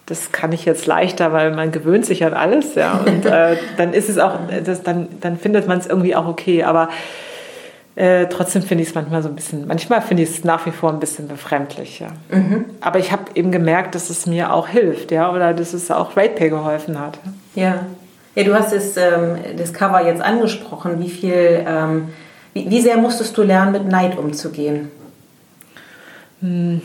das 0.08 0.34
kann 0.34 0.52
ich 0.52 0.66
jetzt 0.66 0.88
leichter, 0.88 1.32
weil 1.32 1.52
man 1.52 1.72
gewöhnt 1.72 2.06
sich 2.06 2.26
an 2.26 2.34
alles, 2.34 2.76
ja. 2.76 3.00
Und 3.06 3.26
äh, 3.26 3.56
dann 3.78 3.94
ist 3.94 4.10
es 4.10 4.18
auch, 4.18 4.40
das, 4.66 4.84
dann, 4.84 5.08
dann 5.22 5.38
findet 5.38 5.68
man 5.70 5.78
es 5.78 5.88
irgendwie 5.88 6.18
auch 6.18 6.28
okay. 6.28 6.64
Aber 6.64 6.90
äh, 7.96 8.28
trotzdem 8.28 8.62
finde 8.62 8.84
ich 8.84 8.90
es 8.90 8.96
manchmal 8.96 9.22
so 9.22 9.30
ein 9.30 9.36
bisschen, 9.36 9.68
manchmal 9.68 10.02
finde 10.02 10.24
ich 10.24 10.30
es 10.30 10.44
nach 10.44 10.66
wie 10.66 10.72
vor 10.72 10.92
ein 10.92 11.00
bisschen 11.00 11.28
befremdlich, 11.28 12.00
ja. 12.00 12.08
Mhm. 12.30 12.66
Aber 12.80 13.00
ich 13.00 13.12
habe 13.12 13.24
eben 13.36 13.52
gemerkt, 13.52 13.96
dass 13.96 14.10
es 14.10 14.26
mir 14.26 14.54
auch 14.54 14.68
hilft, 14.68 15.12
ja, 15.12 15.32
oder 15.32 15.54
dass 15.54 15.74
es 15.74 15.92
auch 15.92 16.16
RatePay 16.16 16.50
geholfen 16.50 17.00
hat. 17.00 17.20
Ja. 17.56 17.86
Ja, 18.34 18.44
du 18.46 18.54
hast 18.54 18.74
das, 18.74 18.96
ähm, 18.96 19.36
das 19.58 19.74
Cover 19.74 20.06
jetzt 20.06 20.22
angesprochen. 20.22 21.02
Wie 21.02 21.10
viel, 21.10 21.66
ähm, 21.68 22.10
wie, 22.54 22.70
wie 22.70 22.82
sehr 22.82 22.96
musstest 22.96 23.38
du 23.38 23.44
lernen, 23.44 23.74
mit 23.74 23.88
Neid 23.88 24.18
umzugehen? 24.18 24.90
Hm. 26.40 26.82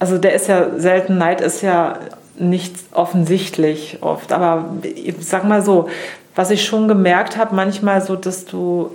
Also 0.00 0.18
der 0.18 0.34
ist 0.34 0.48
ja 0.48 0.76
selten, 0.76 1.18
Neid 1.18 1.40
ist 1.40 1.62
ja 1.62 1.98
nicht 2.36 2.74
offensichtlich 2.92 3.98
oft. 4.00 4.32
Aber 4.32 4.76
ich 4.82 5.14
sag 5.20 5.44
mal 5.44 5.62
so, 5.62 5.88
was 6.34 6.50
ich 6.50 6.64
schon 6.64 6.88
gemerkt 6.88 7.36
habe, 7.36 7.54
manchmal 7.54 8.00
so, 8.00 8.16
dass 8.16 8.44
du 8.44 8.90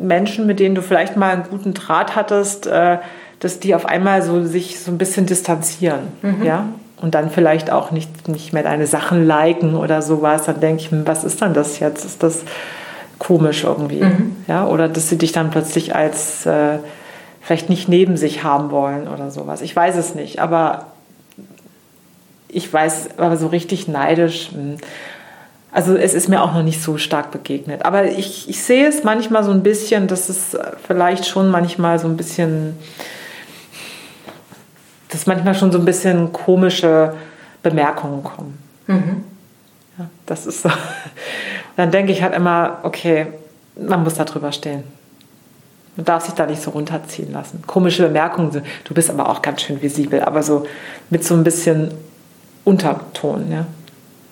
Menschen, 0.00 0.46
mit 0.46 0.60
denen 0.60 0.74
du 0.74 0.82
vielleicht 0.82 1.16
mal 1.16 1.32
einen 1.32 1.44
guten 1.44 1.74
Draht 1.74 2.16
hattest, 2.16 2.66
äh, 2.66 2.98
dass 3.40 3.60
die 3.60 3.74
auf 3.74 3.86
einmal 3.86 4.22
so 4.22 4.44
sich 4.44 4.80
so 4.80 4.90
ein 4.90 4.98
bisschen 4.98 5.26
distanzieren, 5.26 6.08
mhm. 6.22 6.44
ja, 6.44 6.68
und 7.00 7.14
dann 7.14 7.30
vielleicht 7.30 7.70
auch 7.70 7.92
nicht, 7.92 8.28
nicht 8.28 8.52
mehr 8.52 8.64
deine 8.64 8.86
Sachen 8.86 9.24
liken 9.24 9.76
oder 9.76 10.02
sowas, 10.02 10.44
dann 10.44 10.60
denke 10.60 10.82
ich, 10.82 10.90
hm, 10.90 11.06
was 11.06 11.24
ist 11.24 11.40
dann 11.40 11.54
das 11.54 11.78
jetzt? 11.78 12.04
Ist 12.04 12.22
das 12.22 12.42
komisch 13.18 13.64
irgendwie, 13.64 14.02
mhm. 14.02 14.36
ja, 14.46 14.66
oder 14.66 14.88
dass 14.88 15.08
sie 15.08 15.18
dich 15.18 15.32
dann 15.32 15.50
plötzlich 15.50 15.94
als 15.94 16.46
äh, 16.46 16.78
vielleicht 17.40 17.70
nicht 17.70 17.88
neben 17.88 18.16
sich 18.16 18.42
haben 18.42 18.70
wollen 18.70 19.08
oder 19.08 19.30
sowas. 19.30 19.62
Ich 19.62 19.74
weiß 19.74 19.96
es 19.96 20.14
nicht, 20.14 20.40
aber 20.40 20.86
ich 22.48 22.72
weiß, 22.72 23.18
aber 23.18 23.36
so 23.36 23.46
richtig 23.48 23.88
neidisch. 23.88 24.50
Mh. 24.52 24.76
Also 25.70 25.96
es 25.96 26.14
ist 26.14 26.28
mir 26.28 26.42
auch 26.42 26.54
noch 26.54 26.62
nicht 26.62 26.82
so 26.82 26.96
stark 26.96 27.30
begegnet. 27.30 27.84
Aber 27.84 28.04
ich, 28.04 28.48
ich 28.48 28.62
sehe 28.62 28.88
es 28.88 29.04
manchmal 29.04 29.44
so 29.44 29.50
ein 29.50 29.62
bisschen, 29.62 30.06
dass 30.06 30.28
es 30.28 30.56
vielleicht 30.86 31.26
schon 31.26 31.50
manchmal 31.50 31.98
so 31.98 32.08
ein 32.08 32.16
bisschen, 32.16 32.76
dass 35.10 35.26
manchmal 35.26 35.54
schon 35.54 35.70
so 35.70 35.78
ein 35.78 35.84
bisschen 35.84 36.32
komische 36.32 37.14
Bemerkungen 37.62 38.22
kommen. 38.22 38.58
Mhm. 38.86 39.24
Ja, 39.98 40.06
das 40.26 40.46
ist 40.46 40.62
so. 40.62 40.70
Dann 41.76 41.90
denke 41.90 42.12
ich 42.12 42.22
halt 42.22 42.34
immer, 42.34 42.78
okay, 42.82 43.26
man 43.76 44.02
muss 44.02 44.14
da 44.14 44.24
drüber 44.24 44.52
stehen. 44.52 44.84
Man 45.96 46.04
darf 46.04 46.24
sich 46.24 46.34
da 46.34 46.46
nicht 46.46 46.62
so 46.62 46.70
runterziehen 46.70 47.32
lassen. 47.32 47.62
Komische 47.66 48.04
Bemerkungen, 48.04 48.62
du 48.84 48.94
bist 48.94 49.10
aber 49.10 49.28
auch 49.28 49.42
ganz 49.42 49.62
schön 49.62 49.82
visibel, 49.82 50.22
aber 50.22 50.42
so 50.42 50.66
mit 51.10 51.24
so 51.24 51.34
ein 51.34 51.44
bisschen 51.44 51.92
Unterton, 52.64 53.50
ja. 53.50 53.66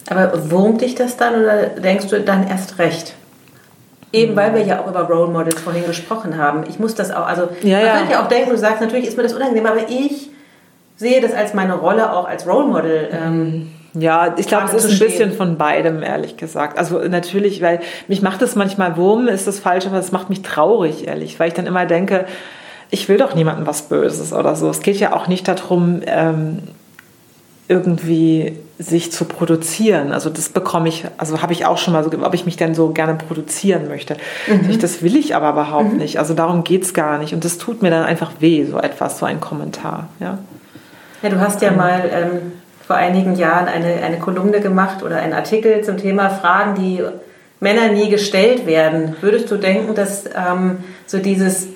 Aber 0.08 0.50
wurmt 0.50 0.80
dich 0.80 0.94
das 0.94 1.16
dann 1.16 1.42
oder 1.42 1.66
denkst 1.66 2.06
du 2.08 2.20
dann 2.20 2.46
erst 2.46 2.78
recht? 2.78 3.14
Eben 4.12 4.36
weil 4.36 4.54
wir 4.54 4.62
ja 4.62 4.80
auch 4.80 4.86
über 4.86 5.02
Role 5.02 5.32
Models 5.32 5.60
vorhin 5.60 5.84
gesprochen 5.84 6.38
haben. 6.38 6.64
Ich 6.68 6.78
muss 6.78 6.94
das 6.94 7.10
auch, 7.10 7.26
also 7.26 7.48
ja, 7.62 7.78
man 7.78 7.86
ja. 7.86 7.96
könnte 7.96 8.12
ja 8.12 8.24
auch 8.24 8.28
denken, 8.28 8.50
du 8.50 8.58
sagst, 8.58 8.80
natürlich 8.80 9.06
ist 9.06 9.16
mir 9.16 9.24
das 9.24 9.34
unangenehm, 9.34 9.66
aber 9.66 9.88
ich 9.88 10.30
sehe 10.96 11.20
das 11.20 11.32
als 11.32 11.54
meine 11.54 11.74
Rolle 11.74 12.12
auch 12.12 12.26
als 12.26 12.46
Role 12.46 12.66
Model. 12.66 13.08
Ähm, 13.12 13.72
ja, 13.98 14.34
ich 14.36 14.46
glaube, 14.46 14.66
es 14.66 14.84
ist 14.84 14.92
ein 14.92 14.98
bisschen 14.98 15.32
von 15.32 15.56
beidem, 15.56 16.02
ehrlich 16.02 16.36
gesagt. 16.36 16.78
Also 16.78 16.98
natürlich, 16.98 17.62
weil 17.62 17.80
mich 18.08 18.22
macht 18.22 18.42
es 18.42 18.54
manchmal 18.54 18.96
Wurm, 18.96 19.26
ist 19.26 19.46
das 19.46 19.58
falsch, 19.58 19.86
aber 19.86 19.98
es 19.98 20.12
macht 20.12 20.28
mich 20.28 20.42
traurig, 20.42 21.06
ehrlich, 21.06 21.38
weil 21.40 21.48
ich 21.48 21.54
dann 21.54 21.66
immer 21.66 21.86
denke, 21.86 22.26
ich 22.90 23.08
will 23.08 23.18
doch 23.18 23.34
niemandem 23.34 23.66
was 23.66 23.82
Böses 23.82 24.32
oder 24.32 24.54
so. 24.54 24.68
Es 24.68 24.80
geht 24.80 24.96
ja 24.96 25.14
auch 25.14 25.28
nicht 25.28 25.48
darum, 25.48 26.02
ähm, 26.06 26.58
irgendwie 27.68 28.56
sich 28.78 29.10
zu 29.10 29.24
produzieren. 29.24 30.12
Also 30.12 30.28
das 30.28 30.50
bekomme 30.50 30.88
ich, 30.88 31.04
also 31.16 31.40
habe 31.40 31.52
ich 31.52 31.64
auch 31.64 31.78
schon 31.78 31.94
mal 31.94 32.04
so, 32.04 32.10
ob 32.22 32.34
ich 32.34 32.44
mich 32.44 32.56
denn 32.56 32.74
so 32.74 32.90
gerne 32.90 33.14
produzieren 33.14 33.88
möchte. 33.88 34.16
Mhm. 34.46 34.78
Das 34.80 35.02
will 35.02 35.16
ich 35.16 35.34
aber 35.34 35.50
überhaupt 35.50 35.92
mhm. 35.92 35.98
nicht. 35.98 36.18
Also 36.18 36.34
darum 36.34 36.62
geht 36.62 36.82
es 36.82 36.92
gar 36.92 37.18
nicht. 37.18 37.32
Und 37.32 37.44
das 37.44 37.58
tut 37.58 37.82
mir 37.82 37.90
dann 37.90 38.04
einfach 38.04 38.32
weh, 38.38 38.64
so 38.66 38.78
etwas, 38.78 39.18
so 39.18 39.26
ein 39.26 39.40
Kommentar. 39.40 40.08
Ja, 40.20 40.38
ja 41.22 41.30
du 41.30 41.40
hast 41.40 41.62
ja 41.62 41.70
mal 41.70 42.02
ähm, 42.12 42.52
vor 42.86 42.96
einigen 42.96 43.34
Jahren 43.34 43.66
eine, 43.66 44.02
eine 44.04 44.18
Kolumne 44.18 44.60
gemacht 44.60 45.02
oder 45.02 45.16
einen 45.16 45.32
Artikel 45.32 45.82
zum 45.82 45.96
Thema 45.96 46.28
Fragen, 46.28 46.74
die 46.74 47.02
Männer 47.60 47.88
nie 47.88 48.10
gestellt 48.10 48.66
werden. 48.66 49.16
Würdest 49.22 49.50
du 49.50 49.56
denken, 49.56 49.94
dass 49.94 50.26
ähm, 50.26 50.78
so 51.06 51.18
dieses, 51.18 51.68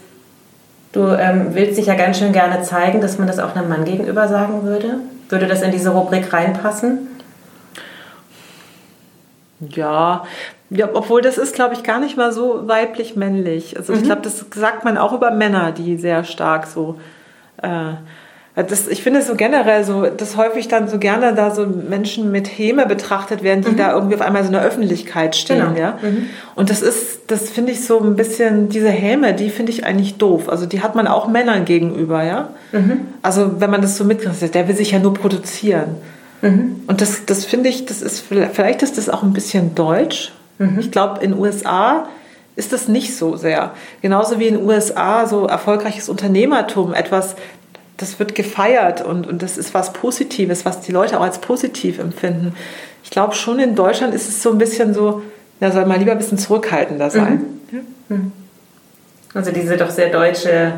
du 0.93 1.07
ähm, 1.07 1.49
willst 1.53 1.79
dich 1.79 1.87
ja 1.87 1.95
ganz 1.95 2.19
schön 2.19 2.33
gerne 2.33 2.63
zeigen, 2.63 3.01
dass 3.01 3.19
man 3.19 3.27
das 3.27 3.39
auch 3.39 3.57
einem 3.57 3.71
Mann 3.71 3.87
gegenüber 3.87 4.29
sagen 4.29 4.65
würde? 4.65 5.01
Würde 5.31 5.47
das 5.47 5.63
in 5.63 5.71
diese 5.71 5.91
Rubrik 5.91 6.33
reinpassen? 6.33 7.09
Ja, 9.61 10.25
ja, 10.71 10.89
obwohl 10.93 11.21
das 11.21 11.37
ist, 11.39 11.55
glaube 11.55 11.75
ich, 11.75 11.83
gar 11.83 11.99
nicht 12.01 12.17
mal 12.17 12.33
so 12.33 12.69
weiblich-männlich. 12.69 13.77
Also 13.77 13.93
mhm. 13.93 13.99
ich 13.99 14.05
glaube, 14.05 14.23
das 14.23 14.45
sagt 14.55 14.85
man 14.85 14.97
auch 14.97 15.13
über 15.13 15.31
Männer, 15.31 15.73
die 15.73 15.97
sehr 15.97 16.25
stark 16.25 16.67
so 16.67 17.01
äh, 17.63 17.93
das, 18.63 18.89
ich 18.89 19.03
finde 19.03 19.21
es 19.21 19.27
so 19.27 19.35
generell 19.35 19.85
so, 19.85 20.07
dass 20.07 20.37
häufig 20.37 20.69
dann 20.69 20.89
so 20.89 20.99
gerne 20.99 21.35
da 21.35 21.55
so 21.55 21.67
Menschen 21.67 22.31
mit 22.33 22.47
Häme 22.49 22.87
betrachtet 22.87 23.43
werden, 23.43 23.63
die 23.63 23.73
mhm. 23.73 23.77
da 23.77 23.93
irgendwie 23.93 24.15
auf 24.15 24.21
einmal 24.21 24.43
so 24.43 24.49
in 24.49 24.55
der 24.55 24.63
Öffentlichkeit 24.63 25.37
stehen. 25.37 25.75
Genau. 25.75 25.79
Ja? 25.79 25.99
Mhm. 26.03 26.27
Und 26.55 26.71
das 26.71 26.83
ist, 26.83 27.21
das 27.29 27.51
finde 27.51 27.73
ich 27.73 27.85
so 27.85 28.01
ein 28.01 28.17
bisschen, 28.17 28.69
diese 28.69 28.91
Häme, 28.91 29.35
die 29.35 29.51
finde 29.51 29.73
ich 29.73 29.85
eigentlich 29.85 30.17
doof. 30.17 30.49
Also 30.49 30.67
die 30.67 30.83
hat 30.83 30.95
man 30.95 31.07
auch 31.07 31.29
Männern 31.29 31.65
gegenüber, 31.65 32.25
ja. 32.25 32.51
Mhm. 32.73 33.03
Also 33.23 33.61
wenn 33.61 33.71
man 33.71 33.83
das 33.83 33.97
so 33.97 34.05
mitkriegt, 34.05 34.55
der 34.55 34.69
will 34.69 34.77
sich 34.77 34.91
ja 34.91 34.99
nur 34.99 35.15
produzieren. 35.15 35.97
Mhm. 36.43 36.83
Und 36.87 37.01
das, 37.01 37.27
das 37.27 37.45
finde 37.45 37.69
ich, 37.69 37.87
das 37.87 38.03
ist, 38.03 38.21
vielleicht 38.21 38.83
ist 38.83 38.99
das 38.99 39.09
auch 39.09 39.23
ein 39.23 39.33
bisschen 39.33 39.75
deutsch. 39.75 40.33
Mhm. 40.59 40.79
Ich 40.79 40.91
glaube, 40.91 41.23
in 41.23 41.33
den 41.33 41.41
USA 41.41 42.09
ist 42.57 42.73
das 42.73 42.89
nicht 42.89 43.17
so 43.17 43.37
sehr. 43.37 43.73
Genauso 44.03 44.39
wie 44.39 44.47
in 44.47 44.57
den 44.57 44.67
USA 44.67 45.27
so 45.27 45.47
erfolgreiches 45.47 46.09
Unternehmertum 46.09 46.93
etwas 46.93 47.37
das 48.01 48.19
wird 48.19 48.35
gefeiert 48.35 49.03
und, 49.05 49.27
und 49.27 49.43
das 49.43 49.59
ist 49.59 49.75
was 49.75 49.93
Positives, 49.93 50.65
was 50.65 50.81
die 50.81 50.93
Leute 50.93 51.19
auch 51.19 51.25
als 51.25 51.39
positiv 51.39 51.99
empfinden. 51.99 52.55
Ich 53.05 53.11
glaube 53.11 53.35
schon 53.35 53.59
in 53.59 53.75
Deutschland 53.75 54.15
ist 54.15 54.29
es 54.29 54.43
so 54.43 54.51
ein 54.51 54.59
bisschen 54.59 54.95
so, 54.95 55.23
da 55.61 55.71
soll 55.71 55.85
man 55.85 55.99
lieber 55.99 56.13
ein 56.13 56.19
bisschen 56.19 56.39
zurückhaltender 56.39 57.11
sein. 57.11 57.45
Mhm. 57.71 57.81
Mhm. 58.09 58.33
Also 59.35 59.53
diese 59.53 59.77
doch 59.77 59.91
sehr 59.91 60.11
deutsche 60.11 60.73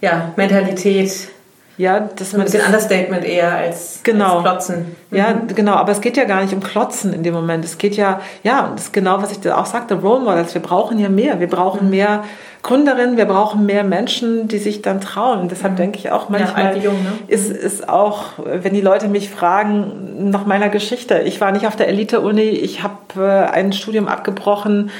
ja, 0.00 0.32
Mentalität, 0.36 1.28
ja, 1.76 2.08
das 2.16 2.34
ein 2.34 2.42
bisschen 2.42 2.64
Understatement 2.64 3.24
eher 3.24 3.52
als, 3.52 4.00
genau. 4.02 4.36
als 4.38 4.42
Klotzen. 4.42 4.96
Mhm. 5.10 5.16
Ja, 5.16 5.32
genau, 5.54 5.74
aber 5.74 5.92
es 5.92 6.00
geht 6.00 6.16
ja 6.16 6.24
gar 6.24 6.42
nicht 6.42 6.54
um 6.54 6.62
Klotzen 6.62 7.12
in 7.12 7.22
dem 7.22 7.34
Moment. 7.34 7.64
Es 7.64 7.78
geht 7.78 7.96
ja, 7.96 8.20
ja, 8.42 8.70
das 8.74 8.86
ist 8.86 8.92
genau, 8.92 9.20
was 9.20 9.32
ich 9.32 9.40
da 9.40 9.58
auch 9.58 9.66
sagte, 9.66 9.94
Role 9.94 10.20
Models. 10.20 10.54
Wir 10.54 10.62
brauchen 10.62 10.98
ja 10.98 11.08
mehr. 11.08 11.40
Wir 11.40 11.48
brauchen 11.48 11.86
mhm. 11.86 11.90
mehr 11.90 12.24
Gründerinnen, 12.64 13.18
wir 13.18 13.26
brauchen 13.26 13.66
mehr 13.66 13.84
Menschen, 13.84 14.48
die 14.48 14.56
sich 14.56 14.80
dann 14.80 15.02
trauen. 15.02 15.48
Deshalb 15.48 15.74
mhm. 15.74 15.76
denke 15.76 15.98
ich 15.98 16.10
auch 16.10 16.30
manchmal, 16.30 16.74
ja, 16.78 16.82
jung, 16.82 16.94
ne? 16.94 17.12
ist, 17.28 17.50
ist 17.50 17.90
auch, 17.90 18.24
wenn 18.42 18.72
die 18.72 18.80
Leute 18.80 19.08
mich 19.08 19.28
fragen 19.28 20.30
nach 20.30 20.46
meiner 20.46 20.70
Geschichte. 20.70 21.20
Ich 21.26 21.42
war 21.42 21.52
nicht 21.52 21.66
auf 21.66 21.76
der 21.76 21.88
Elite-Uni, 21.88 22.40
ich 22.40 22.82
habe 22.82 22.96
äh, 23.18 23.50
ein 23.50 23.74
Studium 23.74 24.08
abgebrochen, 24.08 24.90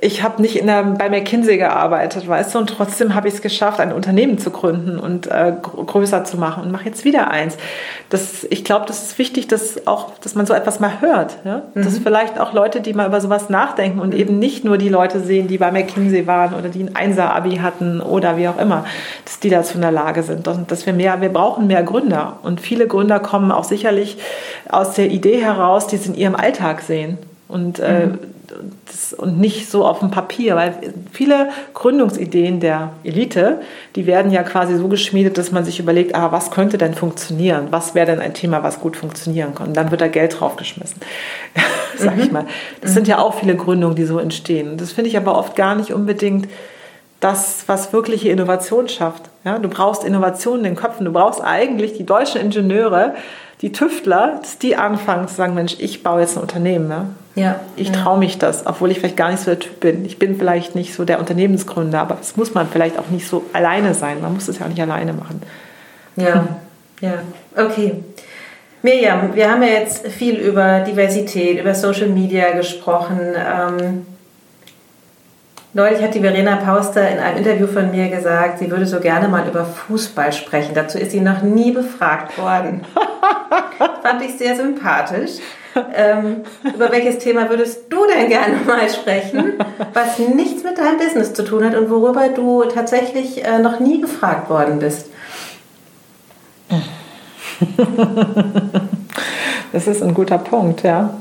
ich 0.00 0.22
habe 0.22 0.42
nicht 0.42 0.56
in 0.56 0.66
der, 0.66 0.82
bei 0.82 1.08
McKinsey 1.08 1.56
gearbeitet, 1.56 2.28
weißt 2.28 2.54
du, 2.54 2.58
und 2.58 2.68
trotzdem 2.68 3.14
habe 3.14 3.28
ich 3.28 3.34
es 3.34 3.42
geschafft, 3.42 3.80
ein 3.80 3.92
Unternehmen 3.92 4.38
zu 4.38 4.50
gründen 4.50 4.98
und 4.98 5.28
äh, 5.28 5.52
größer 5.62 6.24
zu 6.24 6.36
machen 6.36 6.64
und 6.64 6.72
mache 6.72 6.86
jetzt 6.86 7.04
wieder 7.04 7.30
eins. 7.30 7.56
Das, 8.10 8.44
ich 8.50 8.64
glaube, 8.64 8.86
das 8.86 9.02
ist 9.02 9.18
wichtig, 9.18 9.46
dass 9.46 9.86
auch, 9.86 10.10
dass 10.18 10.34
man 10.34 10.46
so 10.46 10.52
etwas 10.52 10.80
mal 10.80 11.00
hört. 11.00 11.36
Ja? 11.44 11.62
Mhm. 11.74 11.84
Dass 11.84 11.98
vielleicht 11.98 12.40
auch 12.40 12.52
Leute, 12.52 12.80
die 12.80 12.92
mal 12.92 13.06
über 13.06 13.20
sowas 13.20 13.48
nachdenken 13.48 14.00
und 14.00 14.14
eben 14.14 14.38
nicht 14.38 14.64
nur 14.64 14.78
die 14.78 14.88
Leute 14.88 15.20
sehen, 15.20 15.48
die 15.48 15.58
bei 15.58 15.70
McKinsey 15.70 16.26
waren 16.26 16.54
oder 16.54 16.68
die 16.68 16.82
ein 16.82 16.96
Einser-Abi 16.96 17.56
hatten 17.56 18.00
oder 18.00 18.36
wie 18.36 18.48
auch 18.48 18.58
immer, 18.58 18.84
dass 19.24 19.38
die 19.40 19.48
dazu 19.48 19.76
in 19.76 19.82
der 19.82 19.92
Lage 19.92 20.22
sind. 20.22 20.48
Und 20.48 20.70
dass 20.70 20.86
wir 20.86 20.92
mehr, 20.92 21.20
wir 21.20 21.32
brauchen 21.32 21.66
mehr 21.66 21.82
Gründer. 21.82 22.38
Und 22.42 22.60
viele 22.60 22.86
Gründer 22.88 23.20
kommen 23.20 23.52
auch 23.52 23.64
sicherlich 23.64 24.18
aus 24.68 24.94
der 24.94 25.10
Idee 25.10 25.42
heraus, 25.42 25.86
die 25.86 25.96
sie 25.96 26.10
in 26.10 26.14
ihrem 26.16 26.34
Alltag 26.34 26.80
sehen. 26.80 27.18
Und 27.48 27.78
äh, 27.78 28.06
mhm 28.06 28.18
das, 28.86 29.12
und 29.12 29.38
nicht 29.38 29.70
so 29.70 29.84
auf 29.84 30.00
dem 30.00 30.10
Papier, 30.10 30.56
weil 30.56 30.74
viele 31.12 31.50
Gründungsideen 31.72 32.60
der 32.60 32.90
Elite, 33.02 33.60
die 33.96 34.06
werden 34.06 34.30
ja 34.30 34.42
quasi 34.42 34.76
so 34.76 34.88
geschmiedet, 34.88 35.38
dass 35.38 35.52
man 35.52 35.64
sich 35.64 35.80
überlegt, 35.80 36.14
ah, 36.14 36.32
was 36.32 36.50
könnte 36.50 36.78
denn 36.78 36.94
funktionieren? 36.94 37.68
Was 37.70 37.94
wäre 37.94 38.06
denn 38.06 38.20
ein 38.20 38.34
Thema, 38.34 38.62
was 38.62 38.80
gut 38.80 38.96
funktionieren 38.96 39.54
kann? 39.54 39.68
Und 39.68 39.76
dann 39.76 39.90
wird 39.90 40.00
da 40.00 40.08
Geld 40.08 40.38
draufgeschmissen, 40.38 41.00
sag 41.96 42.16
mhm. 42.16 42.22
ich 42.22 42.32
mal. 42.32 42.46
Das 42.80 42.90
mhm. 42.90 42.94
sind 42.94 43.08
ja 43.08 43.18
auch 43.18 43.34
viele 43.34 43.56
Gründungen, 43.56 43.96
die 43.96 44.04
so 44.04 44.18
entstehen. 44.18 44.76
Das 44.76 44.92
finde 44.92 45.08
ich 45.08 45.16
aber 45.16 45.36
oft 45.38 45.56
gar 45.56 45.74
nicht 45.74 45.92
unbedingt 45.92 46.48
das, 47.20 47.64
was 47.66 47.92
wirkliche 47.92 48.28
Innovation 48.28 48.88
schafft. 48.88 49.22
Ja, 49.44 49.58
du 49.58 49.68
brauchst 49.68 50.04
Innovation 50.04 50.58
in 50.58 50.64
den 50.64 50.76
Köpfen. 50.76 51.06
Du 51.06 51.12
brauchst 51.12 51.42
eigentlich 51.42 51.94
die 51.94 52.04
deutschen 52.04 52.40
Ingenieure, 52.40 53.14
die 53.62 53.72
Tüftler, 53.72 54.40
dass 54.42 54.58
die 54.58 54.76
anfangen 54.76 55.26
zu 55.28 55.34
sagen, 55.34 55.54
Mensch, 55.54 55.76
ich 55.78 56.02
baue 56.02 56.20
jetzt 56.20 56.36
ein 56.36 56.42
Unternehmen. 56.42 56.88
Ne? 56.88 57.06
Ja, 57.34 57.60
ich 57.74 57.88
ja. 57.88 57.94
traue 57.94 58.18
mich 58.18 58.38
das, 58.38 58.64
obwohl 58.66 58.90
ich 58.90 59.00
vielleicht 59.00 59.16
gar 59.16 59.30
nicht 59.30 59.40
so 59.40 59.50
der 59.50 59.58
Typ 59.58 59.80
bin. 59.80 60.04
Ich 60.04 60.18
bin 60.18 60.36
vielleicht 60.36 60.74
nicht 60.74 60.94
so 60.94 61.04
der 61.04 61.18
Unternehmensgründer, 61.18 62.00
aber 62.00 62.14
das 62.14 62.36
muss 62.36 62.54
man 62.54 62.68
vielleicht 62.68 62.98
auch 62.98 63.08
nicht 63.08 63.26
so 63.26 63.44
alleine 63.52 63.94
sein. 63.94 64.20
Man 64.22 64.34
muss 64.34 64.46
es 64.48 64.60
ja 64.60 64.66
auch 64.66 64.70
nicht 64.70 64.80
alleine 64.80 65.12
machen. 65.12 65.42
Ja, 66.16 66.46
ja, 67.00 67.14
okay. 67.56 67.96
Mirjam, 68.82 69.34
wir 69.34 69.50
haben 69.50 69.62
ja 69.62 69.70
jetzt 69.70 70.06
viel 70.08 70.36
über 70.36 70.80
Diversität, 70.80 71.58
über 71.58 71.74
Social 71.74 72.08
Media 72.08 72.52
gesprochen. 72.52 73.18
Ähm, 73.34 74.06
Neulich 75.76 76.00
hat 76.00 76.14
die 76.14 76.20
Verena 76.20 76.54
Pauster 76.54 77.10
in 77.10 77.18
einem 77.18 77.38
Interview 77.38 77.66
von 77.66 77.90
mir 77.90 78.08
gesagt, 78.08 78.60
sie 78.60 78.70
würde 78.70 78.86
so 78.86 79.00
gerne 79.00 79.26
mal 79.26 79.48
über 79.48 79.64
Fußball 79.64 80.32
sprechen. 80.32 80.72
Dazu 80.72 80.98
ist 80.98 81.10
sie 81.10 81.20
noch 81.20 81.42
nie 81.42 81.72
befragt 81.72 82.38
worden. 82.38 82.82
Fand 84.02 84.22
ich 84.22 84.38
sehr 84.38 84.54
sympathisch. 84.54 85.32
Ähm, 85.96 86.42
über 86.74 86.90
welches 86.92 87.18
Thema 87.18 87.48
würdest 87.48 87.92
du 87.92 88.06
denn 88.06 88.28
gerne 88.28 88.56
mal 88.66 88.88
sprechen, 88.88 89.54
was 89.92 90.18
nichts 90.18 90.62
mit 90.62 90.78
deinem 90.78 90.98
Business 90.98 91.34
zu 91.34 91.44
tun 91.44 91.64
hat 91.64 91.74
und 91.74 91.90
worüber 91.90 92.28
du 92.28 92.64
tatsächlich 92.64 93.44
äh, 93.44 93.58
noch 93.58 93.80
nie 93.80 94.00
gefragt 94.00 94.48
worden 94.50 94.78
bist? 94.78 95.08
Das 99.72 99.88
ist 99.88 100.02
ein 100.02 100.14
guter 100.14 100.38
Punkt, 100.38 100.82
ja. 100.82 101.14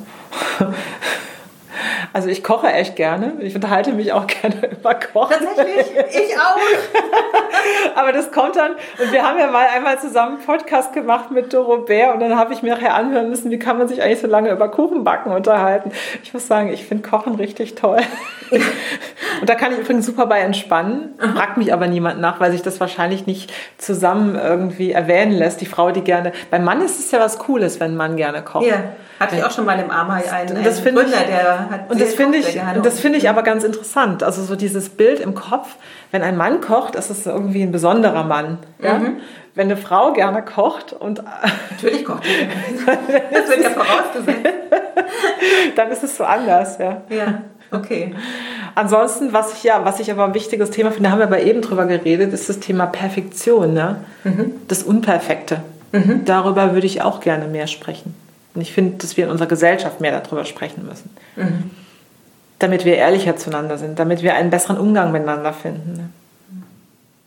Also 2.14 2.30
ich 2.30 2.43
koche 2.43 2.68
echt 2.68 2.95
gerne. 2.95 3.34
Ich 3.39 3.55
unterhalte 3.55 3.91
mich 3.91 4.14
auch 4.14 4.28
gerne 4.41 4.70
über 4.72 4.93
Kochen. 4.93 5.36
Tatsächlich, 5.43 5.88
ich 6.09 6.38
auch. 6.38 6.57
Aber 7.95 8.11
das 8.11 8.32
kommt 8.32 8.55
dann, 8.55 8.74
und 8.99 9.11
wir 9.11 9.28
haben 9.28 9.39
ja 9.39 9.47
mal 9.47 9.66
einmal 9.76 9.99
zusammen 9.99 10.38
einen 10.38 10.45
Podcast 10.45 10.93
gemacht 10.93 11.32
mit 11.32 11.51
Doro 11.53 11.78
Bär 11.78 12.14
und 12.14 12.20
dann 12.20 12.38
habe 12.38 12.53
ich 12.53 12.61
mir 12.61 12.76
nachher 12.76 12.93
anhören 12.93 13.30
müssen, 13.30 13.49
wie 13.49 13.57
kann 13.57 13.80
man 13.80 13.88
sich 13.88 14.03
eigentlich 14.03 14.22
so 14.22 14.28
lange 14.28 14.51
über 14.51 14.70
Kuchenbacken 14.70 15.32
unterhalten. 15.32 15.91
Ich 16.22 16.34
muss 16.34 16.47
sagen, 16.47 16.72
ich 16.72 16.86
finde 16.86 17.07
Kochen 17.07 17.36
richtig 17.36 17.76
toll. 17.76 17.99
Und 19.41 19.49
da 19.49 19.55
kann 19.55 19.74
ich 19.74 19.80
übrigens 19.80 20.05
super 20.05 20.28
bei 20.28 20.39
entspannen, 20.39 21.16
fragt 21.18 21.57
mich 21.57 21.74
aber 21.74 21.88
niemand 21.88 22.22
nach, 22.22 22.39
weil 22.39 22.51
sich 22.51 22.61
das 22.61 22.80
wahrscheinlich 22.80 23.26
nicht 23.26 23.51
zusammen 23.78 24.36
irgendwie 24.36 24.91
erwähnen 24.91 25.32
lässt. 25.32 25.59
Die 25.59 25.66
Frau, 25.66 25.91
die 25.91 26.01
gerne, 26.01 26.32
beim 26.51 26.64
Mann 26.64 26.82
ist 26.82 26.99
es 26.99 27.11
ja 27.11 27.20
was 27.20 27.39
Cooles, 27.39 27.80
wenn 27.80 27.91
ein 27.91 27.97
Mann 27.97 28.16
gerne 28.16 28.43
kocht. 28.43 28.66
Ja. 28.66 28.84
Hatte 29.20 29.36
ich 29.36 29.43
auch 29.43 29.51
schon 29.51 29.66
mal 29.66 29.80
im 29.80 29.89
Amai 29.89 30.32
einen, 30.32 30.64
das 30.64 30.86
einen 30.86 30.95
Gründer, 30.95 31.22
ich, 31.22 31.28
der 31.28 31.70
hat 31.70 31.89
Und 31.89 32.01
das 32.01 32.14
finde 32.14 32.39
ich, 32.39 32.59
das 32.82 32.99
finde 32.99 33.18
ich 33.20 33.30
aber 33.30 33.43
ganz 33.43 33.64
interessant. 33.64 34.24
Also 34.24 34.43
so 34.43 34.55
dieses 34.55 34.89
Bild 34.89 35.20
im 35.20 35.36
Kopf, 35.36 35.76
wenn 36.11 36.24
ein 36.24 36.36
Mann 36.36 36.61
kocht, 36.61 36.95
ist 36.95 37.09
es 37.09 37.26
irgendwie 37.26 37.64
ein 37.64 37.72
besonderer 37.72 38.24
Mann. 38.24 38.57
Ja? 38.80 38.95
Mhm. 38.95 39.18
Wenn 39.55 39.68
eine 39.68 39.78
Frau 39.78 40.14
gerne 40.14 40.41
kocht 40.43 40.93
und 40.93 41.24
natürlich 41.72 42.05
kocht 42.05 42.24
sie. 42.24 42.47
das 43.32 43.49
wird 43.49 43.64
ja 43.64 43.70
vorausgesetzt. 43.70 44.49
dann 45.76 45.91
ist 45.91 46.03
es 46.03 46.18
so 46.18 46.24
anders, 46.24 46.78
ja. 46.80 47.01
Ja, 47.09 47.41
okay. 47.72 48.16
Ansonsten, 48.76 49.34
was 49.34 49.53
ich 49.53 49.64
ja, 49.64 49.86
was 49.86 49.99
ich 49.99 50.11
aber 50.11 50.26
ein 50.26 50.34
wichtiges 50.34 50.72
Thema 50.72 50.91
finde, 50.91 51.11
haben 51.11 51.20
wir 51.20 51.28
aber 51.28 51.41
eben 51.41 51.61
drüber 51.61 51.86
geredet, 51.86 52.34
ist 52.34 52.49
das 52.49 52.59
Thema 52.59 52.88
Perfektion, 52.88 53.74
ne? 53.74 53.97
Mhm. 54.24 54.53
Das 54.68 54.82
Unperfekte. 54.82 55.61
Mhm. 55.91 56.26
Darüber 56.26 56.74
würde 56.74 56.88
ich 56.88 57.03
auch 57.03 57.20
gerne 57.20 57.47
mehr 57.47 57.68
sprechen. 57.68 58.16
Und 58.56 58.62
ich 58.62 58.72
finde, 58.74 58.97
dass 58.97 59.18
wir 59.18 59.26
in 59.26 59.32
unserer 59.32 59.47
Gesellschaft 59.47 59.99
mehr 60.01 60.20
darüber 60.20 60.45
sprechen 60.45 60.86
müssen. 60.88 61.10
Mhm. 61.36 61.72
Damit 62.60 62.86
wir 62.86 62.95
ehrlicher 62.95 63.36
zueinander 63.36 63.78
sind, 63.78 63.99
damit 63.99 64.22
wir 64.22 64.36
einen 64.36 64.49
besseren 64.49 64.78
Umgang 64.78 65.12
miteinander 65.12 65.54
finden. 65.54 65.93
Ne? 65.93 66.10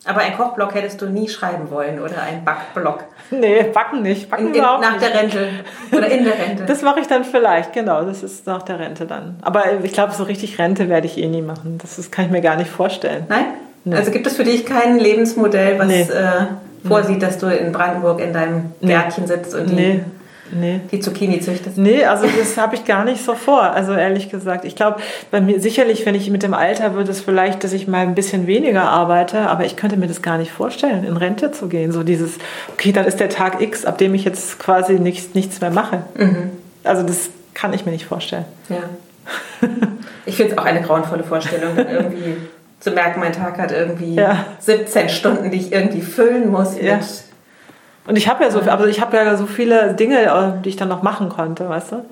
Aber 0.08 0.20
ein 0.20 0.36
Kochblock 0.36 0.72
hättest 0.74 1.02
du 1.02 1.06
nie 1.06 1.28
schreiben 1.28 1.68
wollen 1.70 2.00
oder 2.00 2.22
ein 2.22 2.44
Backblock? 2.44 3.04
Nee, 3.32 3.64
backen 3.74 4.02
nicht. 4.02 4.30
Backen 4.30 4.50
in, 4.50 4.54
in, 4.54 4.60
nach 4.60 4.92
nicht. 4.92 5.02
der 5.02 5.20
Rente 5.20 5.48
oder 5.90 6.08
in 6.08 6.24
der 6.24 6.34
Rente. 6.38 6.64
Das 6.64 6.82
mache 6.82 7.00
ich 7.00 7.08
dann 7.08 7.24
vielleicht, 7.24 7.72
genau. 7.72 8.04
Das 8.04 8.22
ist 8.22 8.46
nach 8.46 8.62
der 8.62 8.78
Rente 8.78 9.04
dann. 9.04 9.34
Aber 9.42 9.64
ich 9.82 9.90
glaube, 9.92 10.12
so 10.14 10.22
richtig 10.22 10.60
Rente 10.60 10.88
werde 10.88 11.08
ich 11.08 11.18
eh 11.18 11.26
nie 11.26 11.42
machen. 11.42 11.76
Das 11.82 11.98
ist, 11.98 12.12
kann 12.12 12.26
ich 12.26 12.30
mir 12.30 12.40
gar 12.40 12.54
nicht 12.54 12.70
vorstellen. 12.70 13.24
Nein? 13.28 13.46
Nee. 13.84 13.96
Also 13.96 14.12
gibt 14.12 14.28
es 14.28 14.36
für 14.36 14.44
dich 14.44 14.64
kein 14.64 15.00
Lebensmodell, 15.00 15.76
was 15.76 15.88
Nee. 15.88 16.02
äh, 16.02 16.86
vorsieht, 16.86 17.20
dass 17.20 17.38
du 17.38 17.46
in 17.48 17.72
Brandenburg 17.72 18.20
in 18.20 18.32
deinem 18.32 18.72
Nee. 18.80 18.92
Gärtchen 18.92 19.26
sitzt 19.26 19.56
und 19.56 19.70
die, 19.70 19.74
Nee, 19.74 20.04
nee. 20.52 20.80
die 20.90 21.00
Zucchini 21.00 21.40
züchtest? 21.40 21.78
Nee, 21.78 22.04
also 22.04 22.26
das 22.26 22.56
habe 22.56 22.74
ich 22.74 22.84
gar 22.84 23.04
nicht 23.04 23.24
so 23.24 23.34
vor. 23.34 23.62
Also 23.62 23.92
ehrlich 23.92 24.30
gesagt, 24.30 24.64
ich 24.64 24.76
glaube, 24.76 25.00
bei 25.30 25.40
mir 25.40 25.60
sicherlich, 25.60 26.06
wenn 26.06 26.14
ich 26.14 26.30
mit 26.30 26.42
dem 26.42 26.54
Alter 26.54 26.94
würde 26.94 27.10
es 27.10 27.20
vielleicht, 27.20 27.64
dass 27.64 27.72
ich 27.72 27.88
mal 27.88 28.00
ein 28.02 28.14
bisschen 28.14 28.46
weniger 28.46 28.82
arbeite, 28.82 29.40
aber 29.48 29.64
ich 29.64 29.76
könnte 29.76 29.96
mir 29.96 30.06
das 30.08 30.22
gar 30.22 30.38
nicht 30.38 30.52
vorstellen, 30.52 31.04
in 31.04 31.16
Rente 31.16 31.52
zu 31.52 31.68
gehen. 31.68 31.92
So 31.92 32.02
dieses, 32.02 32.38
okay, 32.72 32.92
dann 32.92 33.04
ist 33.06 33.20
der 33.20 33.28
Tag 33.28 33.60
X, 33.60 33.84
ab 33.84 33.98
dem 33.98 34.14
ich 34.14 34.24
jetzt 34.24 34.58
quasi 34.58 34.94
nichts, 34.94 35.34
nichts 35.34 35.60
mehr 35.60 35.70
mache. 35.70 36.02
Also 36.84 37.02
das 37.02 37.30
kann 37.54 37.72
ich 37.72 37.84
mir 37.86 37.92
nicht 37.92 38.06
vorstellen. 38.06 38.44
Ja. 38.68 38.76
Ich 40.24 40.36
finde 40.36 40.52
es 40.52 40.58
auch 40.58 40.64
eine 40.64 40.82
grauenvolle 40.82 41.24
Vorstellung, 41.24 41.76
dann 41.76 41.88
irgendwie 41.88 42.36
zu 42.80 42.90
merken, 42.90 43.20
mein 43.20 43.32
Tag 43.32 43.58
hat 43.58 43.72
irgendwie 43.72 44.14
Ja. 44.14 44.44
17 44.60 45.08
Stunden, 45.08 45.50
die 45.50 45.58
ich 45.58 45.72
irgendwie 45.72 46.02
füllen 46.02 46.50
muss. 46.50 46.76
Ja. 46.80 46.96
Mit, 46.96 47.06
Und 48.06 48.16
ich 48.16 48.28
habe 48.28 48.44
ja 48.44 48.50
so, 48.50 48.60
aber 48.60 48.86
ich 48.88 49.00
habe 49.00 49.16
ja 49.16 49.36
so 49.36 49.46
viele 49.46 49.94
Dinge, 49.94 50.22
äh, 50.22 50.62
die 50.62 50.68
ich 50.68 50.76
dann 50.76 50.88
noch 50.88 51.02
machen 51.02 51.28
konnte, 51.28 51.68
weißt 51.68 51.92
du? 51.92 52.04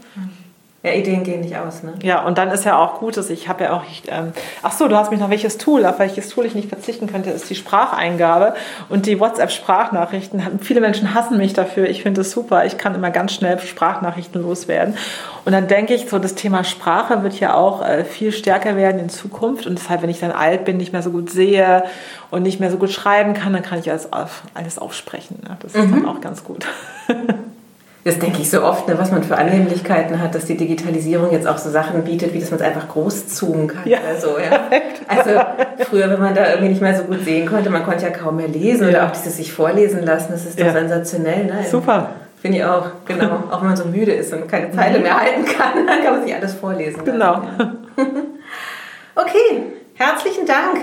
Ja, 0.85 0.93
Ideen 0.93 1.25
gehen 1.25 1.41
nicht 1.41 1.57
aus. 1.57 1.83
Ne? 1.83 1.95
Ja, 2.03 2.27
und 2.27 2.37
dann 2.37 2.51
ist 2.51 2.67
ja 2.67 2.77
auch 2.77 2.99
gut, 3.01 3.17
dass 3.17 3.31
ich 3.31 3.49
habe 3.49 3.65
ja 3.65 3.73
auch, 3.73 3.85
ich, 3.91 4.03
ähm, 4.09 4.35
ach 4.63 4.73
so, 4.73 4.87
du 4.87 4.95
hast 4.97 5.11
mich 5.11 5.19
noch 5.19 5.31
welches 5.31 5.57
Tool, 5.57 5.87
auf 5.87 5.99
welches 5.99 6.29
Tool 6.29 6.45
ich 6.45 6.55
nicht 6.55 6.69
verzichten 6.69 7.07
könnte, 7.07 7.31
ist 7.31 7.49
die 7.49 7.55
Spracheingabe 7.55 8.55
und 8.91 9.07
die 9.07 9.19
WhatsApp-Sprachnachrichten. 9.19 10.61
Viele 10.61 10.83
Menschen 10.83 11.15
hassen 11.15 11.39
mich 11.39 11.55
dafür. 11.55 11.89
Ich 11.89 12.03
finde 12.03 12.21
es 12.21 12.33
super. 12.33 12.67
Ich 12.67 12.77
kann 12.77 12.95
immer 12.95 13.11
ganz 13.11 13.33
schnell 13.33 13.59
Sprachnachrichten 13.59 14.43
loswerden. 14.43 14.99
Und 15.47 15.53
dann 15.53 15.69
denke 15.69 15.95
ich, 15.95 16.11
so 16.11 16.19
das 16.19 16.35
Thema 16.35 16.65
Sprache 16.65 17.23
wird 17.23 17.41
ja 17.41 17.55
auch 17.55 17.83
äh, 17.83 18.05
viel 18.05 18.31
stärker 18.31 18.77
werden 18.77 19.01
in 19.01 19.09
Zukunft. 19.09 19.67
Und 19.67 19.79
deshalb, 19.79 20.03
wenn 20.03 20.11
ich 20.11 20.21
dann 20.21 20.33
alt 20.33 20.67
bin, 20.67 20.77
nicht 20.77 20.93
mehr 20.93 21.03
so 21.03 21.11
gut 21.11 21.31
sehe 21.31 21.85
und 22.31 22.43
nicht 22.43 22.61
mehr 22.61 22.71
so 22.71 22.77
gut 22.77 22.91
schreiben 22.91 23.33
kann, 23.33 23.55
dann 23.55 23.63
kann 23.63 23.79
ich 23.79 23.91
alles, 23.91 24.13
auf, 24.13 24.43
alles 24.53 24.79
aufsprechen. 24.79 25.39
Ne? 25.49 25.57
Das 25.61 25.75
ist 25.75 25.91
dann 25.91 26.05
auch 26.07 26.21
ganz 26.21 26.45
gut. 26.45 26.67
Das 28.05 28.19
denke 28.19 28.43
ich 28.43 28.51
so 28.51 28.63
oft, 28.63 28.87
ne, 28.87 28.99
was 28.99 29.11
man 29.11 29.23
für 29.23 29.37
Annehmlichkeiten 29.39 30.21
hat, 30.21 30.35
dass 30.35 30.45
die 30.45 30.59
Digitalisierung 30.59 31.33
jetzt 31.33 31.47
auch 31.47 31.57
so 31.57 31.71
Sachen 31.71 32.05
bietet, 32.05 32.35
wie 32.35 32.39
dass 32.41 32.51
man 32.51 32.61
es 32.61 32.67
einfach 32.67 32.87
groß 32.89 33.29
zoomen 33.29 33.67
kann. 33.67 33.83
Ja, 33.87 33.99
oder 34.07 34.21
so, 34.21 34.37
ja. 34.39 34.61
Also 35.09 35.85
früher, 35.89 36.11
wenn 36.11 36.21
man 36.21 36.35
da 36.35 36.49
irgendwie 36.51 36.69
nicht 36.69 36.83
mehr 36.83 36.95
so 36.95 37.05
gut 37.05 37.25
sehen 37.25 37.47
konnte, 37.49 37.71
man 37.71 37.83
konnte 37.83 38.05
ja 38.05 38.11
kaum 38.11 38.37
mehr 38.37 38.49
lesen 38.49 38.89
oder 38.89 38.99
Ja. 38.99 39.07
auch 39.07 39.13
dieses 39.13 39.39
sich 39.39 39.53
vorlesen 39.53 40.05
lassen, 40.05 40.33
das 40.33 40.45
ist 40.45 40.61
doch 40.61 40.67
Ja. 40.67 40.73
sensationell. 40.73 41.47
Ne? 41.47 41.65
Super. 41.71 42.11
Finde 42.43 42.59
ich 42.59 42.65
auch, 42.65 42.87
genau. 43.07 43.45
Auch 43.51 43.61
wenn 43.63 43.69
man 43.69 43.77
so 43.77 43.87
müde 43.87 44.13
ist 44.13 44.31
und 44.35 44.47
keine 44.49 44.69
Pfeile 44.69 44.99
mehr 44.99 45.19
halten 45.19 45.47
kann, 45.47 45.87
dann 45.87 46.03
kann 46.03 46.13
man 46.17 46.25
sich 46.27 46.35
alles 46.35 46.53
vorlesen. 46.53 47.01
Mhm. 47.01 47.05
Genau. 47.07 47.33
lassen, 47.59 47.77
Ja. 47.97 48.05
Okay, 49.17 49.63
herzlichen 49.95 50.45
Dank. 50.45 50.81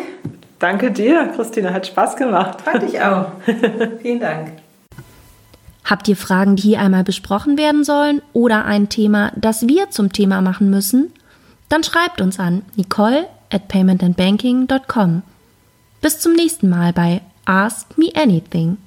Danke 0.57 0.89
dir, 0.89 1.29
Christina. 1.35 1.71
Hat 1.73 1.85
Spaß 1.85 2.15
gemacht. 2.15 2.61
Fand 2.61 2.83
ich 2.83 2.99
auch. 3.01 3.25
Vielen 4.01 4.19
Dank. 4.19 4.53
Habt 5.83 6.07
ihr 6.07 6.15
Fragen, 6.15 6.55
die 6.55 6.63
hier 6.63 6.79
einmal 6.79 7.03
besprochen 7.03 7.57
werden 7.57 7.83
sollen 7.83 8.21
oder 8.33 8.65
ein 8.65 8.89
Thema, 8.89 9.31
das 9.35 9.67
wir 9.67 9.89
zum 9.89 10.13
Thema 10.13 10.41
machen 10.41 10.69
müssen? 10.69 11.11
Dann 11.69 11.83
schreibt 11.83 12.21
uns 12.21 12.39
an 12.39 12.61
nicole 12.75 13.27
at 13.49 13.67
paymentandbanking.com. 13.67 15.23
Bis 16.01 16.19
zum 16.19 16.33
nächsten 16.33 16.69
Mal 16.69 16.93
bei 16.93 17.21
Ask 17.45 17.97
Me 17.97 18.09
Anything. 18.15 18.77